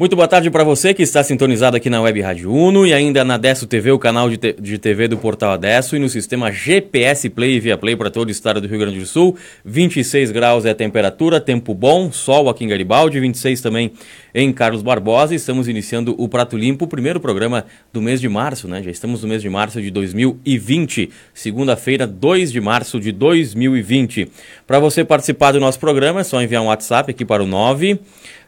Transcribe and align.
Muito 0.00 0.16
boa 0.16 0.26
tarde 0.26 0.50
para 0.50 0.64
você 0.64 0.94
que 0.94 1.02
está 1.02 1.22
sintonizado 1.22 1.76
aqui 1.76 1.90
na 1.90 2.00
Web 2.00 2.22
Rádio 2.22 2.50
Uno 2.50 2.86
e 2.86 2.94
ainda 2.94 3.22
na 3.22 3.34
Adesso 3.34 3.66
TV, 3.66 3.90
o 3.90 3.98
canal 3.98 4.30
de, 4.30 4.38
de 4.38 4.78
TV 4.78 5.06
do 5.06 5.18
Portal 5.18 5.50
Adesso 5.50 5.94
e 5.94 5.98
no 5.98 6.08
sistema 6.08 6.50
GPS 6.50 7.28
Play 7.28 7.56
e 7.56 7.60
Via 7.60 7.76
Play 7.76 7.94
para 7.94 8.10
todo 8.10 8.28
o 8.28 8.30
estado 8.30 8.62
do 8.62 8.66
Rio 8.66 8.78
Grande 8.78 8.98
do 8.98 9.04
Sul. 9.04 9.36
26 9.62 10.30
graus 10.30 10.64
é 10.64 10.70
a 10.70 10.74
temperatura, 10.74 11.38
tempo 11.38 11.74
bom, 11.74 12.10
sol 12.10 12.48
aqui 12.48 12.64
em 12.64 12.68
Garibaldi, 12.68 13.20
26 13.20 13.60
também 13.60 13.92
em 14.34 14.50
Carlos 14.54 14.80
Barbosa. 14.80 15.34
Estamos 15.34 15.68
iniciando 15.68 16.14
o 16.16 16.26
Prato 16.30 16.56
Limpo, 16.56 16.86
o 16.86 16.88
primeiro 16.88 17.20
programa 17.20 17.66
do 17.92 18.00
mês 18.00 18.22
de 18.22 18.28
março, 18.30 18.66
né? 18.66 18.82
Já 18.82 18.90
estamos 18.90 19.22
no 19.22 19.28
mês 19.28 19.42
de 19.42 19.50
março 19.50 19.82
de 19.82 19.90
2020, 19.90 21.10
segunda-feira, 21.34 22.06
2 22.06 22.50
de 22.50 22.60
março 22.62 22.98
de 22.98 23.12
2020. 23.12 24.30
Para 24.66 24.78
você 24.78 25.04
participar 25.04 25.52
do 25.52 25.60
nosso 25.60 25.78
programa, 25.78 26.20
é 26.20 26.24
só 26.24 26.40
enviar 26.40 26.62
um 26.62 26.68
WhatsApp 26.68 27.10
aqui 27.10 27.22
para 27.22 27.44
o 27.44 27.46
9 27.46 28.00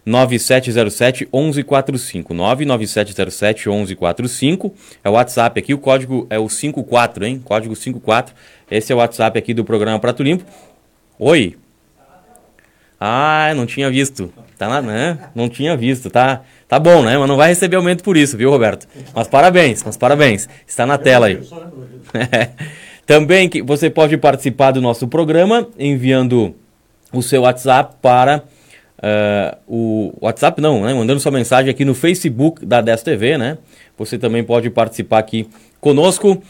9707 0.04 1.28
1145. 1.32 2.34
99707 2.34 3.68
1145. 3.68 4.74
É 5.02 5.08
o 5.08 5.12
WhatsApp 5.12 5.60
aqui, 5.60 5.74
o 5.74 5.78
código 5.78 6.26
é 6.28 6.38
o 6.38 6.48
54, 6.48 7.24
hein? 7.24 7.40
Código 7.44 7.74
54. 7.76 8.34
Esse 8.70 8.92
é 8.92 8.94
o 8.94 8.98
WhatsApp 8.98 9.38
aqui 9.38 9.54
do 9.54 9.64
programa 9.64 9.98
Prato 9.98 10.22
Limpo. 10.22 10.44
Oi. 11.18 11.56
Ah, 12.98 13.52
não 13.54 13.66
tinha 13.66 13.90
visto. 13.90 14.32
Tá 14.58 14.68
na, 14.68 14.80
né? 14.80 15.18
Não 15.34 15.48
tinha 15.48 15.76
visto, 15.76 16.08
tá? 16.08 16.42
Tá 16.68 16.78
bom, 16.78 17.02
né? 17.02 17.18
Mas 17.18 17.28
não 17.28 17.36
vai 17.36 17.48
receber 17.48 17.76
aumento 17.76 18.04
por 18.04 18.16
isso, 18.16 18.36
viu, 18.36 18.50
Roberto? 18.50 18.86
Mas 19.14 19.26
parabéns, 19.26 19.82
mas 19.82 19.96
parabéns. 19.96 20.48
Está 20.66 20.86
na 20.86 20.96
tela 20.98 21.26
aí. 21.26 21.40
Também 23.04 23.48
que 23.48 23.60
você 23.60 23.90
pode 23.90 24.16
participar 24.16 24.70
do 24.70 24.80
nosso 24.80 25.08
programa 25.08 25.66
enviando 25.78 26.54
o 27.12 27.20
seu 27.22 27.42
WhatsApp 27.42 27.96
para 28.00 28.44
Uh, 29.02 29.56
o 29.66 30.14
WhatsApp 30.20 30.60
não, 30.60 30.82
né? 30.82 30.94
Mandando 30.94 31.18
sua 31.18 31.32
mensagem 31.32 31.68
aqui 31.68 31.84
no 31.84 31.94
Facebook 31.94 32.64
da 32.64 32.80
10 32.80 33.02
TV, 33.02 33.36
né? 33.36 33.58
Você 33.98 34.16
também 34.16 34.44
pode 34.44 34.70
participar 34.70 35.18
aqui 35.18 35.48
conosco. 35.80 36.40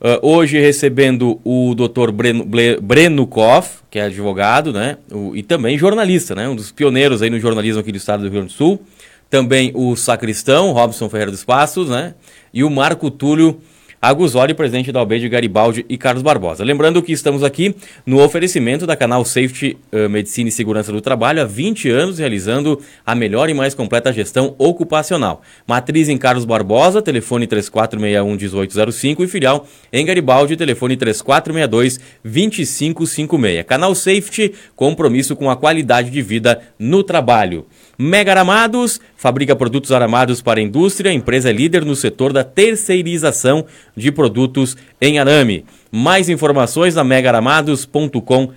Uh, 0.00 0.18
hoje 0.20 0.58
recebendo 0.58 1.40
o 1.44 1.72
Dr. 1.74 2.10
Breno, 2.10 2.44
Breno 2.82 3.26
Koff, 3.28 3.78
que 3.88 4.00
é 4.00 4.02
advogado, 4.02 4.72
né? 4.72 4.98
O, 5.10 5.36
e 5.36 5.42
também 5.42 5.78
jornalista, 5.78 6.34
né? 6.34 6.48
Um 6.48 6.56
dos 6.56 6.72
pioneiros 6.72 7.22
aí 7.22 7.30
no 7.30 7.38
jornalismo 7.38 7.80
aqui 7.80 7.92
do 7.92 7.96
estado 7.96 8.20
do 8.20 8.24
Rio 8.24 8.32
Grande 8.32 8.48
do 8.48 8.52
Sul. 8.52 8.82
Também 9.30 9.70
o 9.74 9.94
sacristão, 9.94 10.72
Robson 10.72 11.08
Ferreira 11.08 11.30
dos 11.30 11.44
Passos, 11.44 11.88
né? 11.88 12.14
E 12.52 12.64
o 12.64 12.70
Marco 12.70 13.08
Túlio 13.08 13.60
Aguzoli, 14.04 14.52
presidente 14.52 14.92
da 14.92 15.00
Albeide 15.00 15.30
Garibaldi 15.30 15.86
e 15.88 15.96
Carlos 15.96 16.22
Barbosa. 16.22 16.62
Lembrando 16.62 17.02
que 17.02 17.10
estamos 17.10 17.42
aqui 17.42 17.74
no 18.04 18.22
oferecimento 18.22 18.86
da 18.86 18.94
canal 18.94 19.24
Safety 19.24 19.78
uh, 19.90 20.10
Medicina 20.10 20.50
e 20.50 20.52
Segurança 20.52 20.92
do 20.92 21.00
Trabalho 21.00 21.40
há 21.40 21.46
20 21.46 21.88
anos 21.88 22.18
realizando 22.18 22.78
a 23.06 23.14
melhor 23.14 23.48
e 23.48 23.54
mais 23.54 23.74
completa 23.74 24.12
gestão 24.12 24.54
ocupacional. 24.58 25.40
Matriz 25.66 26.10
em 26.10 26.18
Carlos 26.18 26.44
Barbosa, 26.44 27.00
telefone 27.00 27.46
3461-1805 27.46 29.20
e 29.20 29.26
filial 29.26 29.66
em 29.90 30.04
Garibaldi, 30.04 30.54
telefone 30.54 30.98
3462-2556. 30.98 33.64
Canal 33.64 33.94
Safety, 33.94 34.52
compromisso 34.76 35.34
com 35.34 35.48
a 35.48 35.56
qualidade 35.56 36.10
de 36.10 36.20
vida 36.20 36.60
no 36.78 37.02
trabalho. 37.02 37.64
Mega 37.98 38.32
Aramados 38.32 39.00
fabrica 39.16 39.54
produtos 39.54 39.92
aramados 39.92 40.42
para 40.42 40.60
a 40.60 40.62
indústria, 40.62 41.12
empresa 41.12 41.52
líder 41.52 41.84
no 41.84 41.94
setor 41.94 42.32
da 42.32 42.44
terceirização 42.44 43.64
de 43.96 44.10
produtos 44.10 44.76
em 45.00 45.18
arame. 45.18 45.64
Mais 45.90 46.28
informações 46.28 46.94
na 46.94 47.04
megaramados.com.br. 47.04 48.54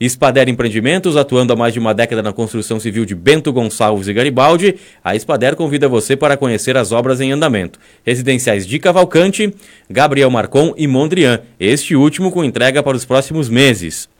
Espader 0.00 0.48
Empreendimentos, 0.48 1.16
atuando 1.16 1.52
há 1.52 1.56
mais 1.56 1.72
de 1.72 1.78
uma 1.78 1.94
década 1.94 2.22
na 2.22 2.32
construção 2.32 2.80
civil 2.80 3.04
de 3.04 3.14
Bento 3.14 3.52
Gonçalves 3.52 4.08
e 4.08 4.12
Garibaldi, 4.12 4.74
a 5.04 5.14
Espader 5.14 5.54
convida 5.54 5.88
você 5.88 6.16
para 6.16 6.36
conhecer 6.36 6.76
as 6.76 6.90
obras 6.90 7.20
em 7.20 7.30
andamento. 7.30 7.78
Residenciais 8.04 8.66
de 8.66 8.78
Cavalcante, 8.78 9.54
Gabriel 9.88 10.30
Marcon 10.30 10.74
e 10.76 10.86
Mondrian, 10.86 11.40
este 11.60 11.94
último 11.94 12.32
com 12.32 12.42
entrega 12.42 12.82
para 12.82 12.96
os 12.96 13.04
próximos 13.04 13.48
meses. 13.48 14.11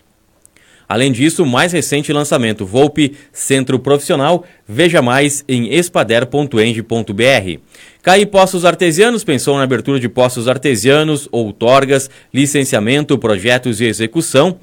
Além 0.92 1.10
disso, 1.10 1.46
mais 1.46 1.72
recente 1.72 2.12
lançamento, 2.12 2.66
Volpe 2.66 3.14
Centro 3.32 3.78
Profissional, 3.78 4.44
veja 4.68 5.00
mais 5.00 5.42
em 5.48 5.72
espader.eng.br. 5.72 7.60
CAI 8.02 8.26
Poços 8.26 8.66
Artesianos 8.66 9.24
pensou 9.24 9.56
na 9.56 9.62
abertura 9.62 9.98
de 9.98 10.06
poços 10.06 10.46
artesianos, 10.48 11.26
outorgas, 11.32 12.10
licenciamento, 12.30 13.16
projetos 13.16 13.80
e 13.80 13.86
execução. 13.86 14.58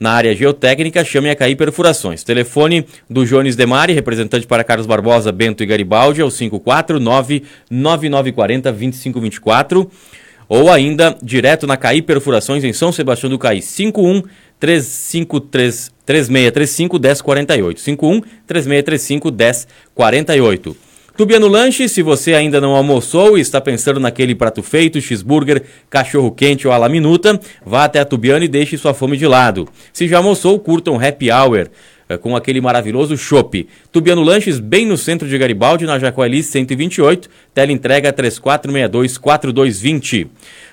Na 0.00 0.10
área 0.10 0.34
geotécnica, 0.34 1.04
chame 1.04 1.30
a 1.30 1.36
CAI 1.36 1.54
Perfurações. 1.54 2.24
Telefone 2.24 2.84
do 3.08 3.24
Jones 3.24 3.54
Demari, 3.54 3.92
representante 3.92 4.48
para 4.48 4.64
Carlos 4.64 4.86
Barbosa, 4.86 5.30
Bento 5.30 5.62
e 5.62 5.66
Garibaldi, 5.66 6.20
é 6.20 6.24
o 6.24 6.28
549 6.28 7.44
9940 7.70 8.72
2524 8.72 9.88
ou 10.48 10.72
ainda 10.72 11.16
direto 11.22 11.66
na 11.66 11.76
CAI 11.76 12.00
Perfurações 12.00 12.64
em 12.64 12.72
São 12.72 12.90
Sebastião 12.90 13.28
do 13.28 13.38
Caí, 13.38 13.60
51 13.60 14.22
353 14.58 15.92
3635 16.04 16.98
1048. 16.98 17.80
51 17.80 18.20
3635 18.46 19.30
1048. 19.30 20.76
Tubiano 21.18 21.48
Lanche, 21.48 21.88
se 21.88 22.00
você 22.00 22.32
ainda 22.32 22.60
não 22.60 22.76
almoçou 22.76 23.36
e 23.36 23.40
está 23.40 23.60
pensando 23.60 23.98
naquele 23.98 24.36
prato 24.36 24.62
feito, 24.62 25.00
cheeseburger, 25.00 25.64
cachorro 25.90 26.30
quente 26.30 26.68
ou 26.68 26.72
a 26.72 26.78
la 26.78 26.88
minuta, 26.88 27.40
vá 27.66 27.84
até 27.84 27.98
a 27.98 28.04
Tubiano 28.04 28.44
e 28.44 28.48
deixe 28.48 28.78
sua 28.78 28.94
fome 28.94 29.16
de 29.16 29.26
lado. 29.26 29.68
Se 29.92 30.06
já 30.06 30.18
almoçou, 30.18 30.60
curta 30.60 30.92
um 30.92 31.04
happy 31.04 31.32
hour 31.32 31.68
com 32.16 32.34
aquele 32.34 32.60
maravilhoso 32.60 33.18
chopp. 33.18 33.68
Tubiano 33.92 34.22
Lanches, 34.22 34.58
bem 34.58 34.86
no 34.86 34.96
centro 34.96 35.28
de 35.28 35.36
Garibaldi, 35.36 35.84
na 35.84 35.98
Jacoeli 35.98 36.42
128, 36.42 37.28
tela 37.52 37.72
entrega 37.72 38.10
3462-4220. 38.12 40.28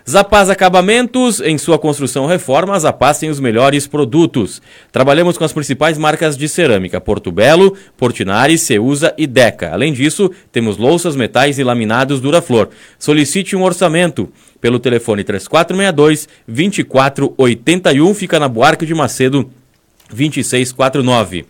Zapaz 0.08 0.52
Acabamentos, 0.52 1.42
em 1.42 1.58
sua 1.58 1.80
construção 1.80 2.28
reforma, 2.28 2.80
Zapaz 2.80 3.18
tem 3.18 3.32
os 3.32 3.40
melhores 3.40 3.88
produtos. 3.88 4.62
Trabalhamos 4.92 5.36
com 5.36 5.44
as 5.44 5.52
principais 5.52 5.98
marcas 5.98 6.38
de 6.38 6.48
cerâmica, 6.48 7.02
Porto 7.02 7.32
Belo, 7.32 7.76
Portinari, 7.98 8.56
Ceusa 8.58 9.16
e 9.18 9.26
Deca. 9.26 9.72
Além 9.74 9.92
disso, 9.92 10.30
temos 10.52 10.78
louças, 10.78 11.16
metais 11.16 11.58
e 11.58 11.64
laminados 11.64 12.22
Duraflor. 12.22 12.70
Solicite 13.00 13.56
um 13.56 13.64
orçamento 13.64 14.32
pelo 14.62 14.78
telefone 14.78 15.24
3462 15.24 16.30
2481, 16.48 18.14
fica 18.14 18.40
na 18.40 18.48
Buarque 18.48 18.86
de 18.86 18.94
Macedo, 18.94 19.50
2649. 20.16 21.46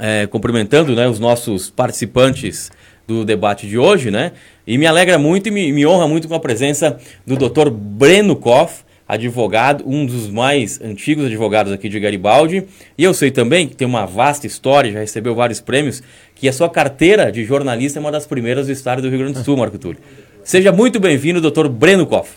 é, 0.00 0.28
cumprimentando 0.28 0.94
né, 0.94 1.08
os 1.08 1.18
nossos 1.18 1.68
participantes 1.68 2.70
do 3.08 3.24
debate 3.24 3.66
de 3.66 3.76
hoje, 3.76 4.10
né? 4.10 4.32
E 4.66 4.78
me 4.78 4.86
alegra 4.86 5.18
muito 5.18 5.48
e 5.48 5.50
me, 5.50 5.72
me 5.72 5.84
honra 5.84 6.06
muito 6.06 6.28
com 6.28 6.34
a 6.34 6.40
presença 6.40 6.98
do 7.26 7.36
Dr. 7.36 7.70
Breno 7.70 8.36
Koff, 8.36 8.84
advogado, 9.08 9.82
um 9.86 10.04
dos 10.04 10.28
mais 10.28 10.78
antigos 10.82 11.24
advogados 11.24 11.72
aqui 11.72 11.88
de 11.88 11.98
Garibaldi. 11.98 12.64
E 12.96 13.02
eu 13.02 13.14
sei 13.14 13.30
também 13.30 13.66
que 13.66 13.74
tem 13.74 13.88
uma 13.88 14.04
vasta 14.04 14.46
história, 14.46 14.92
já 14.92 15.00
recebeu 15.00 15.34
vários 15.34 15.60
prêmios, 15.60 16.02
que 16.34 16.46
a 16.46 16.52
sua 16.52 16.68
carteira 16.68 17.32
de 17.32 17.42
jornalista 17.44 17.98
é 17.98 18.00
uma 18.00 18.12
das 18.12 18.26
primeiras 18.26 18.66
do 18.66 18.72
estado 18.72 19.00
do 19.00 19.08
Rio 19.08 19.20
Grande 19.20 19.38
do 19.38 19.44
Sul, 19.44 19.56
Marco 19.56 19.78
Túlio. 19.78 19.98
Seja 20.44 20.70
muito 20.70 21.00
bem-vindo, 21.00 21.40
doutor 21.40 21.68
Breno 21.70 22.06
Koff. 22.06 22.32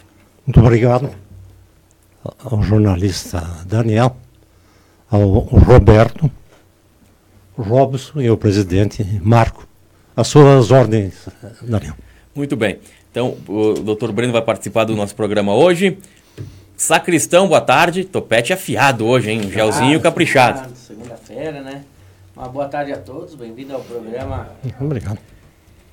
Muito 0.48 0.60
obrigado 0.62 1.10
ao 2.44 2.64
jornalista 2.64 3.42
Daniel, 3.66 4.16
ao 5.10 5.28
Roberto, 5.28 6.32
Robson 7.58 8.22
e 8.22 8.28
ao 8.28 8.38
presidente 8.38 9.06
Marco. 9.22 9.68
As 10.16 10.28
suas 10.28 10.72
ordens, 10.72 11.28
Daniel. 11.62 11.96
Muito 12.34 12.56
bem. 12.56 12.80
Então, 13.12 13.36
o 13.48 13.74
doutor 13.74 14.12
Breno 14.12 14.32
vai 14.32 14.42
participar 14.42 14.86
do 14.86 14.96
nosso 14.96 15.16
programa 15.16 15.54
hoje. 15.54 15.98
Sacristão, 16.82 17.48
boa 17.48 17.62
tarde. 17.62 18.04
Topete 18.04 18.52
afiado 18.52 19.06
hoje, 19.06 19.30
hein? 19.30 19.42
Um 19.46 19.52
gelzinho 19.52 20.00
ah, 20.00 20.02
caprichado. 20.02 20.68
Segunda-feira, 20.76 21.62
né? 21.62 21.84
Uma 22.36 22.48
boa 22.48 22.68
tarde 22.68 22.92
a 22.92 22.98
todos. 22.98 23.36
Bem-vindo 23.36 23.76
ao 23.76 23.82
programa. 23.82 24.48
Obrigado. 24.80 25.20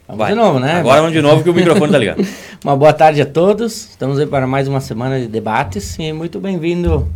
Vamos 0.07 0.19
Vai. 0.19 0.31
de 0.31 0.35
novo, 0.35 0.59
né? 0.59 0.77
Agora 0.77 1.01
vamos 1.03 1.13
de 1.13 1.21
novo 1.21 1.45
que 1.45 1.51
o 1.51 1.53
microfone 1.53 1.93
tá 1.93 1.99
ligado. 1.99 2.27
uma 2.65 2.75
boa 2.75 2.95
tarde 2.95 3.21
a 3.21 3.27
todos. 3.27 3.91
Estamos 3.91 4.19
aí 4.19 4.27
para 4.27 4.47
mais 4.47 4.67
uma 4.67 4.81
semana 4.81 5.21
de 5.21 5.27
debates 5.27 5.99
e 5.99 6.11
muito 6.11 6.41
bem-vindo, 6.41 7.07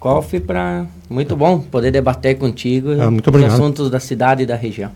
Koff, 0.00 0.40
para 0.40 0.84
muito 1.08 1.36
bom 1.36 1.60
poder 1.60 1.92
debater 1.92 2.36
contigo 2.36 2.90
ah, 3.00 3.08
muito 3.08 3.30
os 3.30 3.44
assuntos 3.44 3.88
da 3.88 4.00
cidade 4.00 4.42
e 4.42 4.46
da 4.46 4.56
região. 4.56 4.90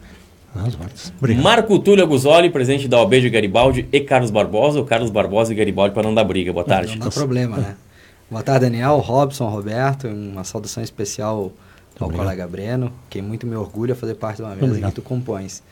Marco 1.40 1.78
Túlio 1.78 2.02
Aguzoli, 2.02 2.50
presidente 2.50 2.88
da 2.88 3.00
OB 3.00 3.20
de 3.20 3.30
Garibaldi 3.30 3.86
e 3.92 4.00
Carlos 4.00 4.32
Barbosa, 4.32 4.80
o 4.80 4.84
Carlos 4.84 5.10
Barbosa 5.10 5.52
e 5.52 5.54
Garibaldi 5.54 5.94
para 5.94 6.02
não 6.02 6.12
dar 6.12 6.24
briga. 6.24 6.52
Boa 6.52 6.64
tarde. 6.64 6.98
Não, 6.98 7.04
não 7.04 7.12
problema, 7.12 7.56
né? 7.56 7.76
Boa 8.30 8.42
tarde, 8.42 8.66
Daniel, 8.66 8.98
Robson, 8.98 9.48
Roberto. 9.48 10.06
Uma 10.06 10.44
saudação 10.44 10.82
especial 10.82 11.52
ao 11.98 12.06
Obrigado. 12.06 12.24
colega 12.24 12.46
Breno, 12.48 12.92
que 13.08 13.20
muito 13.20 13.46
me 13.46 13.56
orgulha 13.56 13.94
fazer 13.94 14.14
parte 14.14 14.36
de 14.36 14.42
uma 14.42 14.54
mesa 14.54 14.66
Obrigado. 14.66 14.90
que 14.90 14.94
tu 14.96 15.02
compões. 15.02 15.62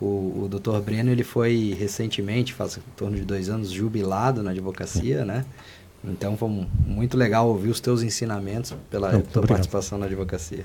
O, 0.00 0.42
o 0.42 0.48
doutor 0.50 0.82
Breno, 0.82 1.10
ele 1.10 1.24
foi 1.24 1.74
recentemente, 1.78 2.52
faz 2.52 2.76
em 2.76 2.80
torno 2.96 3.16
de 3.16 3.22
dois 3.22 3.48
anos, 3.48 3.70
jubilado 3.70 4.42
na 4.42 4.50
advocacia, 4.50 5.20
Sim. 5.20 5.24
né? 5.24 5.44
Então 6.04 6.36
foi 6.36 6.66
muito 6.86 7.16
legal 7.16 7.48
ouvir 7.48 7.70
os 7.70 7.80
teus 7.80 8.02
ensinamentos 8.02 8.74
pela 8.90 9.10
Não, 9.10 9.20
tua 9.22 9.40
obrigado. 9.40 9.48
participação 9.48 9.96
na 9.96 10.04
advocacia. 10.04 10.64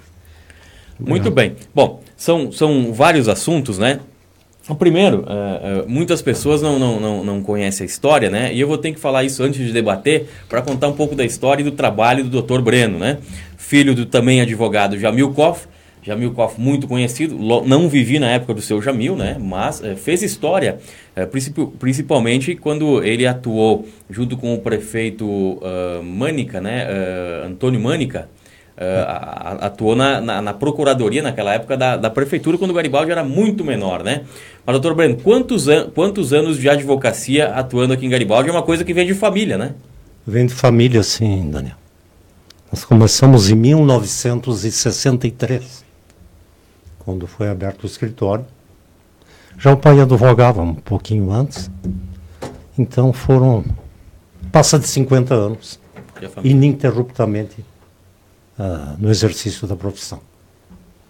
Muito 0.99 1.31
bem. 1.31 1.55
Bom, 1.73 2.03
são, 2.17 2.51
são 2.51 2.91
vários 2.93 3.29
assuntos, 3.29 3.77
né? 3.77 4.01
O 4.69 4.75
primeiro, 4.75 5.21
uh, 5.21 5.23
uh, 5.23 5.89
muitas 5.89 6.21
pessoas 6.21 6.61
não, 6.61 6.77
não, 6.77 6.99
não, 6.99 7.23
não 7.23 7.41
conhecem 7.41 7.83
a 7.83 7.87
história, 7.87 8.29
né? 8.29 8.53
E 8.53 8.59
eu 8.59 8.67
vou 8.67 8.77
ter 8.77 8.93
que 8.93 8.99
falar 8.99 9.23
isso 9.23 9.41
antes 9.41 9.65
de 9.65 9.73
debater 9.73 10.27
para 10.47 10.61
contar 10.61 10.87
um 10.87 10.93
pouco 10.93 11.15
da 11.15 11.25
história 11.25 11.61
e 11.61 11.65
do 11.65 11.71
trabalho 11.71 12.23
do 12.23 12.39
Dr. 12.39 12.61
Breno, 12.61 12.99
né? 12.99 13.17
Filho 13.57 13.95
do 13.95 14.05
também 14.05 14.41
advogado 14.41 14.97
Jamil 14.99 15.33
Koff. 15.33 15.67
Jamil 16.03 16.31
Koff, 16.31 16.61
muito 16.61 16.87
conhecido, 16.87 17.35
não 17.65 17.89
vivi 17.89 18.19
na 18.19 18.29
época 18.29 18.53
do 18.53 18.61
seu 18.61 18.79
Jamil, 18.79 19.15
né? 19.15 19.37
Mas 19.39 19.79
uh, 19.79 19.95
fez 19.95 20.21
história, 20.21 20.77
principalmente 21.79 22.55
quando 22.55 23.03
ele 23.03 23.25
atuou 23.25 23.87
junto 24.07 24.37
com 24.37 24.53
o 24.53 24.59
prefeito 24.59 25.59
Mânica, 26.03 26.61
né? 26.61 26.87
Antônio 27.43 27.79
Mânica, 27.79 28.29
uh, 28.79 29.59
atuou 29.59 29.95
na, 29.95 30.19
na, 30.21 30.41
na, 30.41 30.53
procuradoria 30.53 31.21
naquela 31.21 31.53
época 31.53 31.75
da, 31.75 31.97
da 31.97 32.09
prefeitura, 32.09 32.57
quando 32.57 32.71
o 32.71 32.73
Garibaldi 32.73 33.11
era 33.11 33.23
muito 33.23 33.63
menor, 33.63 34.03
né? 34.03 34.23
Mas, 34.65 34.73
doutor 34.73 34.95
Breno, 34.95 35.17
quantos, 35.17 35.67
an 35.67 35.91
quantos 35.93 36.33
anos 36.33 36.57
de 36.57 36.67
advocacia 36.69 37.49
atuando 37.49 37.93
aqui 37.93 38.05
em 38.05 38.09
Garibaldi 38.09 38.47
é 38.49 38.51
uma 38.51 38.63
coisa 38.63 38.85
que 38.85 38.93
vem 38.93 39.05
de 39.05 39.13
família, 39.13 39.57
né? 39.57 39.75
Vem 40.25 40.45
de 40.45 40.53
família, 40.53 41.03
sim, 41.03 41.51
Daniel. 41.51 41.75
Nós 42.71 42.85
começamos 42.85 43.49
em 43.49 43.55
1963, 43.55 45.83
quando 46.99 47.27
foi 47.27 47.49
aberto 47.49 47.83
o 47.83 47.87
escritório. 47.87 48.45
Já 49.57 49.73
o 49.73 49.77
pai 49.77 49.99
advogava 49.99 50.61
um 50.61 50.75
pouquinho 50.75 51.31
antes. 51.31 51.69
Então 52.77 53.11
foram. 53.11 53.65
Passa 54.51 54.77
de 54.79 54.87
50 54.87 55.33
anos. 55.33 55.79
Ininterruptamente 56.43 57.65
uh, 58.59 58.95
no 58.99 59.09
exercício 59.09 59.65
da 59.65 59.75
profissão. 59.75 60.19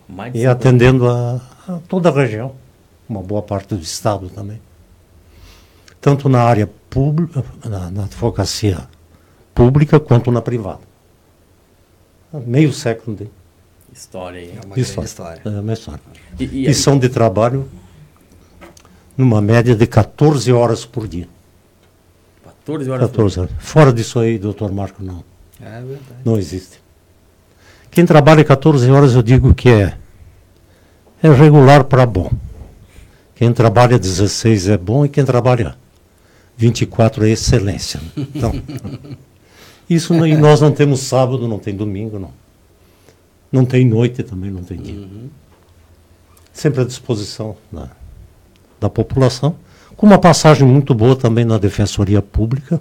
Mais 0.08 0.34
e 0.34 0.46
atendendo 0.46 1.10
a, 1.10 1.42
a, 1.68 1.80
toda 1.88 2.10
a 2.10 2.12
região, 2.12 2.54
uma 3.08 3.22
boa 3.22 3.42
parte 3.42 3.76
do 3.76 3.82
Estado 3.82 4.30
também. 4.30 4.62
Tanto 6.00 6.30
na 6.30 6.44
área 6.44 6.70
pública, 6.90 7.44
na, 7.66 7.92
na 7.92 8.04
advocacia 8.06 8.88
pública, 9.54 10.00
quanto 10.00 10.32
na 10.32 10.42
privada. 10.42 10.80
Meio 12.32 12.72
século 12.72 13.18
de 13.18 13.30
história. 13.92 14.40
Aí. 14.40 14.52
É 14.52 14.66
uma 14.66 14.80
história. 14.80 15.08
história. 15.08 15.42
É 15.44 15.50
uma 15.50 15.74
história. 15.74 16.02
E, 16.40 16.44
e, 16.46 16.70
e 16.70 16.74
são 16.74 16.98
de 16.98 17.10
trabalho 17.10 17.70
numa 19.18 19.42
média 19.42 19.76
de 19.76 19.86
14 19.86 20.52
horas 20.54 20.86
por 20.86 21.08
dia. 21.08 21.28
14 22.44 22.90
horas 22.90 23.08
14 23.08 23.36
por 23.36 23.48
dia. 23.48 23.58
Fora 23.60 23.92
disso 23.92 24.20
aí, 24.20 24.38
doutor 24.40 24.72
Marco, 24.72 25.04
não. 25.04 25.24
É 25.60 25.82
verdade. 25.82 26.22
Não 26.24 26.38
existe. 26.38 26.80
Quem 27.92 28.06
trabalha 28.06 28.44
14 28.44 28.90
horas 28.92 29.16
eu 29.16 29.24
digo 29.24 29.54
que 29.54 29.70
é, 29.70 29.98
é 31.22 31.30
regular 31.32 31.84
para 31.84 32.06
bom. 32.06 32.32
Quem 33.36 33.52
trabalha 33.54 33.98
16 33.98 34.68
é 34.68 34.78
bom 34.78 35.06
e 35.06 35.10
quem 35.10 35.26
trabalha 35.26 35.76
24 36.58 37.26
é 37.26 37.30
excelência. 37.30 38.02
Então, 38.16 38.52
isso 39.90 40.14
e 40.26 40.36
nós 40.36 40.62
não 40.62 40.72
temos 40.72 41.00
sábado, 41.00 41.48
não 41.48 41.58
tem 41.58 41.76
domingo, 41.76 42.20
não. 42.20 42.32
Não 43.52 43.66
tem 43.66 43.86
noite 43.86 44.24
também, 44.24 44.52
não 44.52 44.64
tem 44.64 44.78
dia. 44.78 45.00
Uhum. 45.00 45.30
Sempre 46.54 46.82
à 46.82 46.84
disposição 46.84 47.56
da, 47.72 47.90
da 48.80 48.90
população, 48.90 49.56
com 49.96 50.06
uma 50.06 50.20
passagem 50.20 50.68
muito 50.68 50.94
boa 50.94 51.16
também 51.16 51.46
na 51.46 51.58
Defensoria 51.58 52.22
Pública, 52.22 52.80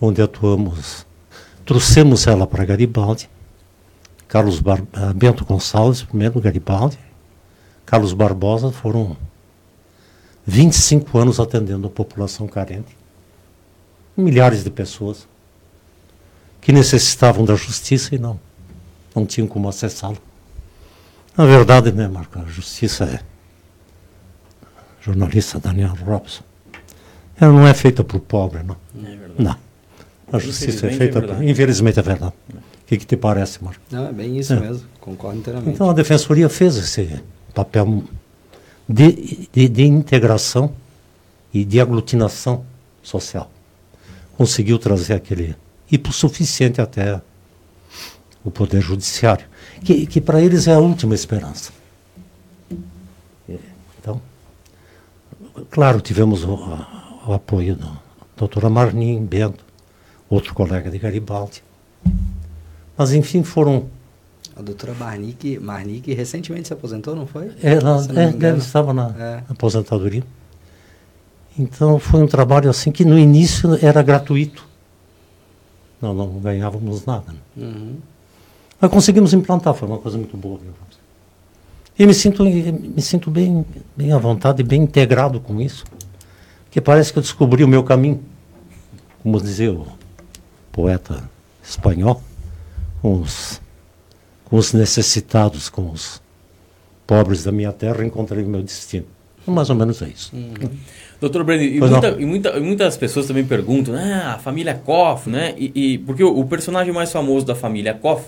onde 0.00 0.20
atuamos, 0.20 1.06
trouxemos 1.64 2.26
ela 2.26 2.46
para 2.46 2.64
Garibaldi, 2.64 3.30
Carlos 4.34 4.58
Bar 4.58 4.80
uh, 4.80 5.14
Bento 5.14 5.44
Gonçalves, 5.44 6.02
primeiro 6.02 6.40
Garibaldi, 6.40 6.98
Carlos 7.86 8.12
Barbosa 8.12 8.72
foram 8.72 9.16
25 10.44 11.16
anos 11.16 11.38
atendendo 11.38 11.86
a 11.86 11.90
população 11.90 12.48
carente. 12.48 12.96
Milhares 14.16 14.64
de 14.64 14.70
pessoas 14.70 15.28
que 16.60 16.72
necessitavam 16.72 17.44
da 17.44 17.54
justiça 17.54 18.12
e 18.16 18.18
não, 18.18 18.40
não 19.14 19.24
tinham 19.24 19.46
como 19.46 19.68
acessá-la. 19.68 20.16
Na 21.36 21.46
verdade, 21.46 21.92
né, 21.92 22.08
Marco, 22.08 22.36
a 22.36 22.44
justiça 22.46 23.04
é. 23.04 23.20
Jornalista 25.00 25.60
Daniel 25.60 25.94
Robson. 26.04 26.42
Ela 27.40 27.52
não 27.52 27.68
é 27.68 27.72
feita 27.72 28.02
para 28.02 28.16
o 28.16 28.20
pobre, 28.20 28.64
não. 28.64 28.76
É 28.96 29.14
verdade. 29.14 29.34
Não. 29.38 29.56
A 30.32 30.40
justiça 30.40 30.88
é 30.88 30.90
feita. 30.90 31.20
É 31.20 31.22
por, 31.22 31.44
infelizmente 31.44 32.00
é 32.00 32.02
verdade. 32.02 32.34
É. 32.84 32.86
O 32.86 32.86
que, 32.86 32.98
que 32.98 33.06
te 33.06 33.16
parece, 33.16 33.64
Marco? 33.64 33.80
Não, 33.90 34.08
é 34.08 34.12
bem 34.12 34.38
isso 34.38 34.52
é. 34.52 34.60
mesmo, 34.60 34.86
concordo 35.00 35.38
inteiramente. 35.38 35.74
Então 35.74 35.88
a 35.88 35.92
Defensoria 35.92 36.48
fez 36.48 36.76
esse 36.76 37.22
papel 37.54 38.04
de, 38.88 39.48
de, 39.52 39.68
de 39.68 39.84
integração 39.84 40.72
e 41.52 41.64
de 41.64 41.80
aglutinação 41.80 42.64
social. 43.02 43.50
Conseguiu 44.36 44.78
trazer 44.78 45.14
aquele 45.14 45.56
suficiente 46.10 46.80
até 46.80 47.20
o 48.44 48.50
Poder 48.50 48.80
Judiciário, 48.80 49.46
que, 49.82 50.06
que 50.06 50.20
para 50.20 50.42
eles 50.42 50.66
é 50.66 50.74
a 50.74 50.78
última 50.78 51.14
esperança. 51.14 51.72
Então, 54.00 54.20
claro, 55.70 56.00
tivemos 56.00 56.44
o, 56.44 56.54
o 57.26 57.32
apoio 57.32 57.76
da 57.76 57.96
doutora 58.36 58.68
Marnim 58.68 59.24
Bento, 59.24 59.64
outro 60.28 60.52
colega 60.52 60.90
de 60.90 60.98
Garibaldi. 60.98 61.62
Mas, 62.96 63.12
enfim, 63.12 63.42
foram. 63.42 63.86
A 64.56 64.62
doutora 64.62 64.94
Marnick, 64.94 65.58
Marnick 65.58 66.12
recentemente 66.14 66.68
se 66.68 66.74
aposentou, 66.74 67.16
não 67.16 67.26
foi? 67.26 67.50
Ela, 67.60 68.06
é, 68.14 68.46
ela 68.46 68.58
estava 68.58 68.92
na 68.92 69.12
é. 69.18 69.42
aposentadoria. 69.48 70.22
Então, 71.58 71.98
foi 71.98 72.22
um 72.22 72.26
trabalho 72.26 72.70
assim 72.70 72.92
que 72.92 73.04
no 73.04 73.18
início 73.18 73.76
era 73.84 74.00
gratuito. 74.02 74.66
Não, 76.00 76.14
não 76.14 76.38
ganhávamos 76.38 77.04
nada. 77.04 77.32
Né? 77.32 77.38
Uhum. 77.56 77.96
Mas 78.80 78.90
conseguimos 78.90 79.32
implantar, 79.32 79.74
foi 79.74 79.88
uma 79.88 79.98
coisa 79.98 80.18
muito 80.18 80.36
boa. 80.36 80.60
E 81.98 82.06
me 82.06 82.14
sinto, 82.14 82.44
me 82.44 83.00
sinto 83.00 83.30
bem, 83.30 83.64
bem 83.96 84.12
à 84.12 84.18
vontade, 84.18 84.62
bem 84.62 84.82
integrado 84.82 85.40
com 85.40 85.60
isso. 85.60 85.84
Porque 86.64 86.80
parece 86.80 87.12
que 87.12 87.18
eu 87.18 87.22
descobri 87.22 87.62
o 87.64 87.68
meu 87.68 87.82
caminho. 87.82 88.20
Como 89.22 89.40
dizia 89.40 89.72
o 89.72 89.86
poeta 90.70 91.28
espanhol 91.62 92.20
com 93.04 93.20
os, 93.20 93.60
com 94.46 94.56
os 94.56 94.72
necessitados, 94.72 95.68
com 95.68 95.90
os 95.90 96.22
pobres 97.06 97.44
da 97.44 97.52
minha 97.52 97.70
terra, 97.70 98.02
encontrei 98.02 98.42
o 98.42 98.48
meu 98.48 98.62
destino. 98.62 99.04
Mais 99.46 99.68
ou 99.68 99.76
menos 99.76 100.00
é 100.00 100.08
isso. 100.08 100.34
Uhum. 100.34 100.70
Doutor 101.20 101.44
Breno, 101.44 101.62
e, 101.62 101.78
muita, 101.78 102.08
e, 102.08 102.24
muita, 102.24 102.60
muitas 102.60 102.96
pessoas 102.96 103.26
também 103.26 103.44
perguntam, 103.44 103.94
ah, 103.94 104.36
a 104.36 104.38
família 104.38 104.72
Koff, 104.72 105.28
né? 105.28 105.54
E, 105.58 105.70
e 105.74 105.98
porque 105.98 106.24
o, 106.24 106.38
o, 106.38 106.46
personagem 106.46 106.94
mais 106.94 107.12
famoso 107.12 107.44
da 107.44 107.54
família 107.54 107.92
Koff 107.92 108.24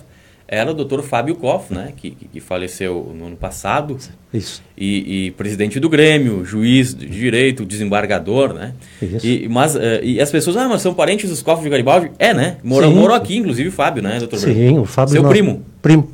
era 0.49 0.71
o 0.71 0.75
doutor 0.75 1.03
Fábio 1.03 1.35
Koff, 1.35 1.75
né? 1.75 1.93
Que, 1.97 2.11
que, 2.11 2.41
faleceu 2.41 3.13
no 3.17 3.27
ano 3.27 3.37
passado. 3.37 3.99
Isso. 4.33 4.63
E, 4.77 5.27
e, 5.27 5.31
presidente 5.33 5.81
do 5.81 5.89
Grêmio, 5.89 6.45
juiz 6.45 6.95
de 6.95 7.07
direito, 7.07 7.65
desembargador, 7.65 8.53
né? 8.53 8.75
Isso. 9.03 9.27
E, 9.27 9.49
mas, 9.49 9.75
uh, 9.75 9.81
e 10.03 10.21
as 10.21 10.31
pessoas, 10.31 10.57
ah, 10.57 10.69
mas 10.69 10.83
são 10.83 10.95
parentes 10.95 11.29
dos 11.29 11.43
Koff 11.43 11.63
de 11.63 11.69
Garibaldi? 11.69 12.13
É, 12.19 12.33
né? 12.33 12.59
Morou, 12.63 12.93
morou 12.93 13.17
aqui, 13.17 13.37
inclusive, 13.37 13.69
o 13.69 13.73
Fábio, 13.73 14.03
né, 14.03 14.19
doutor 14.21 14.39
Sim, 14.39 14.53
Breno? 14.53 14.69
Sim, 14.69 14.79
o 14.79 14.85
Fábio... 14.85 15.13
Seu 15.13 15.29
primo? 15.29 15.65
Primo. 15.83 16.11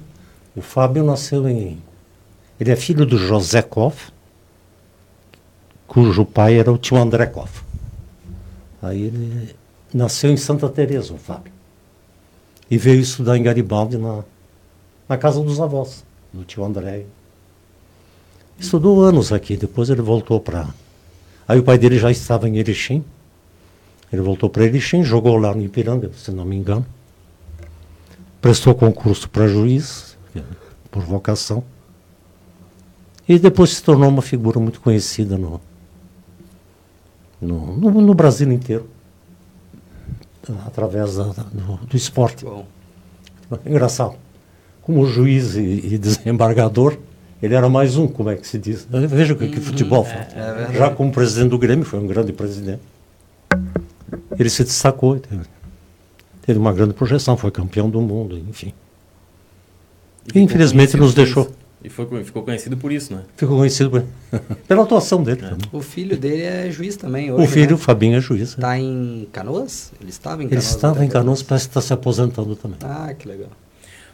O 0.57 0.63
Fábio 0.63 1.05
nasceu 1.05 1.47
em... 1.47 1.79
Ele 2.59 2.71
é 2.71 2.77
filho 2.77 3.05
do 3.05 3.19
José 3.19 3.61
Koff, 3.61 4.13
cujo 5.87 6.25
pai 6.25 6.59
era 6.59 6.73
o 6.73 6.79
tio 6.79 6.97
André 6.97 7.27
Koff. 7.27 7.63
Aí 8.81 9.03
ele 9.03 9.51
nasceu 9.93 10.31
em 10.31 10.37
Santa 10.37 10.69
Teresa, 10.69 11.13
o 11.13 11.19
Fábio. 11.19 11.53
E 12.73 12.79
veio 12.79 13.01
estudar 13.03 13.37
em 13.37 13.43
Garibaldi 13.43 13.99
na, 13.99 14.25
na 15.07 15.19
casa 15.19 15.43
dos 15.43 15.61
avós, 15.61 16.03
do 16.33 16.43
tio 16.43 16.65
André. 16.65 17.05
Estudou 18.59 19.03
anos 19.03 19.31
aqui, 19.31 19.59
depois 19.59 19.91
ele 19.91 20.01
voltou 20.01 20.41
para. 20.41 20.71
Aí 21.47 21.59
o 21.59 21.63
pai 21.63 21.77
dele 21.77 21.99
já 21.99 22.11
estava 22.11 22.49
em 22.49 22.57
Erechim. 22.57 23.05
Ele 24.11 24.23
voltou 24.23 24.49
para 24.49 24.65
Erechim, 24.65 25.05
jogou 25.05 25.37
lá 25.37 25.55
no 25.55 25.61
Ipiranga, 25.61 26.13
se 26.17 26.31
não 26.31 26.47
me 26.47 26.57
engano. 26.57 26.87
Prestou 28.41 28.75
concurso 28.75 29.29
para 29.29 29.47
juiz, 29.47 30.17
por 30.91 31.03
vocação. 31.03 31.63
E 33.29 33.39
depois 33.39 33.69
se 33.69 33.83
tornou 33.83 34.09
uma 34.09 34.23
figura 34.23 34.59
muito 34.59 34.81
conhecida 34.81 35.37
no, 35.37 35.61
no, 37.39 37.77
no, 37.77 37.91
no 38.01 38.15
Brasil 38.15 38.51
inteiro, 38.51 38.89
através 40.67 41.17
da, 41.17 41.25
do, 41.25 41.77
do, 41.87 41.97
esporte. 41.97 42.45
Bom. 42.45 42.67
Engraçado. 43.67 44.15
Como 44.83 45.07
juiz 45.07 45.55
e, 45.55 45.95
e, 45.95 45.99
desembargador, 45.99 46.97
ele 47.43 47.55
era 47.55 47.69
mais 47.69 47.97
um, 47.97 48.09
como 48.09 48.31
é 48.31 48.37
que 48.37 48.47
se 48.47 48.59
diz. 48.59 48.87
Veja 48.91 49.35
o 49.35 49.37
que, 49.37 49.49
que 49.49 49.59
uhum. 49.59 49.63
futebol 49.63 50.05
faz. 50.05 50.35
É, 50.35 50.69
é 50.71 50.73
Já 50.73 50.91
como 50.91 51.13
presidente 51.13 51.51
do 51.51 51.59
Grêmio, 51.59 51.85
foi 51.85 51.99
um 51.99 52.07
grande 52.07 52.33
presidente. 52.33 52.83
Ele 54.39 54.51
se 54.51 54.65
destacou, 54.65 55.19
teve, 55.19 55.43
teve 56.45 56.59
uma 56.59 56.73
grande 56.73 56.95
projeção, 56.95 57.37
foi 57.37 57.51
campeão 57.51 57.89
do 57.89 58.01
mundo, 58.01 58.39
enfim. 58.39 58.73
E 60.35 60.41
infelizmente 60.41 60.97
nos 60.97 61.15
deixou. 61.15 61.51
E 61.85 61.89
foi, 61.89 62.07
ficou 62.25 62.43
conhecido 62.43 62.77
por 62.77 62.93
isso, 62.93 63.15
né? 63.15 63.23
Ficou 63.37 63.59
conhecido 63.59 63.91
por, 63.91 64.05
pela 64.69 64.83
atuação 64.83 65.23
dele. 65.23 65.43
É. 65.45 65.77
O 65.77 65.81
filho 65.81 66.17
dele 66.17 66.43
é 66.43 66.71
juiz 66.71 66.97
também 66.97 67.33
hoje, 67.33 67.45
O 67.45 67.47
filho, 67.47 67.71
né? 67.71 67.75
o 67.75 67.79
Fabinho, 67.79 68.17
é 68.17 68.21
juiz. 68.21 68.51
Está 68.51 68.79
em 68.79 69.27
Canoas? 69.33 69.93
Ele 70.01 70.11
estava 70.11 70.43
em 70.43 70.49
Canoas? 70.49 70.65
Ele 70.65 70.75
estava 70.75 71.05
em 71.05 71.09
Canoas, 71.09 71.43
parece 71.43 71.67
que 71.67 71.71
está 71.71 71.81
se 71.81 71.93
aposentando 71.93 72.55
também. 72.55 72.79
Ah, 72.83 73.13
que 73.19 73.27
legal. 73.27 73.49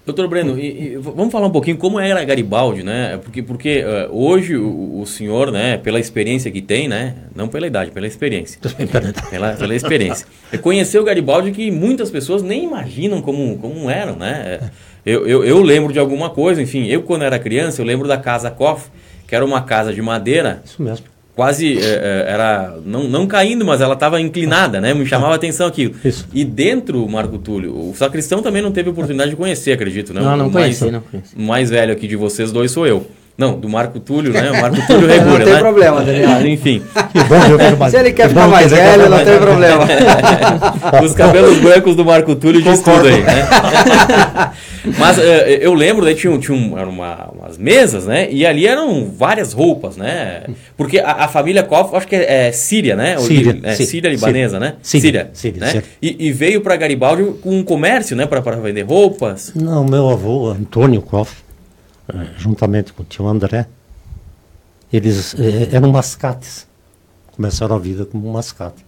Doutor 0.09 0.27
Breno, 0.27 0.59
e, 0.59 0.95
e, 0.95 0.97
vamos 0.97 1.31
falar 1.31 1.49
um 1.49 1.51
pouquinho 1.51 1.77
como 1.77 2.01
era 2.01 2.25
Garibaldi, 2.25 2.83
né? 2.83 3.19
Porque, 3.23 3.43
porque 3.43 3.85
uh, 3.85 4.09
hoje 4.11 4.57
o, 4.57 5.01
o, 5.01 5.07
senhor, 5.07 5.53
né, 5.53 5.77
pela 5.77 6.01
experiência 6.01 6.51
que 6.51 6.63
tem, 6.63 6.89
né? 6.89 7.15
Não 7.37 7.47
pela 7.47 7.67
idade, 7.67 7.91
pela 7.91 8.07
experiência. 8.07 8.59
pela, 9.31 9.53
pela 9.53 9.75
experiência. 9.75 10.27
Conheceu 10.63 11.05
Garibaldi 11.05 11.51
que 11.51 11.71
muitas 11.71 12.11
pessoas 12.11 12.43
nem 12.43 12.65
imaginam 12.65 13.21
como, 13.21 13.59
como 13.59 13.91
eram, 13.91 14.17
né? 14.17 14.71
Eu, 15.05 15.27
eu, 15.27 15.45
eu, 15.45 15.63
lembro 15.63 15.93
de 15.93 15.99
alguma 15.99 16.31
coisa, 16.31 16.61
enfim, 16.61 16.87
eu 16.87 17.03
quando 17.03 17.23
era 17.23 17.39
criança, 17.39 17.81
eu 17.81 17.87
lembro 17.87 18.07
da 18.07 18.17
Casa 18.17 18.51
Koff, 18.51 18.91
que 19.27 19.35
era 19.35 19.45
uma 19.45 19.63
casa 19.63 19.93
de 19.93 20.03
madeira. 20.03 20.63
Isso 20.65 20.83
mesmo. 20.83 21.07
Quase 21.35 21.79
é, 21.79 22.25
era, 22.27 22.79
não, 22.85 23.05
não 23.05 23.27
caindo, 23.27 23.65
mas 23.65 23.81
ela 23.81 23.95
estava 23.95 24.21
inclinada, 24.21 24.81
né? 24.81 24.93
Me 24.93 25.07
chamava 25.07 25.35
a 25.35 25.37
atenção 25.37 25.69
aquilo. 25.69 25.95
Isso. 26.05 26.27
E 26.35 26.45
dentro, 26.45 27.09
Marco 27.09 27.39
Túlio, 27.39 27.91
o 27.91 27.95
sacristão 27.95 28.43
também 28.43 28.61
não 28.61 28.73
teve 28.73 28.91
oportunidade 28.91 29.31
de 29.31 29.37
conhecer, 29.37 29.71
acredito, 29.71 30.13
né? 30.13 30.21
Não, 30.21 30.37
não 30.37 30.51
conheci, 30.51 30.83
mais, 30.83 30.93
não 30.93 31.01
conheci. 31.01 31.37
O 31.37 31.41
mais 31.41 31.71
velho 31.71 31.93
aqui 31.93 32.09
de 32.09 32.17
vocês 32.17 32.51
dois 32.51 32.73
sou 32.73 32.89
eu. 32.89 33.07
Não, 33.39 33.57
do 33.57 33.69
Marco 33.69 34.01
Túlio, 34.01 34.33
né? 34.33 34.51
O 34.51 34.55
Marco 34.61 34.85
Túlio 34.85 35.07
Regula, 35.07 35.39
Não 35.39 35.45
tem 35.45 35.55
né? 35.55 35.61
problema, 35.61 36.03
Daniel. 36.03 36.45
Enfim. 36.45 36.83
Se 37.89 37.97
ele 37.97 38.13
quer 38.13 38.29
ficar 38.31 38.49
mais 38.49 38.73
velho, 38.73 39.09
não 39.09 39.25
tem 39.25 39.39
problema. 39.39 39.85
Os 41.05 41.13
cabelos 41.15 41.57
brancos 41.59 41.95
do 41.95 42.05
Marco 42.05 42.35
Túlio 42.35 42.61
diz 42.61 42.81
tudo 42.81 43.07
aí, 43.07 43.23
né? 43.23 43.49
Mas 44.99 45.19
uh, 45.19 45.21
eu 45.21 45.73
lembro, 45.73 46.05
daí 46.05 46.17
tinha, 46.17 46.37
tinha 46.39 46.57
um, 46.57 46.77
eram 46.77 46.91
uma, 46.91 47.31
umas 47.33 47.57
mesas, 47.57 48.07
né? 48.07 48.29
E 48.29 48.45
ali 48.45 48.67
eram 48.67 49.09
várias 49.09 49.53
roupas, 49.53 49.97
né? 49.97 50.43
Porque 50.77 50.99
a, 50.99 51.25
a 51.25 51.29
família 51.29 51.63
Koff, 51.63 51.95
acho 51.95 52.09
que 52.09 52.17
é, 52.17 52.49
é 52.49 52.53
Síria, 52.53 52.97
né? 52.97 53.19
Síria, 53.19 53.61
é, 53.63 53.75
Síria 53.75 54.11
libanesa, 54.11 54.59
né? 54.59 54.75
Síria. 54.83 55.31
Síria, 55.33 55.61
né? 55.61 55.83
E, 56.03 56.27
e, 56.27 56.33
veio 56.33 56.61
para 56.61 56.75
Garibaldi 56.75 57.23
com 57.41 57.51
um 57.51 57.63
comércio, 57.63 58.17
né? 58.17 58.27
Para 58.27 58.41
vender 58.57 58.83
roupas. 58.83 59.53
Não, 59.55 59.85
meu 59.85 60.09
avô, 60.09 60.49
Antônio 60.49 61.03
Koff, 61.03 61.37
juntamente 62.37 62.93
com 62.93 63.03
o 63.03 63.07
tio 63.07 63.27
André, 63.27 63.69
eles 64.93 65.35
é, 65.39 65.75
eram 65.75 65.91
mascates. 65.91 66.67
Começaram 67.33 67.77
a 67.77 67.79
vida 67.79 68.05
como 68.05 68.33
mascate. 68.33 68.85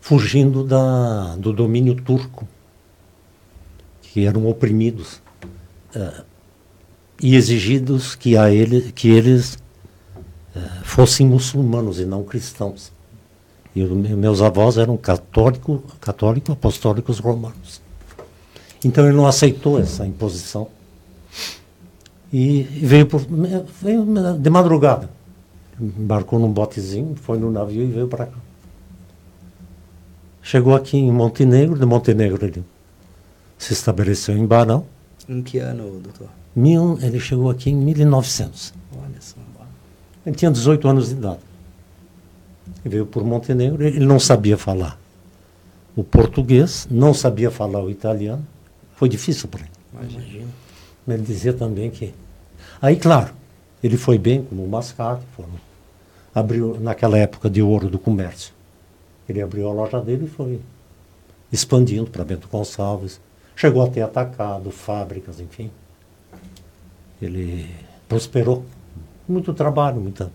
Fugindo 0.00 0.64
da, 0.64 1.36
do 1.36 1.52
domínio 1.52 1.94
turco, 1.94 2.48
que 4.02 4.26
eram 4.26 4.48
oprimidos 4.48 5.20
é, 5.94 6.22
e 7.22 7.36
exigidos 7.36 8.14
que, 8.14 8.36
a 8.36 8.50
ele, 8.50 8.92
que 8.92 9.08
eles 9.08 9.58
fossem 10.82 11.26
muçulmanos 11.26 12.00
e 12.00 12.04
não 12.04 12.24
cristãos. 12.24 12.90
E 13.74 13.82
os 13.82 13.90
meus 13.90 14.42
avós 14.42 14.76
eram 14.76 14.96
católico, 14.96 15.84
católico 16.00 16.50
apostólicos 16.50 17.20
romanos. 17.20 17.80
Então 18.84 19.06
ele 19.06 19.16
não 19.16 19.26
aceitou 19.26 19.78
essa 19.78 20.04
imposição 20.06 20.68
e 22.32 22.62
veio, 22.62 23.06
por, 23.06 23.20
veio 23.82 24.06
de 24.38 24.50
madrugada. 24.50 25.10
Embarcou 25.80 26.38
num 26.38 26.52
botezinho, 26.52 27.16
foi 27.16 27.38
no 27.38 27.50
navio 27.50 27.82
e 27.82 27.86
veio 27.86 28.08
para 28.08 28.26
cá. 28.26 28.36
Chegou 30.42 30.74
aqui 30.74 30.96
em 30.96 31.10
Montenegro, 31.10 31.78
de 31.78 31.84
Montenegro 31.84 32.44
ele 32.44 32.64
se 33.58 33.72
estabeleceu 33.72 34.36
em 34.36 34.46
Barão. 34.46 34.84
Em 35.28 35.42
que 35.42 35.58
ano, 35.58 36.00
doutor? 36.00 36.28
Mil, 36.54 36.98
ele 37.02 37.20
chegou 37.20 37.50
aqui 37.50 37.70
em 37.70 37.76
1900. 37.76 38.74
Olha 38.96 39.20
só. 39.20 39.36
Ele 40.24 40.36
tinha 40.36 40.50
18 40.50 40.88
anos 40.88 41.08
de 41.08 41.14
idade. 41.14 41.40
Ele 42.84 42.94
veio 42.94 43.06
por 43.06 43.24
Montenegro, 43.24 43.82
ele 43.82 44.00
não 44.00 44.18
sabia 44.18 44.56
falar 44.56 44.98
o 45.96 46.04
português, 46.04 46.86
não 46.90 47.12
sabia 47.12 47.50
falar 47.50 47.82
o 47.82 47.90
italiano. 47.90 48.46
Foi 48.96 49.08
difícil 49.08 49.48
para 49.48 49.60
ele. 49.60 49.70
Imagina. 49.92 50.46
Ele 51.14 51.22
dizia 51.22 51.52
também 51.52 51.90
que. 51.90 52.14
Aí, 52.80 52.96
claro, 52.96 53.32
ele 53.82 53.96
foi 53.96 54.18
bem 54.18 54.42
como 54.42 54.66
mascate, 54.66 55.22
foram, 55.36 55.50
abriu 56.34 56.78
naquela 56.80 57.18
época 57.18 57.48
de 57.48 57.62
ouro 57.62 57.88
do 57.88 57.98
comércio. 57.98 58.52
Ele 59.28 59.40
abriu 59.40 59.68
a 59.68 59.72
loja 59.72 60.00
dele 60.00 60.24
e 60.24 60.28
foi 60.28 60.60
expandindo 61.52 62.10
para 62.10 62.24
Bento 62.24 62.48
Gonçalves. 62.48 63.20
Chegou 63.54 63.82
até 63.82 64.02
atacado, 64.02 64.70
fábricas, 64.70 65.40
enfim. 65.40 65.70
Ele 67.20 67.68
prosperou. 68.08 68.64
Muito 69.28 69.52
trabalho, 69.52 70.00
muita. 70.00 70.32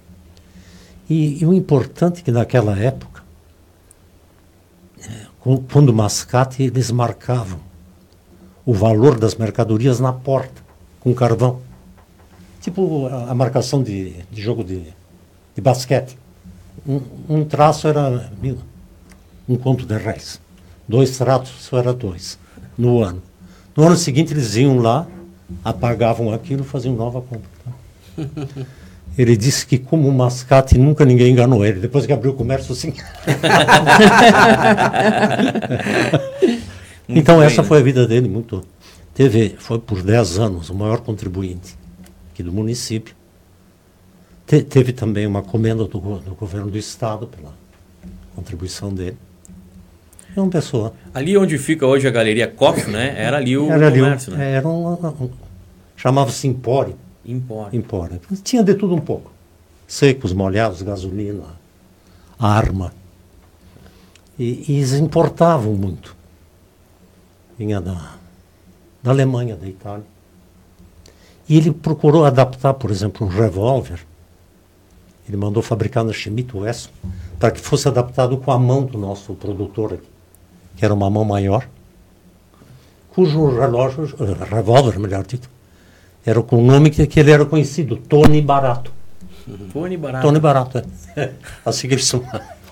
E, 1.09 1.41
e 1.41 1.45
o 1.45 1.53
importante 1.53 2.21
é 2.21 2.23
que 2.23 2.31
naquela 2.31 2.77
época, 2.77 3.23
é, 5.03 5.25
quando 5.71 5.93
mascate, 5.93 6.63
eles 6.63 6.89
marcavam 6.91 7.59
o 8.65 8.73
valor 8.73 9.19
das 9.19 9.35
mercadorias 9.35 9.99
na 9.99 10.11
porta, 10.11 10.63
com 11.05 11.13
carvão. 11.13 11.61
Tipo 12.59 13.05
a, 13.05 13.29
a 13.29 13.35
marcação 13.35 13.83
de, 13.83 14.15
de 14.31 14.41
jogo 14.41 14.63
de, 14.63 14.81
de 15.53 15.61
basquete. 15.61 16.17
Um, 16.87 17.01
um, 17.29 17.45
traço 17.45 17.87
era 17.87 18.31
mil, 18.41 18.57
um 19.47 19.55
conto 19.55 19.85
de 19.85 19.95
reais. 19.95 20.41
Dois 20.89 21.15
traços 21.15 21.71
era 21.71 21.93
dois 21.93 22.39
no 22.75 23.03
ano. 23.03 23.21
No 23.75 23.85
ano 23.85 23.95
seguinte 23.95 24.33
eles 24.33 24.55
iam 24.55 24.79
lá, 24.79 25.05
apagavam 25.63 26.33
aquilo 26.33 26.63
e 26.63 26.65
faziam 26.65 26.95
nova 26.95 27.21
compra. 27.21 27.51
Ele 29.17 29.37
disse 29.37 29.65
que 29.65 29.77
como 29.77 30.11
mascate 30.11 30.77
nunca 30.77 31.05
ninguém 31.05 31.31
enganou 31.31 31.65
ele. 31.65 31.79
Depois 31.79 32.05
que 32.05 32.11
abriu 32.11 32.33
o 32.33 32.35
comércio, 32.35 32.75
sim. 32.75 32.93
então 37.07 37.37
bem, 37.37 37.47
essa 37.47 37.61
né? 37.61 37.67
foi 37.69 37.79
a 37.79 37.81
vida 37.81 38.05
dele, 38.05 38.27
muito. 38.27 38.61
Teve, 39.15 39.55
foi 39.57 39.79
por 39.79 40.03
10 40.03 40.39
anos 40.39 40.69
o 40.69 40.75
maior 40.75 40.99
contribuinte 40.99 41.77
aqui 42.31 42.43
do 42.43 42.51
município. 42.51 43.15
Te, 44.45 44.61
teve 44.61 44.91
também 44.91 45.25
uma 45.25 45.41
comenda 45.41 45.85
do, 45.85 45.99
do, 45.99 46.35
governo 46.35 46.69
do 46.69 46.77
estado 46.77 47.25
pela 47.25 47.53
contribuição 48.35 48.93
dele. 48.93 49.17
É 50.35 50.41
uma 50.41 50.51
pessoa. 50.51 50.93
Ali 51.13 51.37
onde 51.37 51.57
fica 51.57 51.87
hoje 51.87 52.05
a 52.05 52.11
galeria 52.11 52.45
Koff, 52.45 52.89
né? 52.91 53.15
Era 53.17 53.37
ali 53.37 53.57
o 53.57 53.71
era 53.71 53.89
comércio, 53.89 54.33
ali, 54.33 54.41
né? 54.41 54.51
Era 54.51 54.67
um, 54.67 54.93
um 54.93 55.29
chamava-se 55.95 56.45
Empório. 56.45 56.97
Empório. 57.25 57.79
Empório. 57.79 58.19
Tinha 58.43 58.61
de 58.61 58.73
tudo 58.73 58.93
um 58.93 58.99
pouco. 58.99 59.31
secos, 59.87 60.33
molhados, 60.33 60.81
gasolina, 60.81 61.45
arma. 62.37 62.93
E, 64.37 64.65
e 64.67 64.75
eles 64.75 64.91
importavam 64.91 65.73
muito. 65.73 66.13
Vinha 67.57 67.79
da, 67.79 68.14
da 69.05 69.11
Alemanha, 69.11 69.55
da 69.55 69.67
Itália. 69.67 70.03
E 71.47 71.55
ele 71.55 71.71
procurou 71.71 72.25
adaptar, 72.25 72.73
por 72.73 72.89
exemplo, 72.89 73.27
um 73.27 73.29
revólver. 73.29 73.99
Ele 75.27 75.37
mandou 75.37 75.61
fabricar 75.61 76.03
na 76.03 76.11
Schmidt 76.11 76.57
Wesson 76.57 76.89
para 77.39 77.51
que 77.51 77.59
fosse 77.59 77.87
adaptado 77.87 78.35
com 78.37 78.51
a 78.51 78.57
mão 78.57 78.83
do 78.83 78.97
nosso 78.97 79.35
produtor 79.35 79.93
aqui, 79.93 80.09
que 80.75 80.83
era 80.83 80.93
uma 80.93 81.09
mão 81.09 81.23
maior, 81.23 81.67
cujo 83.13 83.59
relógio, 83.59 84.11
eh, 84.19 84.55
revólver, 84.55 84.97
melhor 84.97 85.23
dito, 85.23 85.49
era 86.25 86.41
com 86.41 86.57
o 86.57 86.65
nome 86.65 86.89
que, 86.89 87.05
que 87.05 87.19
ele 87.19 87.31
era 87.31 87.45
conhecido, 87.45 87.97
Tony 87.97 88.41
Barato. 88.41 88.91
Tony 89.71 89.97
Barato. 89.97 90.25
Tony 90.25 90.39
Barato, 90.39 90.83
é. 91.15 91.31
assim 91.63 91.87
que 91.87 91.93
eles. 91.93 92.11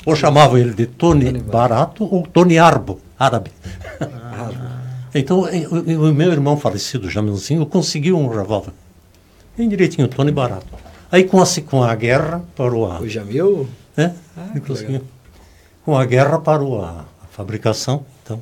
Ou 0.05 0.15
chamavam 0.15 0.57
ele 0.57 0.73
de 0.73 0.87
Tony, 0.87 1.25
Tony 1.25 1.39
Barato 1.39 2.03
ou 2.03 2.23
Tony 2.25 2.57
Arbo, 2.57 2.99
árabe. 3.19 3.51
Ah. 4.01 4.82
Então, 5.19 5.41
o, 5.41 6.13
meu 6.13 6.31
irmão 6.31 6.57
falecido, 6.57 7.09
Jamilzinho, 7.09 7.65
conseguiu 7.65 8.17
um 8.17 8.27
revólver. 8.27 8.73
Bem 9.57 9.69
direitinho, 9.69 10.07
Tony 10.07 10.31
Barato. 10.31 10.65
Aí 11.11 11.23
com 11.23 11.41
a, 11.41 11.45
com 11.69 11.83
a 11.83 11.93
guerra 11.93 12.43
parou 12.55 12.91
a... 12.91 12.99
O 12.99 13.07
Jamil? 13.07 13.67
É, 13.95 14.11
ah, 14.35 14.51
inclusive. 14.55 15.01
Com 15.85 15.95
a 15.95 16.05
guerra 16.05 16.39
parou 16.39 16.81
a, 16.81 17.05
a 17.23 17.27
fabricação, 17.31 18.03
então... 18.23 18.41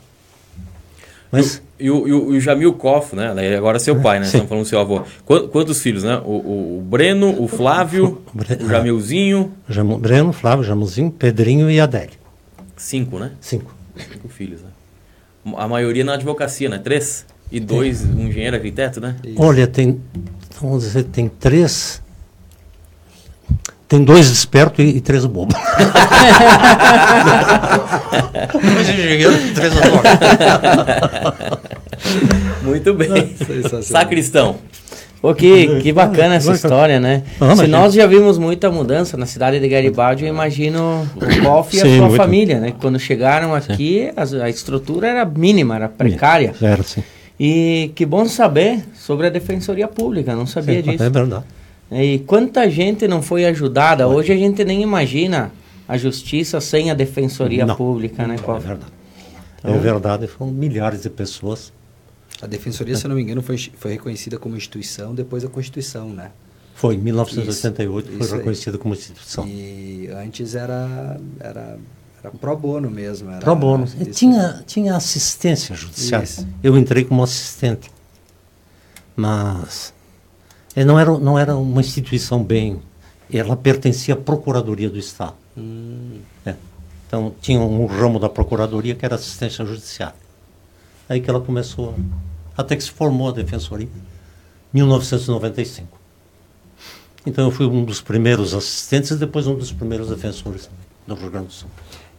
Mas... 1.32 1.62
E 1.78 1.90
o, 1.90 2.08
e 2.08 2.14
o, 2.14 2.28
o 2.28 2.40
Jamil 2.40 2.74
Koff, 2.74 3.16
né? 3.16 3.34
Agora 3.58 3.80
seu 3.80 4.00
pai, 4.00 4.20
né? 4.20 4.26
Sim. 4.26 4.38
Estamos 4.38 4.50
falando 4.50 4.64
do 4.66 4.70
seu 4.70 4.80
avô. 4.80 5.02
Quantos 5.26 5.82
filhos, 5.82 6.04
né? 6.04 6.22
O, 6.24 6.30
o, 6.30 6.78
o 6.78 6.82
Breno, 6.82 7.42
o 7.42 7.48
Flávio, 7.48 8.22
o, 8.34 8.64
o 8.64 8.70
Jamilzinho. 8.70 9.52
Jam, 9.68 9.98
Breno, 9.98 10.32
Flávio, 10.32 10.64
Jamilzinho, 10.64 11.10
Pedrinho 11.10 11.72
e 11.72 11.80
Adélio. 11.80 12.14
Cinco, 12.78 13.18
né? 13.18 13.32
Cinco. 13.42 13.74
Cinco 13.98 14.28
filhos, 14.30 14.62
né? 14.62 14.70
A 15.56 15.68
maioria 15.68 16.04
na 16.04 16.14
advocacia, 16.14 16.70
né? 16.70 16.78
Três? 16.78 17.26
E 17.52 17.60
dois, 17.60 18.04
um 18.04 18.28
engenheiro 18.28 18.56
arquiteto, 18.56 19.02
né? 19.02 19.16
Isso. 19.24 19.42
Olha, 19.42 19.68
tem, 19.68 20.00
vamos 20.60 20.84
dizer, 20.84 21.04
tem 21.06 21.28
três 21.28 22.02
tem 23.92 24.06
dois 24.06 24.30
espertos 24.30 24.80
e, 24.80 24.88
e 24.88 25.02
três 25.02 25.26
bobos. 25.26 25.54
dois 28.74 28.88
engenheiros 28.88 29.36
e 29.36 29.54
três 29.54 29.74
Muito 32.64 32.94
bem. 32.94 33.36
Sacristão. 33.84 34.56
Pô, 35.22 35.36
que, 35.36 35.82
que 35.82 35.94
bacana 35.94 36.36
essa 36.36 36.52
história, 36.52 37.00
né? 37.00 37.22
Ah, 37.40 37.56
Se 37.56 37.68
nós 37.68 37.94
já 37.94 38.08
vimos 38.08 38.40
muita 38.40 38.72
mudança 38.72 39.16
na 39.16 39.28
cidade 39.28 39.60
de 39.60 39.68
Garibaldi, 39.68 40.26
eu 40.26 40.30
imagino 40.30 41.08
o 41.16 41.44
Golf 41.44 41.74
e 41.76 41.78
a 41.78 41.82
sua 41.82 42.08
muito. 42.08 42.16
família, 42.16 42.60
né? 42.60 42.74
Quando 42.82 43.00
chegaram 43.00 43.54
aqui, 43.54 44.12
a, 44.16 44.46
a, 44.46 44.50
estrutura 44.50 45.08
era 45.08 45.24
mínima, 45.24 45.76
era 45.76 45.88
precária. 45.88 46.56
Era, 46.60 46.82
sim. 46.82 47.04
E 47.40 47.92
que 47.94 48.04
bom 48.04 48.26
saber 48.26 48.84
sobre 48.96 49.28
a 49.28 49.30
Defensoria 49.30 49.88
Pública, 49.88 50.36
não 50.36 50.48
sabia 50.48 50.82
sim, 50.82 50.92
disso. 50.92 51.04
É 51.04 51.10
verdade. 51.10 51.46
E 51.92 52.20
quanta 52.20 52.70
gente 52.70 53.08
não 53.08 53.22
foi 53.22 53.46
ajudada? 53.46 54.08
Hoje 54.08 54.32
a 54.32 54.38
gente 54.38 54.64
nem 54.64 54.82
imagina 54.82 55.52
a 55.88 55.98
justiça 55.98 56.62
sem 56.62 56.90
a 56.90 56.94
defensoria 56.94 57.66
não, 57.66 57.76
pública, 57.76 58.26
né? 58.26 58.36
É 58.36 58.60
verdade. 58.60 58.92
Então, 59.60 59.76
é 59.76 59.78
verdade, 59.78 60.26
foram 60.26 60.52
milhares 60.52 61.02
de 61.02 61.10
pessoas. 61.10 61.74
A 62.42 62.48
defensoria, 62.48 62.96
se 62.96 63.06
eu 63.06 63.10
não 63.10 63.16
me 63.16 63.22
engano, 63.22 63.42
foi, 63.42 63.58
foi 63.58 63.92
reconhecida 63.92 64.38
como 64.40 64.56
instituição 64.58 65.14
depois 65.14 65.44
da 65.44 65.50
Constituição, 65.50 66.10
né? 66.10 66.32
Foi, 66.74 66.96
em 66.96 66.98
1988 66.98 68.10
isso, 68.10 68.18
foi 68.18 68.26
isso 68.26 68.36
reconhecida 68.36 68.78
como 68.80 68.96
instituição. 68.96 69.48
E 69.48 70.10
antes 70.16 70.56
era, 70.56 71.20
era, 71.40 71.78
era 72.24 72.32
pro 72.32 72.58
bono 72.58 72.90
mesmo. 72.90 73.30
Era, 73.30 73.40
pro 73.40 73.56
bono. 73.56 73.86
Tinha, 74.12 74.64
tinha 74.66 74.96
assistência 74.96 75.76
judicial. 75.76 76.24
Eu 76.64 76.76
entrei 76.76 77.06
como 77.06 77.22
assistente. 77.22 77.92
Mas 79.16 79.94
não 80.76 80.98
era, 80.98 81.18
não 81.20 81.38
era 81.38 81.56
uma 81.56 81.82
instituição 81.82 82.44
bem. 82.44 82.82
Ela 83.32 83.56
pertencia 83.56 84.16
à 84.16 84.18
Procuradoria 84.18 84.90
do 84.90 84.98
Estado. 84.98 85.36
Hum. 85.56 86.20
É. 86.44 86.56
Então, 87.08 87.34
tinha 87.42 87.60
um 87.60 87.86
ramo 87.86 88.20
da 88.20 88.28
Procuradoria 88.28 88.96
que 88.96 89.06
era 89.06 89.16
assistência 89.16 89.64
judiciária. 89.66 90.16
Aí 91.08 91.20
que 91.20 91.30
ela 91.30 91.42
começou, 91.42 91.94
até 92.62 92.76
que 92.76 92.84
se 92.84 92.92
formou 92.92 93.30
a 93.30 93.32
Defensoria, 93.32 93.88
em 93.88 94.78
1995. 94.78 96.00
Então, 97.26 97.46
eu 97.46 97.52
fui 97.52 97.66
um 97.66 97.84
dos 97.84 98.02
primeiros 98.02 98.54
assistentes 98.54 99.12
e 99.12 99.16
depois 99.16 99.46
um 99.46 99.56
dos 99.56 99.72
primeiros 99.72 100.10
defensores 100.10 100.70
do 101.06 101.14
Rio 101.14 101.30
Grande 101.30 101.48
do 101.48 101.54
Sul. 101.54 101.70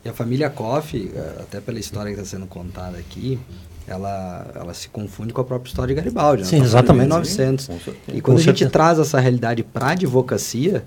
E 0.05 0.09
a 0.09 0.13
família 0.13 0.51
Koff, 0.51 0.97
eh, 0.97 1.37
até 1.41 1.61
pela 1.61 1.79
história 1.79 2.13
que 2.13 2.21
está 2.21 2.37
sendo 2.37 2.47
contada 2.47 2.99
aqui, 2.99 3.39
ela, 3.87 4.51
ela 4.55 4.75
se 4.75 4.89
confunde 4.89 5.33
com 5.33 5.41
a 5.41 5.45
própria 5.45 5.69
história 5.69 5.95
de 5.95 6.01
Garibaldi. 6.01 6.43
Né? 6.43 6.49
Sim, 6.49 6.63
exatamente. 6.63 7.09
1900. 7.09 7.69
e 8.09 8.21
quando 8.21 8.39
a 8.39 8.43
gente 8.43 8.69
traz 8.69 8.99
essa 8.99 9.19
realidade 9.19 9.63
para 9.63 9.87
a 9.87 9.91
advocacia, 9.91 10.85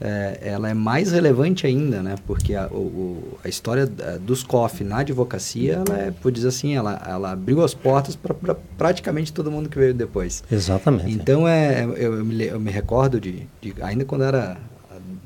é, 0.00 0.38
ela 0.42 0.68
é 0.68 0.74
mais 0.74 1.12
relevante 1.12 1.66
ainda, 1.66 2.02
né? 2.02 2.16
Porque 2.26 2.54
a, 2.54 2.66
o, 2.66 3.38
a 3.42 3.48
história 3.48 3.86
dos 3.86 4.42
COF 4.42 4.84
na 4.84 4.98
advocacia, 4.98 5.82
ela 5.86 5.98
é, 5.98 6.10
por 6.10 6.30
dizer 6.30 6.48
assim, 6.48 6.74
ela, 6.74 7.02
ela 7.06 7.32
abriu 7.32 7.64
as 7.64 7.72
portas 7.72 8.14
para 8.14 8.34
pra 8.34 8.54
praticamente 8.76 9.32
todo 9.32 9.50
mundo 9.50 9.68
que 9.68 9.78
veio 9.78 9.94
depois. 9.94 10.44
Exatamente. 10.50 11.10
Então, 11.10 11.48
é, 11.48 11.84
eu, 11.84 11.96
eu, 11.96 12.24
me, 12.24 12.44
eu 12.44 12.60
me 12.60 12.70
recordo 12.70 13.20
de, 13.20 13.46
de, 13.60 13.74
ainda 13.80 14.04
quando 14.04 14.24
era, 14.24 14.58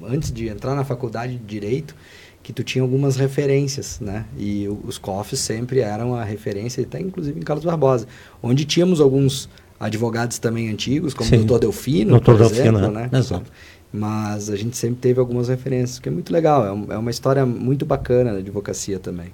antes 0.05 0.31
de 0.31 0.49
entrar 0.49 0.75
na 0.75 0.85
faculdade 0.85 1.37
de 1.37 1.45
Direito, 1.45 1.95
que 2.43 2.53
tu 2.53 2.63
tinha 2.63 2.83
algumas 2.83 3.17
referências, 3.17 3.99
né? 4.01 4.25
E 4.39 4.67
os 4.85 4.99
COFs 4.99 5.39
sempre 5.41 5.81
eram 5.81 6.15
a 6.15 6.25
referência, 6.25 6.83
até 6.83 7.01
inclusive 7.01 7.39
em 7.39 7.43
Carlos 7.43 7.65
Barbosa, 7.65 8.07
onde 8.43 8.65
tínhamos 8.65 9.01
alguns 9.01 9.49
advogados 9.79 10.39
também 10.39 10.69
antigos, 10.69 11.13
como 11.13 11.29
Sim. 11.29 11.37
o 11.37 11.39
doutor 11.39 11.59
Delfino, 11.59 12.11
doutor 12.13 12.37
por 12.37 12.39
Delfino, 12.39 12.79
exemplo, 12.79 12.91
né? 12.91 13.11
Exato. 13.13 13.51
Mas 13.93 14.49
a 14.49 14.57
gente 14.57 14.77
sempre 14.77 14.99
teve 15.01 15.19
algumas 15.19 15.49
referências, 15.49 15.99
que 15.99 16.09
é 16.09 16.13
muito 16.13 16.33
legal, 16.33 16.65
é, 16.65 16.73
um, 16.73 16.87
é 16.91 16.99
uma 16.99 17.11
história 17.11 17.45
muito 17.45 17.85
bacana 17.85 18.33
da 18.33 18.39
advocacia 18.39 18.99
também. 18.99 19.33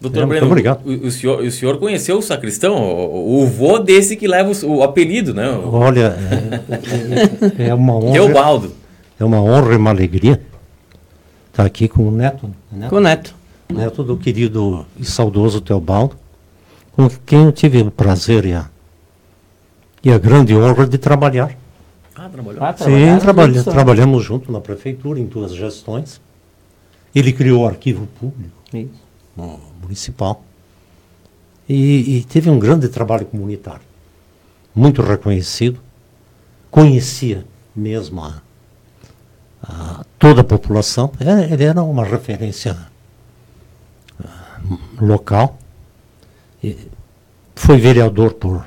Doutor 0.00 0.22
é, 0.22 0.26
Breno, 0.26 0.46
obrigado. 0.46 0.86
O, 0.86 1.06
o, 1.06 1.10
senhor, 1.10 1.40
o 1.40 1.50
senhor 1.50 1.78
conheceu 1.78 2.18
o 2.18 2.22
sacristão, 2.22 2.76
o, 2.76 3.42
o 3.42 3.46
vô 3.46 3.78
desse 3.78 4.16
que 4.16 4.26
leva 4.26 4.50
o, 4.50 4.76
o 4.76 4.82
apelido, 4.82 5.34
né? 5.34 5.50
Olha, 5.50 6.16
é, 7.58 7.64
é, 7.64 7.68
é 7.68 7.74
uma 7.74 7.96
honra. 7.96 8.12
Teobaldo. 8.12 8.72
É 9.20 9.24
uma 9.24 9.42
honra 9.42 9.74
e 9.74 9.76
uma 9.76 9.90
alegria 9.90 10.40
Está 11.58 11.66
aqui 11.66 11.88
com 11.88 12.06
o 12.06 12.10
neto, 12.12 12.48
neto. 12.70 12.88
Com 12.88 12.96
o 12.96 13.00
neto. 13.00 13.34
Neto 13.68 14.04
do 14.04 14.16
querido 14.16 14.86
e 14.96 15.04
saudoso 15.04 15.60
Teobaldo, 15.60 16.14
com 16.92 17.10
quem 17.26 17.46
eu 17.46 17.50
tive 17.50 17.82
o 17.82 17.90
prazer 17.90 18.44
e 18.44 18.52
a, 18.52 18.70
e 20.04 20.12
a 20.12 20.18
grande 20.18 20.54
honra 20.54 20.86
de 20.86 20.96
trabalhar. 20.98 21.58
Ah, 22.18 22.28
trabalhou? 22.28 22.64
Ah, 22.64 22.74
Sim, 22.76 23.18
trabalha, 23.20 23.62
trabalhamos 23.62 24.24
junto 24.24 24.50
na 24.50 24.60
prefeitura, 24.60 25.20
em 25.20 25.26
duas 25.26 25.54
gestões. 25.54 26.20
Ele 27.14 27.32
criou 27.32 27.62
o 27.62 27.66
arquivo 27.66 28.08
público 28.18 28.58
municipal. 29.80 30.42
E, 31.68 32.16
e, 32.16 32.24
teve 32.24 32.50
um 32.50 32.58
grande 32.58 32.88
trabalho 32.88 33.24
comunitário, 33.24 33.82
muito 34.74 35.00
reconhecido. 35.00 35.78
Conhecia 36.70 37.44
mesmo 37.76 38.24
a, 38.24 38.42
a 39.62 40.04
toda 40.18 40.40
a 40.40 40.44
população. 40.44 41.12
É, 41.20 41.52
ele 41.52 41.64
era 41.64 41.82
uma 41.82 42.04
referência 42.04 42.76
uh, 44.20 45.04
local. 45.04 45.56
E 46.64 46.76
foi 47.54 47.76
vereador 47.76 48.32
por 48.34 48.66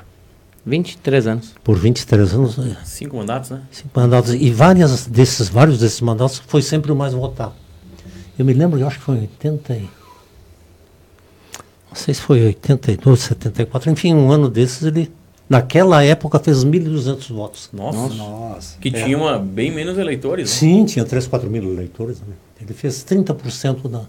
23 0.64 1.26
anos. 1.26 1.54
Por 1.62 1.76
23 1.76 2.34
anos. 2.34 2.58
É. 2.58 2.76
Cinco 2.84 3.16
mandatos, 3.16 3.50
né? 3.50 3.62
Cinco 3.70 3.90
mandatos. 3.98 4.34
E 4.34 4.50
várias 4.50 5.06
desses, 5.06 5.48
vários 5.48 5.78
desses 5.78 6.00
mandatos 6.00 6.42
foi 6.46 6.62
sempre 6.62 6.92
o 6.92 6.96
mais 6.96 7.12
votado. 7.14 7.54
Eu 8.38 8.44
me 8.44 8.52
lembro, 8.52 8.78
eu 8.78 8.86
acho 8.86 8.98
que 8.98 9.04
foi 9.04 9.18
80 9.18 9.74
e... 9.74 9.88
Não 11.88 11.96
sei 11.96 12.14
se 12.14 12.22
foi 12.22 12.42
82, 12.46 13.20
74, 13.20 13.90
enfim, 13.90 14.14
um 14.14 14.32
ano 14.32 14.48
desses 14.48 14.82
ele 14.82 15.12
Naquela 15.52 16.02
época 16.02 16.38
fez 16.38 16.64
1.200 16.64 17.28
votos. 17.30 17.68
Nossa. 17.74 18.14
Nossa. 18.14 18.78
Que 18.78 18.88
é. 18.88 19.04
tinha 19.04 19.38
bem 19.38 19.70
menos 19.70 19.98
eleitores. 19.98 20.50
Né? 20.50 20.56
Sim, 20.56 20.86
tinha 20.86 21.04
3, 21.04 21.26
4 21.26 21.50
mil 21.50 21.62
eleitores. 21.74 22.20
Né? 22.20 22.34
Ele 22.58 22.72
fez 22.72 23.04
30% 23.04 23.86
da. 23.86 24.00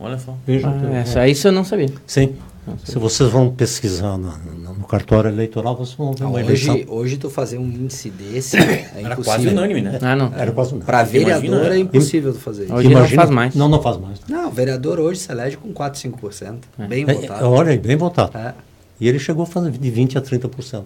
Olha 0.00 0.18
só. 0.18 0.34
Veja, 0.46 0.68
ah, 0.68 0.94
essa, 0.94 1.28
isso 1.28 1.46
eu 1.46 1.52
não 1.52 1.62
sabia. 1.62 1.92
Sim. 2.06 2.36
Se 2.84 2.96
vocês 2.96 3.28
vão 3.28 3.50
pesquisar 3.50 4.16
no, 4.16 4.32
no, 4.74 4.86
cartório 4.86 5.28
eleitoral, 5.28 5.76
vocês 5.76 5.96
vão 5.96 6.12
ver 6.12 6.24
uma 6.24 6.34
hoje, 6.34 6.68
eleição. 6.68 6.94
Hoje 6.94 7.16
tu 7.16 7.28
fazer 7.28 7.58
um 7.58 7.66
índice 7.66 8.08
desse 8.08 8.56
é 8.56 8.92
Era 9.02 9.16
quase 9.16 9.48
unânime, 9.48 9.82
né? 9.82 9.98
Ah, 10.00 10.14
não. 10.14 10.32
Era 10.32 10.52
quase 10.52 10.70
unânime. 10.70 10.86
Para 10.86 11.02
vereador 11.02 11.44
Imagina, 11.44 11.74
é 11.74 11.78
impossível 11.78 12.32
tu 12.32 12.38
fazer 12.38 12.64
isso. 12.64 12.74
Hoje 12.74 12.88
Imagina, 12.88 13.08
não 13.08 13.16
faz 13.16 13.30
mais. 13.30 13.54
Não, 13.56 13.68
não 13.68 13.82
faz 13.82 13.96
mais. 13.96 14.20
Não, 14.28 14.48
o 14.48 14.52
vereador 14.52 15.00
hoje 15.00 15.20
se 15.20 15.32
elege 15.32 15.56
com 15.56 15.72
4, 15.72 16.00
5%. 16.00 16.58
É. 16.78 16.86
Bem 16.86 17.04
é, 17.08 17.14
votado. 17.14 17.50
Olha, 17.50 17.76
bem 17.76 17.96
votado. 17.96 18.38
É. 18.38 18.54
E 19.00 19.08
ele 19.08 19.18
chegou 19.18 19.42
a 19.42 19.46
fazer 19.46 19.72
de 19.72 19.90
20% 19.90 20.16
a 20.16 20.22
30%. 20.22 20.84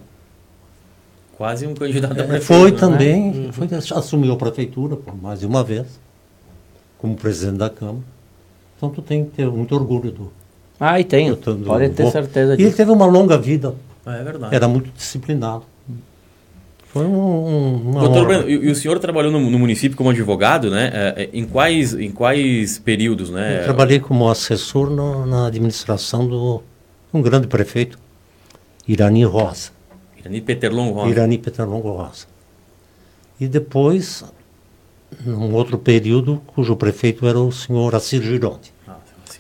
Quase 1.37 1.67
um 1.67 1.75
candidato 1.75 2.13
a 2.13 2.25
prefeito. 2.25 2.45
Foi 2.45 2.71
né? 2.71 2.79
também, 2.79 3.29
uhum. 3.29 3.53
foi, 3.53 3.69
assumiu 3.95 4.33
a 4.33 4.37
prefeitura 4.37 4.97
por 4.97 5.15
mais 5.15 5.41
de 5.41 5.47
uma 5.47 5.63
vez, 5.63 5.87
como 6.97 7.15
presidente 7.15 7.59
da 7.59 7.69
Câmara. 7.69 8.05
Então 8.77 8.89
tu 8.89 9.03
tem 9.03 9.27
que 9.27 9.33
ter 9.33 9.47
muito 9.51 9.75
orgulho 9.75 10.11
do. 10.11 10.33
Ah, 10.79 11.01
e 11.01 11.05
tem. 11.05 11.35
Pode 11.35 11.89
ter 11.91 12.11
certeza 12.11 12.57
disso. 12.57 12.67
E 12.67 12.71
ele 12.71 12.77
teve 12.77 12.91
uma 12.91 13.07
longa 13.07 13.39
vida. 13.39 13.75
É 14.05 14.23
verdade. 14.23 14.55
Era 14.55 14.69
muito 14.69 14.91
disciplinado. 14.95 15.65
Foi 16.97 17.05
um. 17.05 17.91
Uma 17.91 18.01
Doutor 18.01 18.27
Breno, 18.27 18.49
e, 18.49 18.71
o 18.71 18.75
senhor 18.75 18.99
trabalhou 18.99 19.33
no, 19.33 19.51
no 19.51 19.59
município 19.59 19.97
como 19.97 20.11
advogado, 20.11 20.71
né? 20.71 20.91
É, 20.93 21.23
é, 21.25 21.31
em, 21.33 21.45
quais, 21.45 21.93
em 21.93 22.11
quais 22.11 22.79
períodos, 22.79 23.31
né? 23.31 23.61
Eu 23.61 23.65
trabalhei 23.65 24.01
como 24.01 24.29
assessor 24.29 24.89
no, 24.89 25.27
na 25.27 25.47
administração 25.49 26.27
do 26.27 26.63
um 27.13 27.21
grande 27.21 27.47
prefeito, 27.49 27.99
Irani 28.87 29.25
Rosa. 29.25 29.71
Irani 30.19 30.41
Peterlongo 30.41 30.95
Rosa. 30.95 31.11
Irani 31.11 31.39
Peterlongo 31.39 31.91
Rosa. 31.91 32.27
E 33.39 33.47
depois, 33.47 34.25
num 35.25 35.53
outro 35.55 35.79
período, 35.79 36.41
cujo 36.47 36.77
prefeito 36.77 37.27
era 37.27 37.39
o 37.39 37.53
senhor 37.53 37.95
Assir 37.95 38.23
Gironde. 38.23 38.73
Ah, 38.89 38.97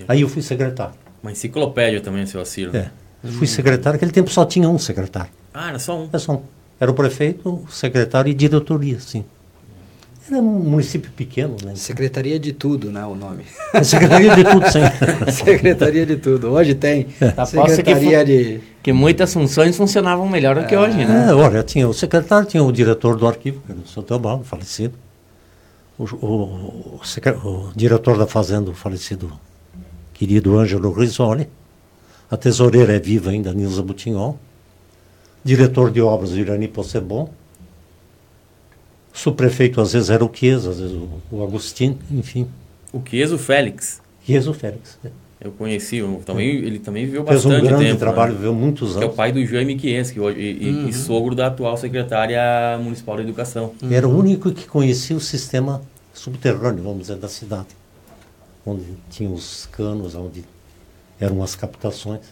Aí 0.09 0.21
eu 0.21 0.29
fui 0.29 0.43
secretário. 0.43 1.06
Uma 1.27 1.33
enciclopédia 1.33 2.01
também, 2.01 2.25
seu 2.25 2.41
Assir. 2.41 2.73
Né? 2.73 2.89
É. 3.25 3.29
Fui 3.33 3.49
secretário, 3.49 3.97
naquele 3.97 4.13
tempo 4.13 4.31
só 4.31 4.45
tinha 4.45 4.69
um 4.69 4.79
secretário. 4.79 5.33
Ah, 5.53 5.71
era 5.71 5.79
só 5.81 5.99
um? 5.99 6.05
Era 6.05 6.21
só 6.21 6.35
um. 6.35 6.43
Era 6.79 6.89
o 6.89 6.95
prefeito, 6.95 7.49
o 7.49 7.69
secretário 7.69 8.31
e 8.31 8.35
diretoria, 8.35 9.01
sim. 9.01 9.25
Era 10.29 10.41
um 10.41 10.45
município 10.45 11.11
pequeno, 11.11 11.57
né? 11.65 11.75
Secretaria 11.75 12.39
de 12.39 12.53
tudo, 12.53 12.93
né, 12.93 13.05
o 13.05 13.17
nome. 13.17 13.43
É 13.75 13.83
Secretaria 13.83 14.37
de 14.37 14.45
tudo, 14.45 14.67
sim. 14.71 14.81
Secretaria 15.33 16.07
de 16.07 16.17
tudo. 16.17 16.53
Hoje 16.53 16.77
tem 16.77 17.09
é. 17.21 17.45
Secretaria 17.45 18.25
que 18.25 18.25
de... 18.25 18.61
Que 18.81 18.93
muitas 18.93 19.33
funções 19.33 19.77
funcionavam 19.77 20.29
melhor 20.29 20.55
do 20.55 20.61
é. 20.61 20.65
que 20.65 20.77
hoje, 20.77 21.05
né? 21.05 21.27
É, 21.29 21.35
olha, 21.35 21.65
tinha 21.65 21.89
o 21.89 21.93
secretário, 21.93 22.47
tinha 22.47 22.63
o 22.63 22.71
diretor 22.71 23.17
do 23.17 23.27
arquivo, 23.27 23.61
que 23.67 23.73
era 23.73 23.81
o 23.81 23.89
seu 23.89 24.01
Teobaldo, 24.05 24.45
falecido. 24.45 24.95
O, 25.99 26.05
o, 26.05 26.27
o, 26.27 27.01
o, 27.49 27.73
diretor 27.75 28.17
da 28.17 28.29
fazenda, 28.29 28.71
o 28.71 28.75
falecido 28.75 29.33
querido 30.17 30.59
Ângelo 30.59 30.93
Risoli. 30.93 31.49
A 32.31 32.37
tesoureira 32.37 32.95
é 32.95 32.99
viva 32.99 33.31
ainda, 33.31 33.53
Nilza 33.53 33.83
Butinhol 33.83 34.39
diretor 35.47 35.93
de 35.93 36.03
obras 36.03 36.33
Irani 36.33 36.67
Possebon, 36.67 37.31
subprefeito 39.13 39.81
às 39.81 39.93
vezes 39.93 40.11
era 40.11 40.25
o 40.25 40.31
Chiesa, 40.33 40.71
às 40.71 40.81
vezes 40.81 40.97
o, 40.97 41.09
o 41.31 41.45
Agostinho, 41.45 41.97
enfim. 42.11 42.49
O 42.93 43.01
Chiesa, 43.09 43.37
o 43.37 43.39
Félix. 43.39 44.03
Chiesa, 44.25 44.51
o 44.51 44.55
Félix. 44.55 44.99
É. 45.05 45.09
Eu 45.41 45.53
conheci, 45.53 45.99
eu 45.99 46.21
também, 46.27 46.49
é. 46.49 46.53
ele 46.53 46.81
também 46.81 47.05
viveu 47.05 47.25
Fez 47.25 47.45
bastante 47.45 47.53
tempo. 47.53 47.61
Fez 47.61 47.73
um 47.73 47.77
grande 47.77 47.91
tempo, 47.91 48.01
trabalho, 48.01 48.33
né? 48.33 48.39
viveu 48.39 48.55
muitos 48.55 48.97
anos. 48.97 48.99
Que 48.99 49.05
é 49.05 49.07
o 49.07 49.13
pai 49.13 49.31
do 49.31 49.47
Jaime 49.47 49.79
Chiesa, 49.79 50.13
que 50.13 50.19
hoje, 50.19 50.41
e, 50.41 50.71
uhum. 50.71 50.89
e, 50.89 50.93
sogro 50.93 51.35
da 51.37 51.47
atual 51.47 51.77
secretária 51.77 52.77
municipal 52.83 53.17
da 53.17 53.23
educação. 53.23 53.73
Uhum. 53.81 53.93
Era 53.93 54.09
o 54.09 54.19
único 54.19 54.51
que 54.51 54.67
conhecia 54.67 55.15
o 55.15 55.21
sistema 55.21 55.81
subterrâneo, 56.13 56.83
vamos 56.83 57.03
dizer, 57.03 57.17
da 57.17 57.29
cidade. 57.29 57.69
Onde 58.67 58.85
tinha 59.09 59.31
os 59.31 59.69
canos, 59.71 60.17
onde 60.17 60.45
eram 61.21 61.43
as 61.43 61.55
captações. 61.55 62.23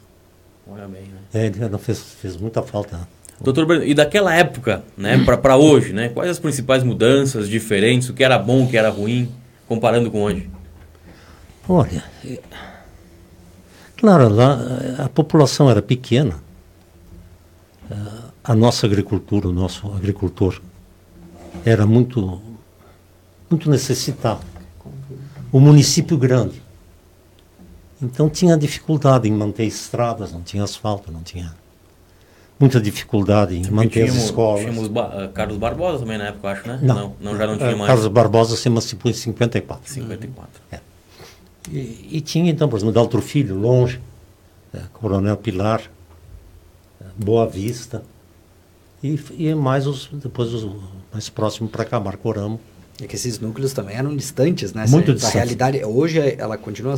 Olha 0.67 0.89
bem, 0.89 1.03
né? 1.03 1.21
É, 1.33 1.47
ele 1.47 1.79
fez, 1.79 2.01
fez 2.01 2.37
muita 2.37 2.61
falta. 2.61 3.09
Doutor 3.41 3.67
Breno, 3.67 3.85
e 3.85 3.95
daquela 3.95 4.35
época, 4.35 4.85
né, 4.97 5.25
para 5.25 5.57
hoje, 5.57 5.93
né, 5.93 6.09
quais 6.09 6.31
as 6.31 6.39
principais 6.39 6.83
mudanças, 6.83 7.49
diferentes, 7.49 8.09
o 8.09 8.15
que 8.15 8.23
era 8.23 8.39
bom, 8.39 8.65
o 8.65 8.69
que 8.69 8.77
era 8.77 8.91
ruim, 8.91 9.31
comparando 9.69 10.11
com 10.11 10.23
hoje? 10.23 10.49
Olha, 11.69 12.05
claro, 13.97 14.29
lá 14.29 14.59
a 14.99 15.09
população 15.09 15.71
era 15.71 15.83
pequena. 15.83 16.43
A 18.43 18.55
nossa 18.55 18.87
agricultura, 18.87 19.49
o 19.49 19.53
nosso 19.53 19.87
agricultor 19.93 20.61
era 21.65 21.87
muito, 21.87 22.41
muito 23.51 23.71
necessitado. 23.71 24.54
O 25.55 25.61
município 25.61 26.19
grande. 26.19 26.61
Então 28.03 28.29
tinha 28.29 28.57
dificuldade 28.57 29.29
em 29.29 29.31
manter 29.31 29.63
estradas, 29.63 30.33
não 30.33 30.43
tinha 30.43 30.65
asfalto, 30.65 31.13
não 31.13 31.23
tinha 31.23 31.55
muita 32.59 32.81
dificuldade 32.81 33.55
em 33.55 33.71
manter 33.71 33.91
tínhamos, 33.91 34.17
as 34.17 34.25
escolas. 34.25 34.61
Tínhamos 34.63 34.89
ba 34.89 35.31
Carlos 35.33 35.57
Barbosa 35.57 36.01
também 36.01 36.19
na 36.19 36.25
época, 36.25 36.49
acho, 36.49 36.67
né? 36.67 36.81
Não, 36.83 36.95
não, 36.97 37.17
não 37.21 37.37
já 37.37 37.47
não 37.47 37.57
tinha 37.57 37.77
mais. 37.77 37.87
Carlos 37.87 38.09
Barbosa 38.09 38.57
se 38.57 38.67
emancipou 38.67 39.09
em 39.09 39.15
54. 39.15 39.93
54. 39.93 40.61
É. 40.73 40.81
E, 41.71 42.09
e, 42.11 42.21
tinha 42.21 42.51
então, 42.51 42.69
por 42.69 42.75
exemplo, 42.75 42.93
Daltro 42.93 43.23
Filho, 43.23 43.55
longe, 43.57 44.01
é, 44.75 44.81
Coronel 44.93 45.37
Pilar, 45.37 45.83
é, 47.01 47.05
Boa 47.17 47.47
Vista, 47.47 48.03
e, 49.01 49.21
e 49.39 49.55
mais 49.55 49.87
os, 49.87 50.09
depois 50.15 50.53
os 50.53 50.69
mais 51.13 51.29
próximos 51.29 51.71
para 51.71 51.85
cá, 51.85 52.01
Marcoramo. 52.01 52.59
É 53.03 53.07
que 53.07 53.17
esses 53.17 53.41
núcleos 53.41 53.73
também 53.73 53.97
eram 53.97 54.15
distantes, 54.15 54.73
né? 54.73 54.85
Muito 54.89 55.13
distantes. 55.13 55.37
A 55.37 55.39
realidade, 55.39 55.85
hoje 55.85 56.37
ela 56.39 56.57
continua 56.57 56.95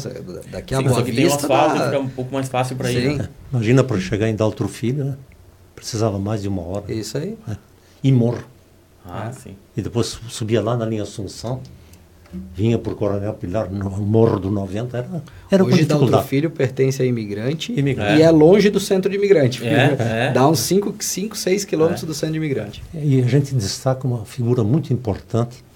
daqui 0.51 0.75
a 0.75 0.79
Sim, 0.79 0.85
Boa 0.85 1.03
Vista... 1.03 1.13
Sim, 1.13 1.17
tem 1.17 1.27
asfalto, 1.27 1.85
fica 1.85 1.99
um 1.99 2.09
pouco 2.09 2.35
mais 2.35 2.49
fácil 2.49 2.77
para 2.77 2.93
ir. 2.93 3.17
Né? 3.17 3.29
Imagina 3.51 3.83
para 3.83 3.99
chegar 3.99 4.29
em 4.29 4.35
Daltro 4.35 4.69
Filho, 4.69 5.05
né? 5.05 5.17
precisava 5.75 6.19
mais 6.19 6.43
de 6.43 6.49
uma 6.49 6.63
hora. 6.63 6.93
Isso 6.93 7.17
aí. 7.17 7.39
Né? 7.47 7.57
E 8.03 8.13
morro. 8.13 8.45
Ah, 9.09 9.31
sim. 9.33 9.55
E 9.77 9.81
depois 9.81 10.19
subia 10.29 10.61
lá 10.61 10.77
na 10.77 10.85
linha 10.85 11.05
Assunção, 11.05 11.61
vinha 12.55 12.79
por 12.79 12.97
Coronel 12.97 13.35
Pilar, 13.35 13.71
no 13.71 13.89
Morro 13.91 14.39
do 14.39 14.51
90, 14.51 14.97
era, 14.97 15.23
era 15.51 15.65
Hoje 15.65 15.85
Daltro 15.85 16.23
Filho 16.23 16.51
pertence 16.51 17.01
a 17.01 17.05
imigrante, 17.05 17.73
imigrante. 17.73 18.21
e 18.21 18.23
é 18.23 18.31
longe 18.31 18.69
do 18.69 18.81
centro 18.81 19.11
de 19.11 19.17
imigrante. 19.17 19.65
É, 19.65 19.97
é. 20.29 20.33
Dá 20.33 20.49
uns 20.49 20.61
5, 20.61 20.97
6 21.37 21.65
quilômetros 21.65 22.03
é. 22.03 22.07
do 22.07 22.15
centro 22.15 22.33
de 22.33 22.39
imigrante. 22.39 22.83
E 22.93 23.23
a 23.23 23.27
gente 23.27 23.55
destaca 23.55 24.07
uma 24.07 24.25
figura 24.25 24.65
muito 24.65 24.93
importante, 24.93 25.57
é, 25.59 25.76